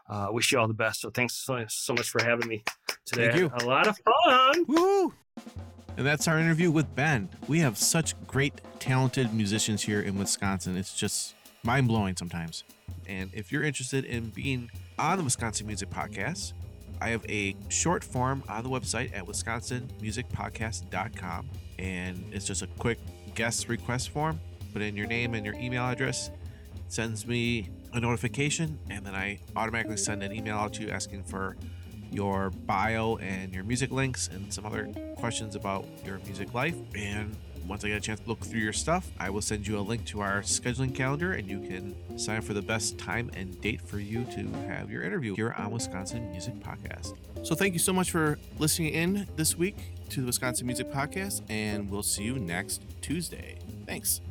uh, 0.10 0.28
wish 0.32 0.52
you 0.52 0.60
all 0.60 0.68
the 0.68 0.74
best. 0.74 1.02
So 1.02 1.10
thanks 1.10 1.36
so, 1.36 1.64
so 1.68 1.94
much 1.94 2.10
for 2.10 2.24
having 2.24 2.48
me 2.48 2.64
today. 3.06 3.30
Thank 3.30 3.40
you. 3.40 3.52
A 3.60 3.66
lot 3.66 3.88
of 3.88 3.98
fun. 4.26 4.66
Woo! 4.68 5.14
And 5.96 6.04
that's 6.06 6.28
our 6.28 6.40
interview 6.40 6.72
with 6.72 6.94
Ben. 6.96 7.30
We 7.48 7.60
have 7.60 7.78
such 7.78 8.16
great, 8.26 8.60
talented 8.80 9.32
musicians 9.34 9.84
here 9.84 10.02
in 10.02 10.18
Wisconsin. 10.18 10.76
It's 10.76 10.96
just 10.96 11.36
mind 11.64 11.88
blowing 11.88 12.16
sometimes. 12.16 12.64
And 13.08 13.30
if 13.34 13.52
you're 13.52 13.64
interested 13.64 14.06
in 14.06 14.30
being 14.30 14.72
on 14.98 15.20
the 15.20 15.24
Wisconsin 15.24 15.68
Music 15.68 15.90
Podcast, 15.90 16.54
I 17.00 17.10
have 17.10 17.24
a 17.30 17.56
short 17.70 18.04
form 18.04 18.44
on 18.50 18.64
the 18.64 18.70
website 18.70 19.16
at 19.16 19.24
wisconsinmusicpodcast.com. 19.26 21.50
And 21.78 22.26
it's 22.32 22.46
just 22.46 22.64
a 22.64 22.68
quick 22.80 22.98
guest 23.36 23.68
request 23.68 24.10
form 24.10 24.40
put 24.74 24.82
in 24.82 24.98
your 24.98 25.08
name 25.08 25.36
and 25.36 25.46
your 25.46 25.56
email 25.56 25.84
address. 25.84 26.32
sends 26.90 27.26
me 27.26 27.70
a 27.94 28.00
notification, 28.00 28.78
and 28.90 29.06
then 29.06 29.16
I 29.16 29.40
automatically 29.56 29.98
send 29.98 30.24
an 30.24 30.34
email 30.34 30.58
out 30.58 30.74
to 30.74 30.84
you 30.84 30.90
asking 30.90 31.24
for 31.24 31.56
your 32.12 32.52
bio 32.52 33.18
and 33.18 33.54
your 33.54 33.64
music 33.64 33.92
links 33.92 34.30
and 34.32 34.54
some 34.54 34.66
other 34.66 34.88
questions 35.18 35.56
about 35.56 35.86
your 36.06 36.20
music 36.20 36.54
life. 36.54 36.76
And 36.96 37.36
once 37.68 37.84
I 37.84 37.88
get 37.88 37.98
a 37.98 38.02
chance 38.02 38.20
to 38.20 38.28
look 38.28 38.42
through 38.42 38.60
your 38.60 38.74
stuff, 38.74 39.10
I 39.20 39.30
will 39.30 39.42
send 39.42 39.66
you 39.68 39.80
a 39.80 39.82
link 39.82 40.06
to 40.08 40.22
our 40.22 40.42
scheduling 40.42 40.94
calendar 40.94 41.34
and 41.34 41.48
you 41.48 41.60
can 41.60 41.96
sign 42.20 42.38
up 42.38 42.44
for 42.44 42.54
the 42.54 42.62
best 42.62 42.98
time 42.98 43.32
and 43.36 43.60
date 43.62 43.82
for 43.82 44.00
you 44.00 44.26
to 44.26 44.48
have 44.68 44.92
your 44.92 45.04
interview 45.04 45.36
here 45.36 45.56
on 45.58 45.72
Wisconsin 45.72 46.30
Music 46.32 46.54
Podcast. 46.56 47.16
So 47.44 47.56
thank 47.56 47.74
you 47.74 47.80
so 47.80 47.94
much 47.94 48.12
for 48.12 48.38
listening 48.60 48.94
in 48.94 49.28
this 49.36 49.58
week 49.58 49.78
to 50.10 50.22
the 50.22 50.28
Wisconsin 50.28 50.68
Music 50.68 50.92
Podcast, 50.92 51.42
and 51.50 51.90
we'll 51.90 52.04
see 52.04 52.24
you 52.24 52.36
next 52.36 52.82
Tuesday. 53.02 53.58
Thanks. 53.86 54.22